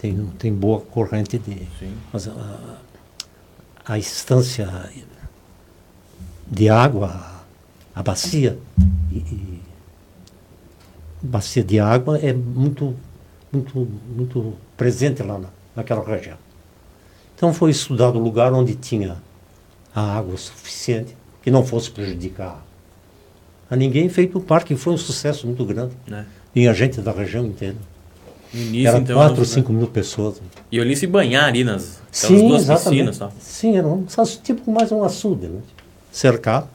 Tem, 0.00 0.26
tem 0.38 0.54
boa 0.54 0.80
corrente 0.80 1.38
de. 1.38 1.66
Sim. 1.78 1.94
Mas 2.12 2.28
a, 2.28 2.78
a 3.84 3.98
estância 3.98 4.90
de 6.46 6.68
água, 6.68 7.44
a 7.94 8.02
bacia, 8.02 8.58
e, 9.10 9.16
e, 9.16 9.60
bacia 11.20 11.64
de 11.64 11.80
água 11.80 12.18
é 12.18 12.32
muito, 12.32 12.96
muito, 13.52 13.88
muito 14.16 14.54
presente 14.76 15.22
lá 15.22 15.38
na, 15.38 15.48
naquela 15.74 16.04
região. 16.04 16.38
Então 17.34 17.52
foi 17.52 17.70
estudado 17.70 18.18
o 18.18 18.22
lugar 18.22 18.52
onde 18.52 18.74
tinha 18.74 19.16
a 19.94 20.16
água 20.16 20.36
suficiente, 20.36 21.16
que 21.42 21.50
não 21.50 21.64
fosse 21.64 21.90
prejudicar 21.90 22.64
a 23.70 23.76
ninguém, 23.76 24.08
feito 24.08 24.38
o 24.38 24.40
parque, 24.40 24.74
foi 24.76 24.94
um 24.94 24.96
sucesso 24.96 25.46
muito 25.46 25.64
grande. 25.64 25.94
É. 26.10 26.24
Vinha 26.54 26.72
gente 26.72 27.00
da 27.00 27.12
região 27.12 27.44
inteira. 27.44 27.76
Início, 28.52 28.88
era 28.88 28.98
então, 28.98 29.16
4 29.16 29.38
ou 29.38 29.44
5 29.44 29.72
né? 29.72 29.78
mil 29.78 29.88
pessoas. 29.88 30.40
E 30.72 30.76
eu 30.76 30.84
li 30.84 30.96
se 30.96 31.06
banhar 31.06 31.44
ali 31.44 31.64
nas 31.64 32.00
Sim, 32.10 32.48
duas 32.48 32.62
exatamente. 32.62 32.90
piscinas. 32.90 33.18
Tá? 33.18 33.30
Sim, 33.40 33.76
era 33.76 33.86
um, 33.86 34.06
tipo 34.42 34.70
mais 34.70 34.90
um 34.90 35.04
açude, 35.04 35.46
né? 35.46 35.60
cercado. 36.10 36.68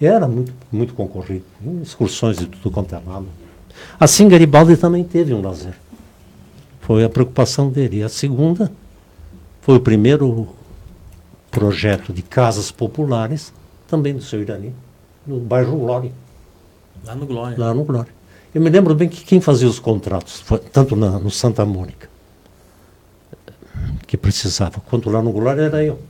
E 0.00 0.06
era 0.06 0.26
muito, 0.26 0.52
muito 0.72 0.94
concorrido. 0.94 1.44
Excursões 1.82 2.38
de 2.38 2.46
tudo 2.46 2.70
quanto 2.70 2.94
é 2.94 3.00
lado. 3.04 3.26
Assim, 3.98 4.28
Garibaldi 4.28 4.76
também 4.76 5.04
teve 5.04 5.34
um 5.34 5.42
lazer. 5.42 5.74
Foi 6.80 7.04
a 7.04 7.08
preocupação 7.08 7.70
dele. 7.70 7.98
E 7.98 8.02
a 8.02 8.08
segunda 8.08 8.70
foi 9.60 9.76
o 9.76 9.80
primeiro 9.80 10.48
projeto 11.50 12.12
de 12.12 12.22
casas 12.22 12.70
populares, 12.70 13.52
também 13.86 14.14
do 14.14 14.22
seu 14.22 14.40
Irani, 14.40 14.74
no 15.26 15.38
bairro 15.38 15.76
Glória. 15.76 16.12
Lá 17.04 17.14
no 17.14 17.26
Glória. 17.26 17.58
Lá 17.58 17.74
no 17.74 17.84
Glória. 17.84 18.19
Eu 18.54 18.60
me 18.60 18.68
lembro 18.68 18.94
bem 18.94 19.08
que 19.08 19.24
quem 19.24 19.40
fazia 19.40 19.68
os 19.68 19.78
contratos, 19.78 20.42
tanto 20.72 20.96
na, 20.96 21.18
no 21.18 21.30
Santa 21.30 21.64
Mônica, 21.64 22.08
que 24.06 24.16
precisava, 24.16 24.80
quanto 24.80 25.08
lá 25.08 25.22
no 25.22 25.32
Glória 25.32 25.62
era 25.62 25.84
eu. 25.84 26.00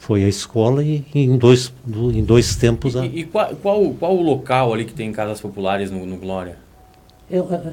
Foi 0.00 0.24
a 0.24 0.28
escola 0.28 0.82
e, 0.82 1.06
e 1.14 1.20
em, 1.20 1.38
dois, 1.38 1.72
do, 1.84 2.10
em 2.10 2.24
dois 2.24 2.56
tempos... 2.56 2.94
E, 2.94 2.98
a... 2.98 3.04
e 3.04 3.24
qual, 3.24 3.54
qual, 3.56 3.94
qual, 3.94 4.16
o 4.16 4.22
local 4.22 4.74
ali 4.74 4.84
que 4.84 4.92
tem 4.92 5.12
casas 5.12 5.40
populares 5.40 5.90
no, 5.90 6.04
no 6.04 6.16
Glória? 6.16 6.58
Eu, 7.30 7.46
é, 7.52 7.72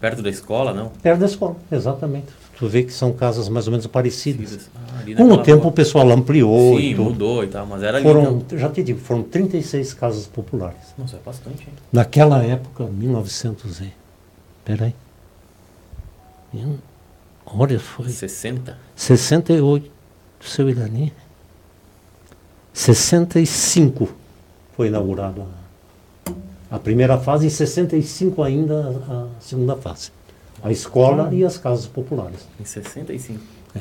Perto 0.00 0.22
da 0.22 0.30
escola, 0.30 0.72
não? 0.72 0.88
Perto 0.88 1.20
da 1.20 1.26
escola, 1.26 1.56
exatamente. 1.70 2.28
Tu 2.60 2.68
vê 2.68 2.82
que 2.82 2.92
são 2.92 3.10
casas 3.10 3.48
mais 3.48 3.66
ou 3.66 3.70
menos 3.70 3.86
parecidas. 3.86 4.68
Ah, 4.76 5.02
Com 5.16 5.32
o 5.32 5.38
tempo 5.42 5.62
rua. 5.62 5.70
o 5.70 5.72
pessoal 5.72 6.10
ampliou. 6.10 6.78
Sim, 6.78 6.94
mudou 6.94 7.42
e 7.42 7.46
tal, 7.46 7.64
mas 7.64 7.82
era 7.82 8.02
foram, 8.02 8.26
ali, 8.26 8.34
então. 8.34 8.58
Já 8.58 8.68
te 8.68 8.82
digo, 8.82 9.00
foram 9.00 9.22
36 9.22 9.94
casas 9.94 10.26
populares. 10.26 10.92
Nossa, 10.98 11.16
é 11.16 11.20
bastante, 11.24 11.62
hein? 11.62 11.72
Naquela 11.90 12.44
época, 12.44 12.84
1900 12.84 13.80
e... 13.80 13.90
Peraí. 14.62 14.94
Olha, 17.46 17.80
foi... 17.80 18.10
60? 18.10 18.76
68, 18.94 19.90
seu 20.42 20.68
Irani. 20.68 21.14
65 22.74 24.06
foi 24.76 24.88
inaugurado 24.88 25.40
a 25.40 25.60
a 26.70 26.78
primeira 26.78 27.18
fase 27.18 27.48
e 27.48 27.50
65 27.50 28.42
ainda 28.44 28.96
a 29.08 29.26
segunda 29.40 29.74
fase. 29.74 30.12
A 30.62 30.70
escola 30.70 31.30
e 31.32 31.44
as 31.44 31.56
casas 31.56 31.86
populares. 31.86 32.46
Em 32.60 32.64
65? 32.64 33.40
É. 33.74 33.80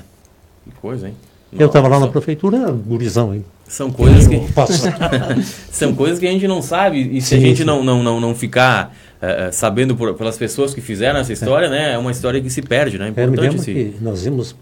Que 0.63 0.71
coisa, 0.82 1.07
hein? 1.07 1.15
Nossa. 1.51 1.63
Eu 1.63 1.67
estava 1.67 1.88
lá 1.88 1.99
na 1.99 2.07
prefeitura, 2.07 2.71
gurizão 2.71 3.32
ainda. 3.32 3.45
São 3.67 3.91
coisas 3.91 4.27
que 4.27 4.39
são 5.71 5.93
coisas 5.95 6.19
que 6.19 6.27
a 6.27 6.32
gente 6.32 6.47
não 6.47 6.61
sabe 6.61 7.17
e 7.17 7.21
se 7.21 7.30
sim, 7.30 7.38
a 7.38 7.39
gente 7.39 7.63
não, 7.63 7.84
não, 7.84 8.03
não, 8.03 8.19
não 8.19 8.36
ficar 8.36 8.95
uh, 9.21 9.51
sabendo 9.51 9.95
por, 9.95 10.13
pelas 10.15 10.38
pessoas 10.38 10.73
que 10.73 10.82
fizeram 10.82 11.19
essa 11.19 11.34
história, 11.34 11.67
é. 11.67 11.69
né, 11.69 11.93
é 11.93 11.97
uma 11.97 12.11
história 12.11 12.41
que 12.41 12.49
se 12.49 12.61
perde, 12.61 12.97
né? 12.97 13.07
É 13.07 13.09
importante 13.09 13.39
é, 13.39 13.41
me 13.41 13.47
lembro 13.47 13.63
que 13.97 14.03
nós 14.03 14.25
íamos 14.25 14.55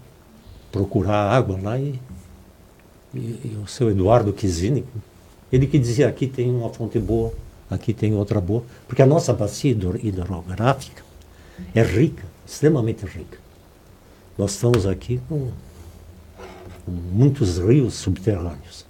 procurar 0.72 1.30
água 1.30 1.58
lá 1.62 1.78
e, 1.78 1.98
e, 3.14 3.18
e 3.18 3.58
o 3.62 3.66
seu 3.66 3.90
Eduardo 3.90 4.32
Quizini, 4.32 4.84
ele 5.50 5.66
que 5.66 5.78
dizia 5.78 6.08
aqui 6.08 6.26
tem 6.26 6.50
uma 6.50 6.68
fonte 6.70 6.98
boa 6.98 7.32
aqui 7.70 7.92
tem 7.92 8.14
outra 8.14 8.40
boa, 8.40 8.62
porque 8.86 9.02
a 9.02 9.06
nossa 9.06 9.32
bacia 9.32 9.70
hidrográfica 9.70 11.02
é 11.74 11.82
rica, 11.82 12.24
extremamente 12.46 13.04
rica. 13.04 13.38
Nós 14.36 14.52
estamos 14.52 14.86
aqui 14.86 15.20
com, 15.28 15.50
com 16.84 16.90
muitos 16.90 17.58
rios 17.58 17.94
subterrâneos. 17.94 18.86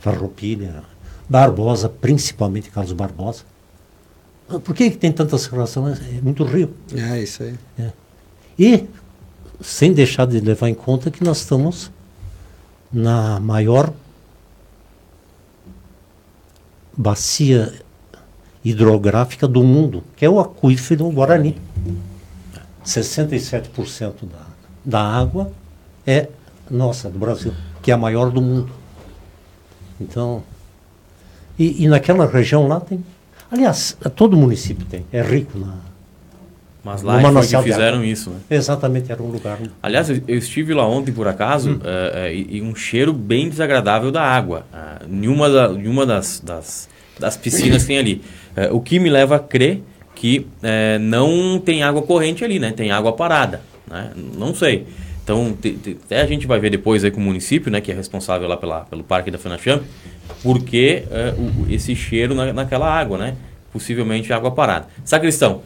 Farroupilha, 0.00 0.82
Barbosa, 1.28 1.88
principalmente 1.88 2.70
Carlos 2.70 2.92
Barbosa, 2.92 3.44
por 4.64 4.74
que 4.74 4.90
tem 4.90 5.12
tanta 5.12 5.38
circulação? 5.38 5.86
É, 5.88 5.92
é 5.92 6.20
muito 6.20 6.42
rio. 6.42 6.74
É, 6.92 7.22
isso 7.22 7.42
aí. 7.42 7.54
É. 7.78 7.92
E 8.58 8.88
sem 9.60 9.92
deixar 9.92 10.26
de 10.26 10.40
levar 10.40 10.68
em 10.68 10.74
conta 10.74 11.10
que 11.10 11.22
nós 11.22 11.38
estamos 11.38 11.90
na 12.92 13.38
maior 13.38 13.92
bacia 16.96 17.72
hidrográfica 18.64 19.46
do 19.46 19.62
mundo, 19.62 20.02
que 20.16 20.24
é 20.24 20.28
o 20.28 20.40
aquífero 20.40 21.08
Guarani. 21.10 21.56
67% 22.90 24.12
da, 24.22 24.46
da 24.84 25.00
água 25.00 25.52
é 26.06 26.28
nossa, 26.70 27.10
do 27.10 27.18
Brasil, 27.18 27.52
que 27.82 27.90
é 27.90 27.94
a 27.94 27.96
maior 27.96 28.30
do 28.30 28.40
mundo. 28.40 28.70
Então, 30.00 30.42
e, 31.58 31.84
e 31.84 31.88
naquela 31.88 32.26
região 32.26 32.66
lá 32.66 32.80
tem. 32.80 33.04
Aliás, 33.50 33.96
todo 34.14 34.36
município 34.36 34.86
tem, 34.86 35.04
é 35.12 35.20
rico 35.20 35.58
na. 35.58 35.90
Mas 36.82 37.02
lá 37.02 37.20
foi 37.20 37.46
que 37.46 37.62
fizeram 37.62 38.02
isso, 38.02 38.30
né? 38.30 38.38
Exatamente, 38.48 39.12
era 39.12 39.22
um 39.22 39.26
lugar. 39.26 39.58
Aliás, 39.82 40.08
eu 40.08 40.38
estive 40.38 40.72
lá 40.72 40.88
ontem 40.88 41.12
por 41.12 41.28
acaso 41.28 41.72
hum. 41.72 41.80
é, 41.84 42.28
é, 42.28 42.34
e, 42.34 42.56
e, 42.56 42.62
um 42.62 42.74
cheiro 42.74 43.12
bem 43.12 43.50
desagradável 43.50 44.10
da 44.10 44.22
água. 44.22 44.64
Ah, 44.72 45.02
em 45.06 45.28
uma, 45.28 45.50
da, 45.50 45.66
em 45.72 45.86
uma 45.86 46.06
das, 46.06 46.40
das, 46.40 46.88
das 47.18 47.36
piscinas 47.36 47.84
tem 47.84 47.98
ali. 47.98 48.22
É, 48.56 48.70
o 48.72 48.80
que 48.80 48.98
me 48.98 49.10
leva 49.10 49.36
a 49.36 49.38
crer 49.38 49.82
que 50.20 50.46
é, 50.62 50.98
não 50.98 51.58
tem 51.58 51.82
água 51.82 52.02
corrente 52.02 52.44
ali, 52.44 52.58
né? 52.58 52.72
Tem 52.76 52.90
água 52.90 53.10
parada, 53.10 53.62
né? 53.90 54.10
Não 54.36 54.54
sei. 54.54 54.86
Então, 55.24 55.56
te, 55.58 55.72
te, 55.72 55.96
até 56.04 56.20
a 56.20 56.26
gente 56.26 56.46
vai 56.46 56.60
ver 56.60 56.68
depois 56.68 57.02
aí 57.02 57.10
com 57.10 57.22
o 57.22 57.24
município, 57.24 57.72
né, 57.72 57.80
que 57.80 57.90
é 57.90 57.94
responsável 57.94 58.46
lá 58.46 58.54
pela, 58.58 58.80
pelo 58.80 59.02
parque 59.02 59.30
da 59.30 59.38
Fenachamp, 59.38 59.82
porque 60.42 61.04
é, 61.10 61.34
o, 61.38 61.72
esse 61.72 61.96
cheiro 61.96 62.34
na, 62.34 62.52
naquela 62.52 62.86
água, 62.86 63.16
né? 63.16 63.34
Possivelmente 63.72 64.30
água 64.30 64.50
parada. 64.50 64.88
Sacristão. 65.06 65.62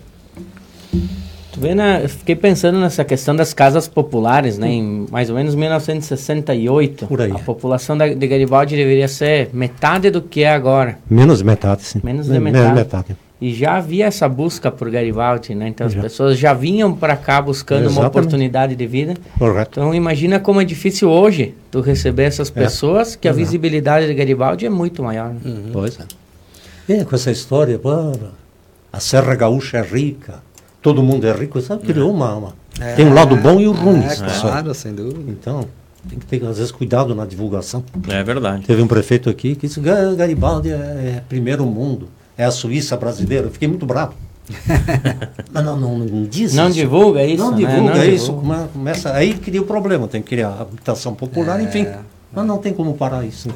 Tu 1.53 1.59
vê, 1.59 1.75
né, 1.75 2.03
eu 2.05 2.09
fiquei 2.09 2.37
pensando 2.37 2.79
nessa 2.79 3.05
questão 3.05 3.35
das 3.35 3.53
casas 3.53 3.89
populares, 3.89 4.57
né? 4.57 4.69
Em 4.69 5.07
mais 5.11 5.31
ou 5.31 5.35
menos 5.37 5.57
1968, 5.57 7.07
Por 7.09 7.21
aí. 7.21 7.33
a 7.33 7.39
população 7.41 7.99
da, 7.99 8.07
de 8.07 8.27
Garibaldi 8.29 8.77
deveria 8.77 9.09
ser 9.09 9.51
metade 9.53 10.11
do 10.11 10.23
que 10.23 10.45
é 10.45 10.53
agora. 10.53 10.97
Menos 11.11 11.43
metade, 11.43 11.83
sim. 11.83 12.01
Menos 12.05 12.27
de 12.27 12.39
metade. 12.39 12.63
Menos 12.63 12.79
metade. 12.79 13.17
E 13.41 13.53
já 13.53 13.77
havia 13.77 14.07
essa 14.07 14.29
busca 14.29 14.71
por 14.71 14.89
Garibaldi, 14.91 15.55
né? 15.55 15.69
Então 15.69 15.87
as 15.87 15.93
já. 15.93 16.01
pessoas 16.01 16.39
já 16.39 16.55
vinham 16.55 16.95
para 16.95 17.17
cá 17.17 17.43
buscando 17.43 17.87
Exatamente. 17.87 18.01
uma 18.01 18.09
oportunidade 18.09 18.77
de 18.77 18.87
vida. 18.87 19.15
Correto. 19.39 19.81
Então 19.81 19.95
imagina 19.95 20.39
como 20.39 20.61
é 20.61 20.65
difícil 20.65 21.11
hoje 21.11 21.55
tu 21.71 21.81
receber 21.81 22.25
essas 22.25 22.49
é. 22.49 22.53
pessoas, 22.53 23.15
é. 23.15 23.19
que 23.19 23.29
a 23.29 23.33
visibilidade 23.33 24.07
de 24.07 24.15
Garibaldi 24.15 24.67
é 24.67 24.71
muito 24.71 25.03
maior. 25.03 25.31
Né? 25.31 25.41
Uhum. 25.45 25.71
Pois 25.73 25.99
é. 25.99 26.05
E 26.89 27.05
com 27.05 27.15
essa 27.15 27.31
história, 27.31 27.81
a 28.93 29.01
Serra 29.01 29.35
Gaúcha 29.35 29.79
é 29.79 29.83
rica, 29.83 30.43
todo 30.81 31.03
mundo 31.03 31.27
é 31.27 31.33
rico, 31.33 31.61
sabe? 31.61 31.85
Criou 31.85 32.11
é. 32.11 32.13
uma, 32.13 32.35
uma. 32.37 32.55
É. 32.81 32.95
Tem 32.95 33.07
um 33.07 33.15
lado 33.15 33.37
bom 33.37 33.61
e 33.61 33.67
o 33.67 33.73
ruim. 33.73 34.05
É, 34.05 34.17
claro, 34.41 34.73
sem 34.75 34.95
dúvida. 34.95 35.31
Então, 35.31 35.67
tem 36.09 36.19
que 36.19 36.27
ter, 36.27 36.45
às 36.45 36.59
vezes, 36.59 36.71
cuidado 36.71 37.15
na 37.15 37.27
divulgação. 37.27 37.83
É 38.09 38.23
verdade. 38.23 38.67
Teve 38.67 38.83
um 38.83 38.87
prefeito 38.87 39.29
aqui 39.29 39.57
que 39.57 39.67
disse 39.67 39.81
Garibaldi 39.81 40.71
é, 40.71 40.75
é 40.75 41.23
primeiro 41.29 41.65
mundo 41.65 42.09
é 42.37 42.45
a 42.45 42.51
Suíça 42.51 42.97
brasileira. 42.97 43.47
Eu 43.47 43.51
fiquei 43.51 43.69
muito 43.69 43.87
bravo. 43.87 44.15
Mas 45.53 45.65
não, 45.65 45.79
não, 45.79 45.99
não 45.99 46.25
diz 46.25 46.53
Não 46.53 46.67
isso. 46.67 46.75
divulga 46.75 47.25
isso. 47.25 47.43
Não 47.43 47.51
né? 47.53 47.57
divulga 47.57 47.95
não 47.95 48.05
isso. 48.05 48.33
Divulga. 48.33 48.69
Começa, 48.73 49.13
aí 49.15 49.35
cria 49.35 49.63
o 49.63 49.65
problema, 49.65 50.07
tem 50.07 50.21
que 50.21 50.29
criar 50.29 50.49
habitação 50.61 51.15
popular, 51.15 51.61
é, 51.61 51.65
enfim. 51.65 51.87
Mas 52.33 52.47
não 52.47 52.59
tem 52.59 52.73
como 52.73 52.95
parar 52.95 53.25
isso. 53.25 53.49
Né? 53.49 53.55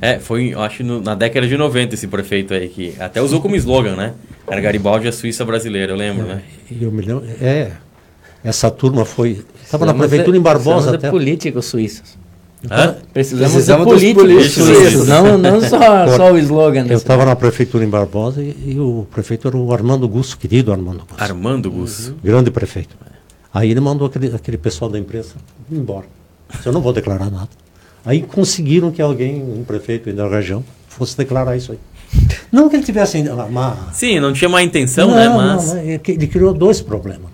É, 0.00 0.18
foi, 0.18 0.52
acho, 0.54 0.82
no, 0.82 1.00
na 1.00 1.14
década 1.14 1.46
de 1.46 1.56
90 1.56 1.94
esse 1.94 2.08
prefeito 2.08 2.52
aí, 2.52 2.68
que 2.68 2.96
até 2.98 3.22
usou 3.22 3.40
como 3.40 3.54
slogan, 3.56 3.94
né? 3.94 4.14
Era 4.48 4.60
Garibaldi 4.60 5.06
a 5.08 5.12
Suíça 5.12 5.44
brasileira, 5.44 5.92
eu 5.92 5.96
lembro, 5.96 6.26
é, 6.26 6.34
né? 6.34 6.42
Eu 6.80 6.90
me 6.90 7.00
lembro, 7.00 7.24
é, 7.40 7.72
essa 8.42 8.70
turma 8.70 9.04
foi... 9.04 9.44
Estava 9.62 9.86
na 9.86 9.94
prefeitura 9.94 10.36
em 10.36 10.40
Barbosa 10.40 10.96
até. 10.96 11.10
políticos 11.10 11.66
suíços. 11.66 12.18
Hã? 12.70 12.96
Precisamos, 13.12 13.52
Precisamos 13.52 14.00
de 14.00 14.14
políticos, 14.14 14.66
políticos 14.66 15.08
não, 15.08 15.36
não 15.36 15.60
só, 15.60 16.08
só 16.16 16.32
o 16.32 16.38
slogan. 16.38 16.86
Eu 16.88 16.96
estava 16.96 17.24
na 17.24 17.36
prefeitura 17.36 17.84
em 17.84 17.88
Barbosa 17.88 18.42
e, 18.42 18.74
e, 18.74 18.80
o 18.80 19.06
prefeito 19.10 19.48
era 19.48 19.56
o 19.56 19.72
Armando 19.72 20.08
Gusso, 20.08 20.38
querido 20.38 20.72
Armando 20.72 21.04
Gusso. 21.04 21.22
Armando 21.22 21.70
Gusso. 21.70 22.10
Uhum. 22.10 22.16
Grande 22.22 22.50
prefeito. 22.50 22.96
Aí 23.52 23.70
ele 23.70 23.80
mandou 23.80 24.06
aquele, 24.06 24.34
aquele 24.34 24.56
pessoal 24.56 24.90
da 24.90 24.98
imprensa 24.98 25.36
embora. 25.70 26.06
Eu 26.64 26.72
não 26.72 26.80
vou 26.80 26.92
declarar 26.92 27.30
nada. 27.30 27.50
Aí 28.04 28.22
conseguiram 28.22 28.90
que 28.90 29.00
alguém, 29.00 29.42
um 29.42 29.64
prefeito 29.64 30.12
da 30.12 30.28
região, 30.28 30.64
fosse 30.88 31.16
declarar 31.16 31.56
isso 31.56 31.72
aí. 31.72 31.78
Não 32.52 32.68
que 32.68 32.76
ele 32.76 32.84
tivesse 32.84 33.18
uma... 33.18 33.88
Sim, 33.92 34.20
não 34.20 34.32
tinha 34.32 34.48
má 34.48 34.62
intenção, 34.62 35.08
não, 35.08 35.16
né? 35.16 35.28
Mas... 35.28 35.72
Não, 35.72 35.80
ele 35.80 36.26
criou 36.26 36.54
dois 36.54 36.80
problemas. 36.80 37.33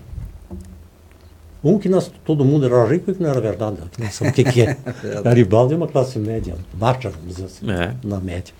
Um 1.63 1.77
que 1.77 1.87
nós, 1.87 2.11
todo 2.25 2.43
mundo 2.43 2.65
era 2.65 2.85
rico 2.85 3.11
e 3.11 3.13
que 3.13 3.21
não 3.21 3.29
era 3.29 3.39
verdade. 3.39 3.77
Não 3.97 4.11
sabe 4.11 4.31
o 4.31 4.33
que, 4.33 4.43
que 4.43 4.61
é. 4.61 4.77
é 5.03 5.21
Garibaldi 5.21 5.73
é 5.73 5.77
uma 5.77 5.87
classe 5.87 6.17
média, 6.17 6.55
baixa, 6.73 7.09
vamos 7.09 7.35
dizer 7.35 7.45
assim, 7.45 7.71
é. 7.71 7.93
na 8.03 8.19
média. 8.19 8.53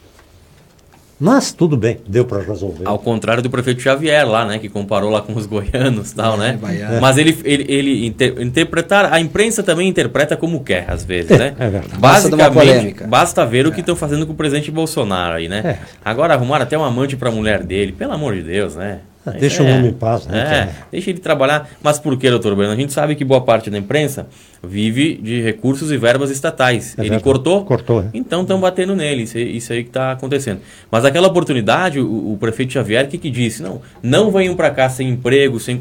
Mas 1.23 1.51
tudo 1.51 1.77
bem, 1.77 1.99
deu 2.07 2.25
para 2.25 2.41
resolver. 2.41 2.87
Ao 2.87 2.97
contrário 2.97 3.43
do 3.43 3.49
prefeito 3.49 3.79
Xavier 3.79 4.27
lá, 4.27 4.43
né, 4.43 4.57
que 4.57 4.67
comparou 4.67 5.11
lá 5.11 5.21
com 5.21 5.35
os 5.35 5.45
goianos, 5.45 6.11
tal, 6.13 6.33
é, 6.33 6.37
né? 6.37 6.59
É. 6.63 6.99
Mas 6.99 7.15
ele 7.19 7.37
ele, 7.43 7.65
ele 7.69 8.07
inter, 8.07 8.41
interpretar, 8.41 9.13
a 9.13 9.19
imprensa 9.19 9.61
também 9.61 9.87
interpreta 9.87 10.35
como 10.35 10.63
quer 10.63 10.89
às 10.89 11.05
vezes, 11.05 11.37
né? 11.37 11.53
É, 11.59 11.69
verdade. 11.69 11.99
Basicamente, 11.99 13.03
basta 13.03 13.45
ver 13.45 13.67
o 13.67 13.71
que 13.71 13.81
estão 13.81 13.95
fazendo 13.95 14.25
com 14.25 14.33
o 14.33 14.35
presidente 14.35 14.71
Bolsonaro 14.71 15.35
aí, 15.35 15.47
né? 15.47 15.77
Agora 16.03 16.33
arrumaram 16.33 16.63
até 16.63 16.75
um 16.75 16.83
amante 16.83 17.15
para 17.15 17.29
a 17.29 17.31
mulher 17.31 17.61
dele, 17.63 17.91
pelo 17.91 18.13
amor 18.13 18.33
de 18.33 18.41
Deus, 18.41 18.75
né? 18.75 19.01
Ah, 19.25 19.31
deixa 19.31 19.61
é, 19.61 19.65
o 19.65 19.75
homem 19.77 19.91
em 19.91 19.93
paz, 19.93 20.25
né? 20.25 20.39
É, 20.39 20.83
deixa 20.91 21.11
ele 21.11 21.19
trabalhar. 21.19 21.69
Mas 21.83 21.99
por 21.99 22.17
que, 22.17 22.29
doutor 22.29 22.55
Breno? 22.55 22.71
A 22.71 22.75
gente 22.75 22.91
sabe 22.91 23.15
que 23.15 23.23
boa 23.23 23.41
parte 23.41 23.69
da 23.69 23.77
imprensa 23.77 24.27
vive 24.63 25.15
de 25.15 25.41
recursos 25.41 25.91
e 25.91 25.97
verbas 25.97 26.31
estatais. 26.31 26.97
É 26.97 27.01
ele 27.01 27.09
verdade. 27.09 27.23
cortou? 27.23 27.63
Cortou. 27.63 28.01
É. 28.01 28.05
Então 28.13 28.41
estão 28.41 28.59
batendo 28.59 28.95
nele. 28.95 29.23
Isso, 29.23 29.37
isso 29.37 29.73
aí 29.73 29.83
que 29.83 29.89
está 29.89 30.11
acontecendo. 30.11 30.61
Mas 30.89 31.05
aquela 31.05 31.27
oportunidade, 31.27 31.99
o, 31.99 32.33
o 32.33 32.37
prefeito 32.39 32.73
Xavier, 32.73 33.05
o 33.05 33.07
que, 33.07 33.17
que 33.17 33.29
disse? 33.29 33.61
Não, 33.61 33.81
não 34.01 34.31
venham 34.31 34.55
para 34.55 34.71
cá 34.71 34.89
sem 34.89 35.09
emprego, 35.09 35.59
sem 35.59 35.79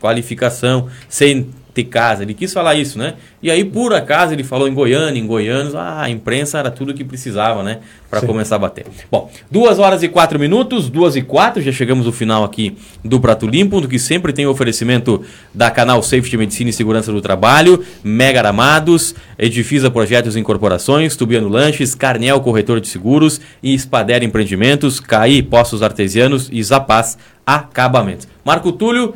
qualificação, 0.00 0.88
sem 1.08 1.48
ter 1.78 1.84
casa. 1.84 2.24
Ele 2.24 2.34
quis 2.34 2.52
falar 2.52 2.74
isso, 2.74 2.98
né? 2.98 3.14
E 3.40 3.50
aí, 3.50 3.64
por 3.64 3.94
acaso, 3.94 4.32
ele 4.32 4.42
falou 4.42 4.66
em 4.66 4.74
Goiânia, 4.74 5.18
em 5.18 5.26
goianos, 5.26 5.76
ah, 5.76 6.02
a 6.02 6.10
imprensa 6.10 6.58
era 6.58 6.70
tudo 6.72 6.92
que 6.92 7.04
precisava, 7.04 7.62
né? 7.62 7.78
Para 8.10 8.20
começar 8.22 8.56
a 8.56 8.58
bater. 8.58 8.86
Bom, 9.10 9.30
duas 9.50 9.78
horas 9.78 10.02
e 10.02 10.08
quatro 10.08 10.38
minutos, 10.38 10.88
duas 10.88 11.14
e 11.14 11.22
quatro, 11.22 11.62
já 11.62 11.70
chegamos 11.70 12.06
no 12.06 12.12
final 12.12 12.42
aqui 12.42 12.76
do 13.04 13.20
Prato 13.20 13.46
Limpo, 13.46 13.80
do 13.80 13.86
que 13.86 13.98
sempre 13.98 14.32
tem 14.32 14.46
oferecimento 14.46 15.22
da 15.54 15.70
Canal 15.70 16.02
Safety 16.02 16.36
Medicina 16.36 16.70
e 16.70 16.72
Segurança 16.72 17.12
do 17.12 17.20
Trabalho, 17.20 17.84
Mega 18.02 18.40
Aramados, 18.40 19.14
Edifisa 19.38 19.90
Projetos 19.90 20.34
e 20.34 20.40
Incorporações, 20.40 21.14
Tubiano 21.16 21.48
Lanches, 21.48 21.94
Carnel 21.94 22.40
Corretor 22.40 22.80
de 22.80 22.88
Seguros 22.88 23.40
e 23.62 23.74
Espadera 23.74 24.24
Empreendimentos, 24.24 24.98
CAI 24.98 25.42
Postos 25.42 25.82
Artesianos 25.82 26.48
e 26.50 26.62
Zapaz 26.62 27.18
Acabamentos. 27.46 28.26
Marco 28.44 28.72
Túlio, 28.72 29.14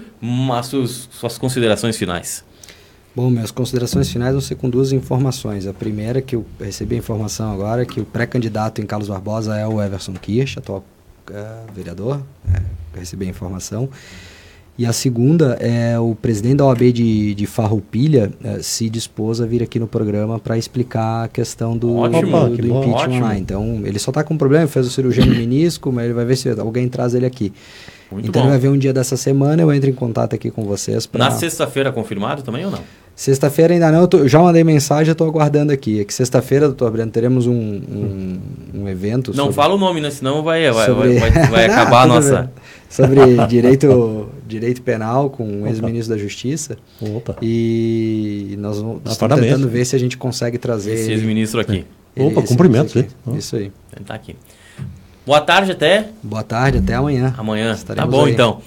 suas, 0.62 1.08
suas 1.10 1.38
considerações 1.38 1.96
finais. 1.96 2.44
Bom, 3.14 3.28
minhas 3.28 3.50
considerações 3.50 4.10
finais 4.10 4.32
vão 4.32 4.40
ser 4.40 4.54
com 4.54 4.70
duas 4.70 4.90
informações. 4.90 5.66
A 5.66 5.74
primeira, 5.74 6.20
é 6.20 6.22
que 6.22 6.34
eu 6.34 6.46
recebi 6.58 6.94
a 6.94 6.98
informação 6.98 7.52
agora, 7.52 7.84
que 7.84 8.00
o 8.00 8.04
pré-candidato 8.04 8.80
em 8.80 8.86
Carlos 8.86 9.08
Barbosa 9.08 9.54
é 9.56 9.66
o 9.66 9.82
Everson 9.82 10.14
Kirsch, 10.14 10.56
atual 10.56 10.82
uh, 11.30 11.72
vereador. 11.74 12.22
É, 12.54 12.62
recebi 12.98 13.26
a 13.26 13.28
informação. 13.28 13.90
E 14.78 14.86
a 14.86 14.92
segunda 14.94 15.58
é 15.60 15.98
o 15.98 16.14
presidente 16.14 16.56
da 16.56 16.64
OAB 16.64 16.90
de, 16.90 17.34
de 17.34 17.46
Farroupilha 17.46 18.32
uh, 18.42 18.62
se 18.62 18.88
dispôs 18.88 19.42
a 19.42 19.46
vir 19.46 19.62
aqui 19.62 19.78
no 19.78 19.86
programa 19.86 20.38
para 20.38 20.56
explicar 20.56 21.24
a 21.24 21.28
questão 21.28 21.76
do, 21.76 21.94
ótimo, 21.94 22.48
do, 22.48 22.56
do 22.56 22.66
impeachment 22.66 23.20
lá. 23.20 23.36
Então, 23.36 23.82
ele 23.84 23.98
só 23.98 24.10
está 24.10 24.24
com 24.24 24.32
um 24.32 24.38
problema, 24.38 24.66
fez 24.66 24.86
o 24.86 24.90
cirurgia 24.90 25.26
no 25.26 25.34
menisco, 25.34 25.92
mas 25.92 26.06
ele 26.06 26.14
vai 26.14 26.24
ver 26.24 26.36
se 26.36 26.48
alguém 26.48 26.88
traz 26.88 27.14
ele 27.14 27.26
aqui. 27.26 27.52
Muito 28.10 28.28
então, 28.28 28.42
bom. 28.42 28.48
vai 28.48 28.58
ver 28.58 28.68
um 28.68 28.78
dia 28.78 28.92
dessa 28.92 29.16
semana, 29.16 29.60
eu 29.60 29.72
entro 29.72 29.88
em 29.88 29.94
contato 29.94 30.34
aqui 30.34 30.50
com 30.50 30.64
vocês. 30.64 31.06
Pra... 31.06 31.26
Na 31.26 31.30
sexta-feira 31.30 31.92
confirmado 31.92 32.42
também 32.42 32.64
ou 32.64 32.70
não? 32.70 32.80
Sexta-feira 33.14 33.74
ainda 33.74 33.92
não, 33.92 34.06
tô, 34.06 34.26
já 34.26 34.40
mandei 34.40 34.64
mensagem, 34.64 35.08
eu 35.08 35.12
estou 35.12 35.26
aguardando 35.28 35.70
aqui. 35.70 36.00
É 36.00 36.04
que 36.04 36.14
sexta-feira, 36.14 36.66
doutor 36.66 36.90
Breno, 36.90 37.10
teremos 37.10 37.46
um, 37.46 37.52
um, 37.52 38.40
um 38.74 38.88
evento. 38.88 39.30
Não 39.30 39.44
sobre... 39.44 39.54
fala 39.54 39.74
o 39.74 39.78
nome, 39.78 40.00
né? 40.00 40.10
Senão 40.10 40.42
vai, 40.42 40.70
vai, 40.70 40.86
sobre... 40.86 41.18
vai, 41.18 41.30
vai, 41.30 41.46
vai 41.48 41.64
acabar 41.70 42.02
a 42.02 42.06
nossa. 42.06 42.52
Sobre 42.88 43.20
direito, 43.48 44.30
direito 44.46 44.82
penal 44.82 45.28
com 45.28 45.62
o 45.62 45.66
ex-ministro 45.66 46.14
da 46.14 46.20
Justiça. 46.20 46.78
Opa. 47.00 47.36
E 47.42 48.56
nós 48.58 48.80
vamos, 48.80 49.02
ah, 49.04 49.10
estamos 49.10 49.40
tentando 49.40 49.68
ver 49.68 49.84
se 49.84 49.94
a 49.94 49.98
gente 49.98 50.16
consegue 50.16 50.56
trazer. 50.56 50.94
Esse 50.94 51.12
ex-ministro 51.12 51.60
aqui. 51.60 51.84
Ele, 52.16 52.28
Opa, 52.28 52.42
cumprimentos, 52.42 52.96
hein? 52.96 53.06
Isso 53.34 53.56
aí. 53.56 53.70
Ele 53.94 54.04
tá 54.06 54.14
aqui. 54.14 54.36
Boa 55.24 55.40
tarde 55.40 55.72
até. 55.72 56.08
Boa 56.22 56.42
tarde, 56.42 56.78
até 56.78 56.94
amanhã. 56.94 57.34
Amanhã. 57.38 57.72
Estaremos 57.72 58.10
tá 58.10 58.16
bom 58.16 58.24
aí. 58.24 58.32
então. 58.32 58.60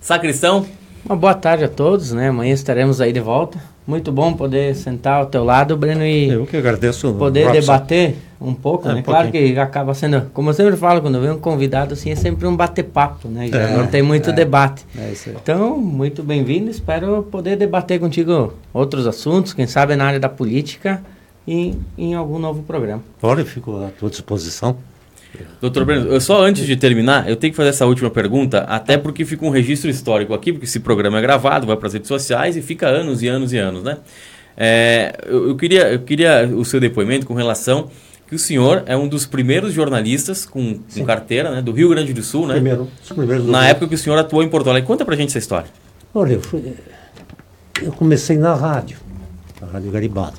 Sacristão. 0.00 0.64
Uma 1.04 1.16
boa 1.16 1.34
tarde 1.34 1.64
a 1.64 1.68
todos, 1.68 2.12
né? 2.12 2.28
Amanhã 2.28 2.54
estaremos 2.54 2.98
aí 2.98 3.12
de 3.12 3.20
volta. 3.20 3.58
Muito 3.86 4.10
bom 4.10 4.32
poder 4.32 4.74
sentar 4.74 5.20
ao 5.20 5.26
teu 5.26 5.44
lado, 5.44 5.76
Breno, 5.76 6.02
e 6.02 6.30
eu 6.30 6.46
que 6.46 6.56
agradeço 6.56 7.12
poder 7.12 7.52
debater 7.52 8.16
Um 8.40 8.54
pouco, 8.54 8.88
é, 8.88 8.94
né? 8.94 9.00
Um 9.00 9.02
claro 9.02 9.30
que 9.30 9.58
acaba 9.58 9.92
sendo, 9.92 10.22
como 10.32 10.48
eu 10.48 10.54
sempre 10.54 10.74
falo, 10.78 11.02
quando 11.02 11.20
vem 11.20 11.30
um 11.30 11.38
convidado 11.38 11.92
assim, 11.92 12.10
é 12.10 12.14
sempre 12.14 12.46
um 12.46 12.56
bate-papo, 12.56 13.28
né? 13.28 13.48
Já 13.48 13.60
é, 13.60 13.76
não 13.76 13.86
tem 13.86 14.00
muito 14.00 14.30
é, 14.30 14.32
debate. 14.32 14.86
É 14.96 15.12
então, 15.28 15.76
muito 15.76 16.22
bem-vindo. 16.22 16.70
Espero 16.70 17.22
poder 17.24 17.56
debater 17.56 18.00
contigo 18.00 18.54
outros 18.72 19.06
assuntos, 19.06 19.52
quem 19.52 19.66
sabe 19.66 19.94
na 19.96 20.06
área 20.06 20.18
da 20.18 20.30
política 20.30 21.02
e 21.46 21.74
em 21.98 22.14
algum 22.14 22.38
novo 22.38 22.62
programa. 22.62 23.02
Olha, 23.22 23.44
fico 23.44 23.84
à 23.84 23.90
tua 23.90 24.08
disposição. 24.08 24.74
Doutor 25.60 25.84
Breno, 25.84 26.20
só 26.20 26.42
antes 26.44 26.66
de 26.66 26.76
terminar, 26.76 27.28
eu 27.28 27.36
tenho 27.36 27.52
que 27.52 27.56
fazer 27.56 27.70
essa 27.70 27.86
última 27.86 28.10
pergunta, 28.10 28.60
até 28.60 28.96
porque 28.96 29.24
fica 29.24 29.44
um 29.44 29.50
registro 29.50 29.90
histórico 29.90 30.34
aqui, 30.34 30.52
porque 30.52 30.66
esse 30.66 30.80
programa 30.80 31.18
é 31.18 31.22
gravado, 31.22 31.66
vai 31.66 31.76
para 31.76 31.88
as 31.88 31.94
redes 31.94 32.08
sociais 32.08 32.56
e 32.56 32.62
fica 32.62 32.86
anos 32.86 33.22
e 33.22 33.28
anos 33.28 33.52
e 33.52 33.58
anos, 33.58 33.82
né? 33.82 33.98
É, 34.56 35.18
eu, 35.26 35.48
eu, 35.48 35.56
queria, 35.56 35.92
eu 35.92 36.00
queria 36.00 36.48
o 36.54 36.64
seu 36.64 36.78
depoimento 36.78 37.26
com 37.26 37.34
relação 37.34 37.90
que 38.26 38.34
o 38.34 38.38
senhor 38.38 38.82
é 38.86 38.96
um 38.96 39.06
dos 39.06 39.26
primeiros 39.26 39.72
jornalistas 39.72 40.46
com, 40.46 40.78
com 40.78 41.04
carteira 41.04 41.50
né, 41.50 41.62
do 41.62 41.72
Rio 41.72 41.88
Grande 41.88 42.12
do 42.12 42.22
Sul, 42.22 42.46
né? 42.46 42.54
Primeiro, 42.54 42.88
primeiros 43.08 43.46
Na 43.46 43.66
época 43.66 43.88
que 43.88 43.94
o 43.94 43.98
senhor 43.98 44.18
atuou 44.18 44.42
em 44.42 44.48
Porto 44.48 44.70
Alegre. 44.70 44.86
Conta 44.86 45.04
pra 45.04 45.14
gente 45.16 45.28
essa 45.28 45.38
história. 45.38 45.68
Olha, 46.14 46.34
eu, 46.34 46.40
fui, 46.40 46.74
eu 47.82 47.92
comecei 47.92 48.38
na 48.38 48.54
rádio, 48.54 48.98
na 49.60 49.66
Rádio 49.66 49.90
Garibaldi, 49.90 50.38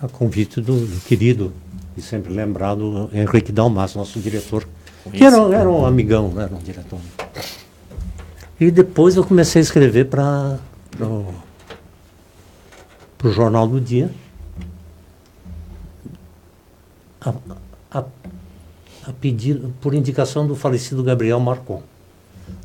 a 0.00 0.06
convite 0.08 0.60
do, 0.60 0.86
do 0.86 1.00
querido 1.00 1.52
e 1.98 2.02
sempre 2.02 2.32
lembrado 2.32 3.10
Henrique 3.12 3.50
Dalmas, 3.50 3.96
nosso 3.96 4.20
diretor, 4.20 4.66
que 5.12 5.24
era, 5.24 5.36
era 5.54 5.68
um 5.68 5.84
amigão, 5.84 6.32
era 6.40 6.54
um 6.54 6.58
diretor. 6.58 7.00
E 8.60 8.70
depois 8.70 9.16
eu 9.16 9.24
comecei 9.24 9.60
a 9.60 9.64
escrever 9.64 10.04
para 10.06 10.60
o 11.00 11.34
Jornal 13.30 13.66
do 13.66 13.80
Dia. 13.80 14.10
A, 17.20 17.34
a, 17.90 18.04
a 19.06 19.12
pedido, 19.20 19.74
por 19.80 19.92
indicação 19.92 20.46
do 20.46 20.54
falecido 20.54 21.02
Gabriel 21.02 21.40
Marcon. 21.40 21.82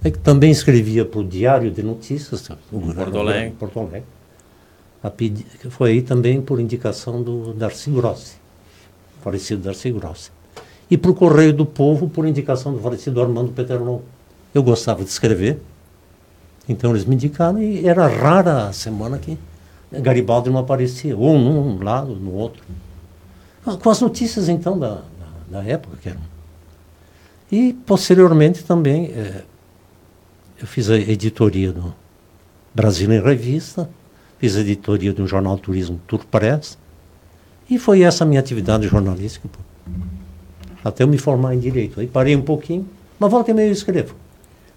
É 0.04 0.12
que 0.12 0.20
também 0.20 0.52
escrevia 0.52 1.04
para 1.06 1.20
o 1.20 1.24
Diário 1.24 1.72
de 1.72 1.82
Notícias, 1.82 2.48
o 2.72 2.80
Porto 2.80 3.18
Alegre. 3.18 3.56
Porto 3.58 3.80
Alegre. 3.80 4.04
A 5.02 5.10
pedi, 5.10 5.46
foi 5.70 5.92
aí 5.92 6.02
também 6.02 6.42
por 6.42 6.60
indicação 6.60 7.22
do 7.22 7.54
Darcy 7.54 7.90
Grossi 7.90 8.43
falecido 9.24 9.64
Darcy 9.64 9.92
Grossi. 9.92 10.32
E 10.92 10.98
para 10.98 11.12
o 11.12 11.16
Correio 11.16 11.54
do 11.54 11.66
Povo, 11.66 12.10
por 12.10 12.28
indicação 12.28 12.74
do 12.74 12.80
falecido 12.80 13.22
Armando 13.22 13.52
Peterlon. 13.52 14.00
Eu 14.54 14.62
gostava 14.62 15.04
de 15.04 15.10
escrever, 15.10 15.60
então 16.70 16.92
eles 16.92 17.06
me 17.06 17.16
indicaram 17.16 17.62
e 17.62 17.88
era 17.88 18.06
rara 18.08 18.68
a 18.68 18.74
semana 18.74 19.18
que 19.18 19.38
Garibaldi 19.92 20.50
não 20.50 20.60
aparecia, 20.60 21.16
ou 21.16 21.38
num 21.38 21.82
lado, 21.84 22.16
no 22.16 22.34
outro. 22.34 22.64
Ah, 23.66 23.78
com 23.78 23.90
as 23.90 24.02
notícias, 24.02 24.50
então, 24.50 24.78
da, 24.78 24.96
da, 25.50 25.60
da 25.60 25.64
época 25.64 25.98
que 26.02 26.10
eram. 26.10 26.22
E, 27.52 27.74
posteriormente, 27.86 28.64
também, 28.64 29.08
é, 29.08 29.44
eu 30.60 30.68
fiz 30.68 30.90
a 30.90 30.98
editoria 30.98 31.72
do 31.72 31.94
Brasil 32.74 33.12
em 33.12 33.22
Revista, 33.22 33.90
fiz 34.40 34.56
a 34.56 34.62
editoria 34.62 35.14
do 35.14 35.28
jornal 35.28 35.58
Turismo 35.58 36.02
Tour 36.08 36.26
Press, 36.26 36.78
e 37.74 37.80
foi 37.80 38.04
essa 38.04 38.24
a 38.24 38.28
minha 38.28 38.40
atividade 38.40 38.88
jornalística, 38.88 39.50
até 40.84 41.04
eu 41.04 41.08
me 41.08 41.18
formar 41.18 41.56
em 41.56 41.60
direito. 41.60 42.00
Aí 42.00 42.08
parei 42.08 42.36
um 42.36 42.42
pouquinho, 42.42 42.88
mas 43.20 43.32
volta 43.32 43.52
e 43.52 43.54
meio 43.54 43.70
eu 43.70 43.74
escrevo. 43.74 44.16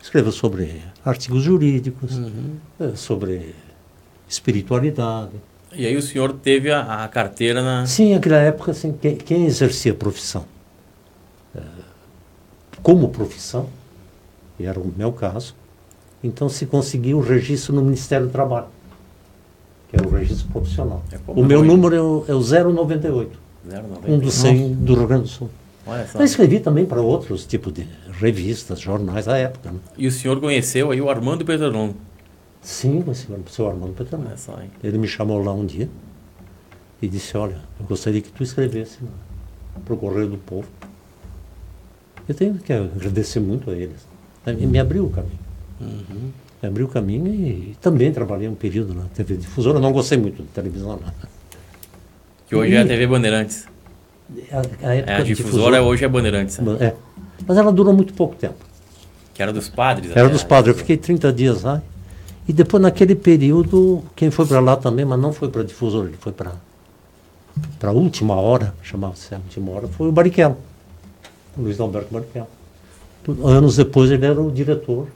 Escrevo 0.02 0.32
sobre 0.32 0.82
artigos 1.04 1.42
jurídicos, 1.42 2.16
uhum. 2.16 2.56
Eh, 2.80 2.92
sobre 2.94 3.54
espiritualidade. 4.28 5.32
E 5.74 5.84
aí 5.84 5.96
o 5.96 6.02
senhor 6.02 6.32
teve 6.32 6.70
a, 6.70 7.04
a 7.04 7.08
carteira 7.08 7.62
na... 7.62 7.84
Sim, 7.86 8.14
naquela 8.14 8.36
época, 8.36 8.70
assim, 8.70 8.92
quem, 8.92 9.16
quem 9.16 9.44
exercia 9.44 9.92
a 9.92 9.94
profissão 9.94 10.46
é, 11.54 11.60
como 12.82 13.08
profissão, 13.08 13.68
e 14.58 14.64
era 14.64 14.78
o 14.78 14.92
meu 14.96 15.12
caso, 15.12 15.54
então 16.22 16.48
se 16.48 16.66
conseguia 16.66 17.16
o 17.16 17.20
registro 17.20 17.74
no 17.74 17.82
Ministério 17.82 18.26
do 18.26 18.32
Trabalho 18.32 18.68
que 19.88 19.96
é 19.96 20.00
o 20.00 20.10
registro 20.10 20.48
profissional. 20.48 21.02
É 21.12 21.18
o 21.26 21.44
meu 21.44 21.62
número 21.62 21.94
é 21.94 22.00
o, 22.00 22.24
é 22.28 22.34
o 22.34 22.40
098. 22.40 23.38
098. 23.64 24.12
Um 24.12 24.18
dos 24.18 24.34
100 24.34 24.74
do 24.74 24.94
Rio 24.94 25.06
Grande 25.06 25.22
do 25.22 25.28
Sul. 25.28 25.50
Eu 26.14 26.24
escrevi 26.24 26.58
também 26.58 26.84
para 26.84 27.00
outros 27.00 27.46
tipos 27.46 27.72
de 27.72 27.86
revistas, 28.12 28.80
jornais 28.80 29.26
da 29.26 29.36
época. 29.36 29.70
Né? 29.70 29.78
E 29.96 30.06
o 30.06 30.12
senhor 30.12 30.40
conheceu 30.40 30.90
aí 30.90 31.00
o 31.00 31.08
Armando 31.08 31.44
Petronon? 31.44 31.92
Sim, 32.60 33.04
o 33.06 33.14
senhor 33.14 33.70
Armando 33.70 33.92
Petronon. 33.92 34.30
Ele 34.82 34.98
me 34.98 35.06
chamou 35.06 35.42
lá 35.42 35.52
um 35.52 35.64
dia 35.64 35.88
e 37.00 37.06
disse, 37.06 37.36
olha, 37.36 37.60
eu 37.78 37.86
gostaria 37.86 38.20
que 38.20 38.32
tu 38.32 38.42
escrevesse 38.42 38.98
para 39.84 39.94
o 39.94 39.96
Correio 39.96 40.28
do 40.28 40.38
Povo. 40.38 40.66
Eu 42.28 42.34
tenho 42.34 42.54
que 42.54 42.72
agradecer 42.72 43.38
muito 43.38 43.70
a 43.70 43.74
eles. 43.74 44.08
Ele 44.44 44.66
me 44.66 44.80
abriu 44.80 45.06
o 45.06 45.10
caminho. 45.10 45.38
Uhum 45.80 46.30
abriu 46.62 46.86
o 46.86 46.88
caminho 46.88 47.28
e 47.28 47.76
também 47.80 48.12
trabalhei 48.12 48.48
um 48.48 48.54
período 48.54 48.94
na 48.94 49.04
TV 49.14 49.36
Difusora. 49.36 49.78
Não 49.78 49.92
gostei 49.92 50.18
muito 50.18 50.42
de 50.42 50.48
televisão. 50.48 50.90
Não. 50.90 51.12
Que 52.48 52.54
hoje 52.54 52.72
e, 52.72 52.76
é 52.76 52.80
a 52.80 52.86
TV 52.86 53.06
Bandeirantes. 53.06 53.66
A, 54.50 54.86
a, 54.88 54.94
é, 54.94 55.00
a 55.00 55.20
difusora, 55.20 55.24
difusora 55.24 55.82
hoje 55.82 56.04
é 56.04 56.08
Bandeirantes. 56.08 56.58
Né? 56.58 56.76
É. 56.80 56.94
Mas 57.46 57.56
ela 57.56 57.72
durou 57.72 57.92
muito 57.92 58.14
pouco 58.14 58.34
tempo. 58.36 58.56
Que 59.34 59.42
era 59.42 59.52
dos 59.52 59.68
padres? 59.68 60.16
Era 60.16 60.28
dos 60.28 60.42
padres. 60.42 60.74
Eu 60.74 60.78
fiquei 60.78 60.96
30 60.96 61.32
dias 61.32 61.62
lá. 61.62 61.82
E 62.48 62.52
depois, 62.52 62.82
naquele 62.82 63.14
período, 63.14 64.02
quem 64.14 64.30
foi 64.30 64.46
para 64.46 64.60
lá 64.60 64.76
também, 64.76 65.04
mas 65.04 65.18
não 65.18 65.32
foi 65.32 65.48
para 65.48 65.62
difusora, 65.62 66.08
ele 66.08 66.16
foi 66.18 66.32
para 66.32 66.52
a 67.82 67.90
última 67.90 68.34
hora, 68.34 68.72
chamava-se 68.82 69.34
a 69.34 69.38
última 69.38 69.72
hora, 69.72 69.88
foi 69.88 70.08
o 70.08 70.12
Barrichello. 70.12 70.56
O 71.56 71.62
Luiz 71.62 71.80
Alberto 71.80 72.12
Barrichello. 72.12 72.48
Anos 73.44 73.76
depois 73.76 74.10
ele 74.10 74.24
era 74.24 74.40
o 74.40 74.50
diretor 74.50 75.08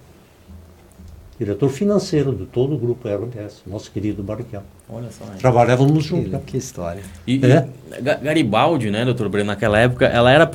diretor 1.41 1.70
financeiro 1.70 2.34
de 2.34 2.45
todo 2.45 2.74
o 2.74 2.78
grupo 2.78 3.09
RBS, 3.09 3.62
nosso 3.66 3.91
querido 3.91 4.22
Barrichello. 4.22 4.62
Olha 4.86 5.11
só. 5.11 5.24
Trabalhávamos 5.38 6.05
juntos. 6.05 6.30
Que, 6.30 6.53
que, 6.53 6.57
história. 6.59 7.01
E, 7.26 7.41
é? 7.47 7.66
e, 7.99 8.03
Garibaldi, 8.03 8.91
né, 8.91 9.07
doutor 9.07 9.30
Breno, 9.30 9.47
naquela 9.47 9.78
época, 9.78 10.05
ela 10.05 10.30
era 10.30 10.49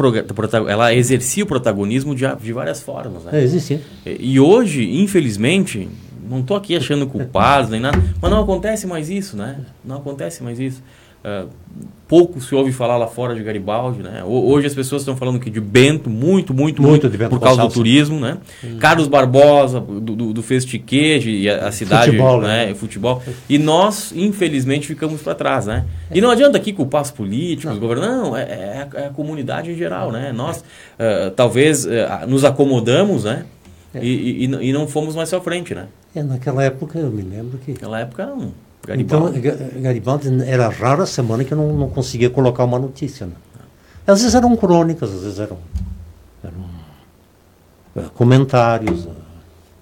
ela 0.70 0.94
exercia 0.94 1.44
o 1.44 1.48
protagonismo 1.48 2.14
de, 2.14 2.24
de 2.36 2.54
várias 2.54 2.84
formas. 2.84 3.24
Né? 3.24 3.40
É, 3.40 3.44
existia. 3.44 3.82
E, 4.06 4.34
e 4.34 4.40
hoje, 4.40 4.88
infelizmente, 5.02 5.90
não 6.30 6.42
estou 6.42 6.56
aqui 6.56 6.76
achando 6.76 7.08
culpados 7.08 7.72
nem 7.72 7.80
nada, 7.80 8.00
mas 8.22 8.30
não 8.30 8.44
acontece 8.44 8.86
mais 8.86 9.10
isso, 9.10 9.36
né? 9.36 9.62
Não 9.84 9.98
acontece 9.98 10.44
mais 10.44 10.60
isso. 10.60 10.84
Uh, 11.26 11.50
pouco 12.08 12.40
se 12.40 12.54
ouve 12.54 12.72
falar 12.72 12.98
lá 12.98 13.08
fora 13.08 13.34
de 13.34 13.42
Garibaldi, 13.42 14.04
né? 14.04 14.24
Hoje 14.24 14.68
as 14.68 14.76
pessoas 14.76 15.02
estão 15.02 15.18
falando 15.18 15.40
que 15.40 15.50
de 15.50 15.60
Bento, 15.60 16.08
muito, 16.08 16.54
muito, 16.54 16.84
muito, 16.84 17.10
muito 17.10 17.30
por 17.30 17.40
causa 17.40 17.64
do 17.64 17.70
turismo, 17.70 18.20
né? 18.20 18.38
Hum. 18.64 18.78
Carlos 18.80 19.08
Barbosa, 19.08 19.80
do, 19.80 20.00
do, 20.00 20.34
do 20.34 20.44
e 21.26 21.50
a, 21.50 21.68
a 21.68 21.72
cidade, 21.72 22.12
futebol, 22.12 22.42
né? 22.42 22.68
né? 22.68 22.76
Futebol. 22.76 23.24
E 23.50 23.58
nós, 23.58 24.14
infelizmente, 24.16 24.86
ficamos 24.86 25.22
para 25.22 25.34
trás, 25.34 25.66
né? 25.66 25.86
E 26.12 26.22
não 26.22 26.30
adianta 26.30 26.58
aqui 26.58 26.72
culpar 26.72 27.02
os 27.02 27.10
políticos, 27.10 27.74
não. 27.74 27.80
governantes, 27.80 28.18
não, 28.18 28.38
é, 28.38 28.44
é, 28.44 28.88
é, 28.94 29.08
a 29.08 29.10
comunidade 29.10 29.72
em 29.72 29.76
geral, 29.76 30.12
né? 30.12 30.32
Nós, 30.32 30.60
uh, 30.60 31.32
talvez, 31.32 31.86
uh, 31.86 31.90
nos 32.28 32.46
acomodamos, 32.46 33.24
né? 33.24 33.46
É. 33.96 34.04
E, 34.04 34.46
e, 34.46 34.70
e, 34.70 34.74
não 34.74 34.88
fomos 34.88 35.16
mais 35.16 35.34
à 35.34 35.42
frente, 35.42 35.74
né? 35.74 35.88
É, 36.14 36.22
naquela 36.22 36.64
época, 36.64 37.00
eu 37.00 37.10
me 37.10 37.24
lembro 37.24 37.58
que... 37.58 37.72
Naquela 37.72 38.00
época, 38.02 38.26
não 38.28 38.65
Garibaldi. 38.86 39.40
Então, 39.40 39.82
Garibaldi 39.82 40.30
era 40.46 40.70
rara 40.70 41.04
a 41.04 41.08
semana 41.08 41.44
que 41.44 41.54
eu 41.54 41.58
não, 41.58 41.74
não 41.74 41.90
conseguia 41.90 42.30
colocar 42.30 42.64
uma 42.64 42.80
notícia. 42.80 43.26
Né? 43.26 43.34
Às 44.06 44.22
vezes 44.22 44.36
eram 44.36 44.56
crônicas, 44.56 45.12
às 45.12 45.24
vezes 45.24 45.40
eram, 45.40 45.58
eram 46.44 48.06
uh, 48.06 48.10
comentários. 48.12 49.06
Uh, 49.06 49.12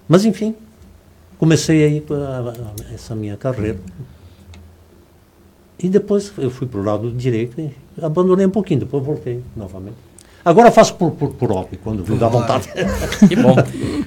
mas, 0.08 0.24
enfim, 0.24 0.54
comecei 1.38 1.84
aí 1.84 2.04
essa 2.94 3.14
minha 3.14 3.36
carreira. 3.36 3.78
E 5.78 5.88
depois 5.88 6.32
eu 6.38 6.50
fui 6.50 6.66
para 6.66 6.80
o 6.80 6.82
lado 6.82 7.10
direito 7.10 7.60
e 7.60 7.70
abandonei 8.00 8.46
um 8.46 8.50
pouquinho, 8.50 8.80
depois 8.80 9.04
voltei 9.04 9.42
novamente. 9.54 9.96
Agora 10.44 10.70
faço 10.70 10.94
por, 10.96 11.12
por, 11.12 11.30
por 11.30 11.50
hobby, 11.50 11.78
quando 11.82 12.06
me 12.06 12.18
dá 12.18 12.28
vontade. 12.28 12.68
Que 13.26 13.34
bom. 13.34 13.56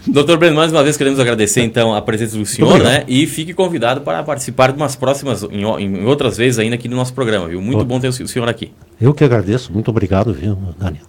Doutor 0.07 0.37
Breno, 0.37 0.55
mais 0.55 0.71
uma 0.71 0.83
vez 0.83 0.95
queremos 0.95 1.19
agradecer 1.19 1.63
então 1.63 1.95
a 1.95 2.01
presença 2.01 2.37
do 2.37 2.45
senhor, 2.45 2.77
né? 2.79 3.03
E 3.07 3.25
fique 3.25 3.53
convidado 3.53 4.01
para 4.01 4.21
participar 4.23 4.71
de 4.71 4.77
umas 4.77 4.95
próximas, 4.95 5.41
em, 5.43 5.63
em 5.63 6.05
outras 6.05 6.37
vezes 6.37 6.59
ainda 6.59 6.75
aqui 6.75 6.87
no 6.87 6.95
nosso 6.95 7.13
programa, 7.13 7.47
viu? 7.47 7.59
Muito 7.59 7.83
bom 7.83 7.99
ter 7.99 8.09
o 8.09 8.13
senhor 8.13 8.47
aqui. 8.47 8.71
Eu 9.01 9.13
que 9.13 9.23
agradeço, 9.23 9.73
muito 9.73 9.89
obrigado, 9.89 10.31
viu, 10.31 10.55
Daniel. 10.77 11.05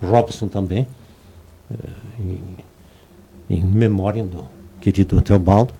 Robson 0.00 0.46
também, 0.46 0.86
eh, 1.72 1.88
em, 2.20 2.40
em 3.50 3.64
memória 3.64 4.22
do 4.22 4.46
querido 4.80 5.20
Teobaldo. 5.20 5.74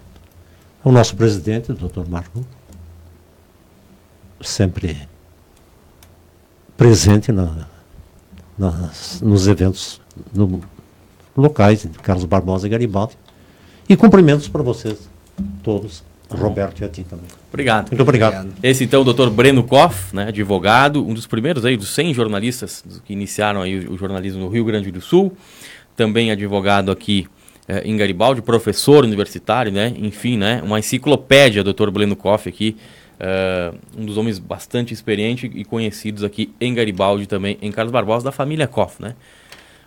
O 0.82 0.90
nosso 0.90 1.14
presidente, 1.14 1.70
o 1.70 1.74
doutor 1.74 2.08
Marco, 2.08 2.44
sempre 4.40 4.96
presente 6.76 7.30
na 7.30 7.66
nas, 8.58 9.20
nos 9.22 9.46
eventos 9.46 10.00
no, 10.34 10.60
locais 11.36 11.86
Carlos 12.02 12.24
Barbosa 12.24 12.66
e 12.66 12.70
Garibaldi. 12.70 13.16
E 13.88 13.96
cumprimentos 13.96 14.48
para 14.48 14.62
vocês 14.62 15.08
todos 15.62 16.02
Roberto 16.30 16.80
e 16.80 16.84
a 16.84 16.88
ti 16.88 17.04
também. 17.04 17.26
Obrigado. 17.48 17.88
Muito 17.88 18.02
obrigado. 18.02 18.52
Esse 18.62 18.84
então, 18.84 19.00
o 19.00 19.04
doutor 19.04 19.30
Breno 19.30 19.62
Koff, 19.62 20.14
né, 20.14 20.28
advogado, 20.28 21.06
um 21.06 21.14
dos 21.14 21.26
primeiros 21.26 21.64
aí, 21.64 21.76
dos 21.76 21.88
100 21.94 22.12
jornalistas 22.12 22.84
que 23.04 23.12
iniciaram 23.14 23.62
aí 23.62 23.78
o, 23.78 23.96
jornalismo 23.96 24.40
no 24.40 24.48
Rio 24.48 24.64
Grande 24.64 24.90
do 24.90 25.00
Sul, 25.00 25.32
também 25.96 26.30
advogado 26.30 26.90
aqui 26.90 27.26
eh, 27.66 27.82
em 27.84 27.96
Garibaldi, 27.96 28.42
professor 28.42 29.04
universitário, 29.04 29.72
né, 29.72 29.94
enfim, 29.96 30.36
né, 30.36 30.60
uma 30.62 30.78
enciclopédia, 30.78 31.64
doutor 31.64 31.90
Breno 31.90 32.14
Koff 32.14 32.46
aqui, 32.46 32.76
uh, 33.20 33.76
um 33.96 34.04
dos 34.04 34.16
homens 34.16 34.38
bastante 34.38 34.94
experientes 34.94 35.50
e 35.54 35.64
conhecidos 35.64 36.24
aqui 36.24 36.52
em 36.60 36.72
Garibaldi 36.74 37.26
também, 37.26 37.58
em 37.60 37.70
Carlos 37.70 37.92
Barbosa, 37.92 38.24
da 38.24 38.32
família 38.32 38.66
Koff, 38.66 39.02
né. 39.02 39.14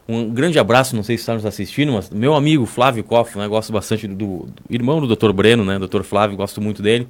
Um 0.07 0.29
grande 0.29 0.59
abraço, 0.59 0.95
não 0.95 1.03
sei 1.03 1.15
se 1.15 1.21
está 1.21 1.33
nos 1.33 1.45
assistindo, 1.45 1.93
mas 1.93 2.09
meu 2.09 2.33
amigo 2.33 2.65
Flávio 2.65 3.03
Koff, 3.03 3.37
né, 3.37 3.47
gosto 3.47 3.71
bastante 3.71 4.07
do, 4.07 4.15
do 4.15 4.47
irmão 4.69 4.99
do 4.99 5.15
Dr. 5.15 5.31
Breno, 5.31 5.63
né, 5.63 5.79
Dr. 5.79 6.01
Flávio, 6.01 6.35
gosto 6.35 6.59
muito 6.59 6.81
dele. 6.81 7.07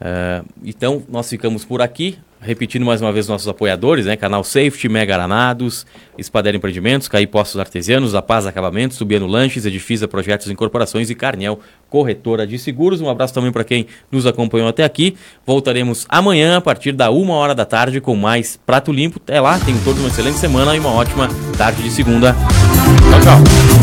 Uh, 0.00 0.46
então, 0.62 1.02
nós 1.08 1.30
ficamos 1.30 1.64
por 1.64 1.80
aqui. 1.80 2.18
Repetindo 2.44 2.84
mais 2.84 3.00
uma 3.00 3.10
vez 3.10 3.26
nossos 3.26 3.48
apoiadores, 3.48 4.04
né? 4.04 4.16
Canal 4.16 4.44
Safety, 4.44 4.88
Mega 4.88 5.14
Aranados, 5.14 5.86
Espadera 6.18 6.56
Empreendimentos, 6.56 7.08
Caí 7.08 7.26
Postos 7.26 7.58
Artesianos, 7.58 8.14
A 8.14 8.20
Paz 8.20 8.46
Acabamentos, 8.46 8.98
Subiano 8.98 9.26
Lanches, 9.26 9.64
Edifisa 9.64 10.06
Projetos 10.06 10.50
Incorporações 10.50 11.08
e 11.08 11.14
Carnel 11.14 11.58
Corretora 11.88 12.46
de 12.46 12.58
Seguros. 12.58 13.00
Um 13.00 13.08
abraço 13.08 13.32
também 13.32 13.50
para 13.50 13.64
quem 13.64 13.86
nos 14.12 14.26
acompanhou 14.26 14.68
até 14.68 14.84
aqui. 14.84 15.16
Voltaremos 15.46 16.04
amanhã 16.08 16.58
a 16.58 16.60
partir 16.60 16.92
da 16.92 17.10
uma 17.10 17.34
hora 17.34 17.54
da 17.54 17.64
tarde 17.64 18.00
com 18.00 18.14
mais 18.14 18.58
Prato 18.66 18.92
Limpo. 18.92 19.20
Até 19.22 19.40
lá, 19.40 19.58
tenham 19.58 19.80
todos 19.82 20.00
uma 20.00 20.08
excelente 20.08 20.38
semana 20.38 20.76
e 20.76 20.78
uma 20.78 20.92
ótima 20.92 21.28
tarde 21.56 21.82
de 21.82 21.90
segunda. 21.90 22.34
Tchau, 23.10 23.20
tchau. 23.20 23.73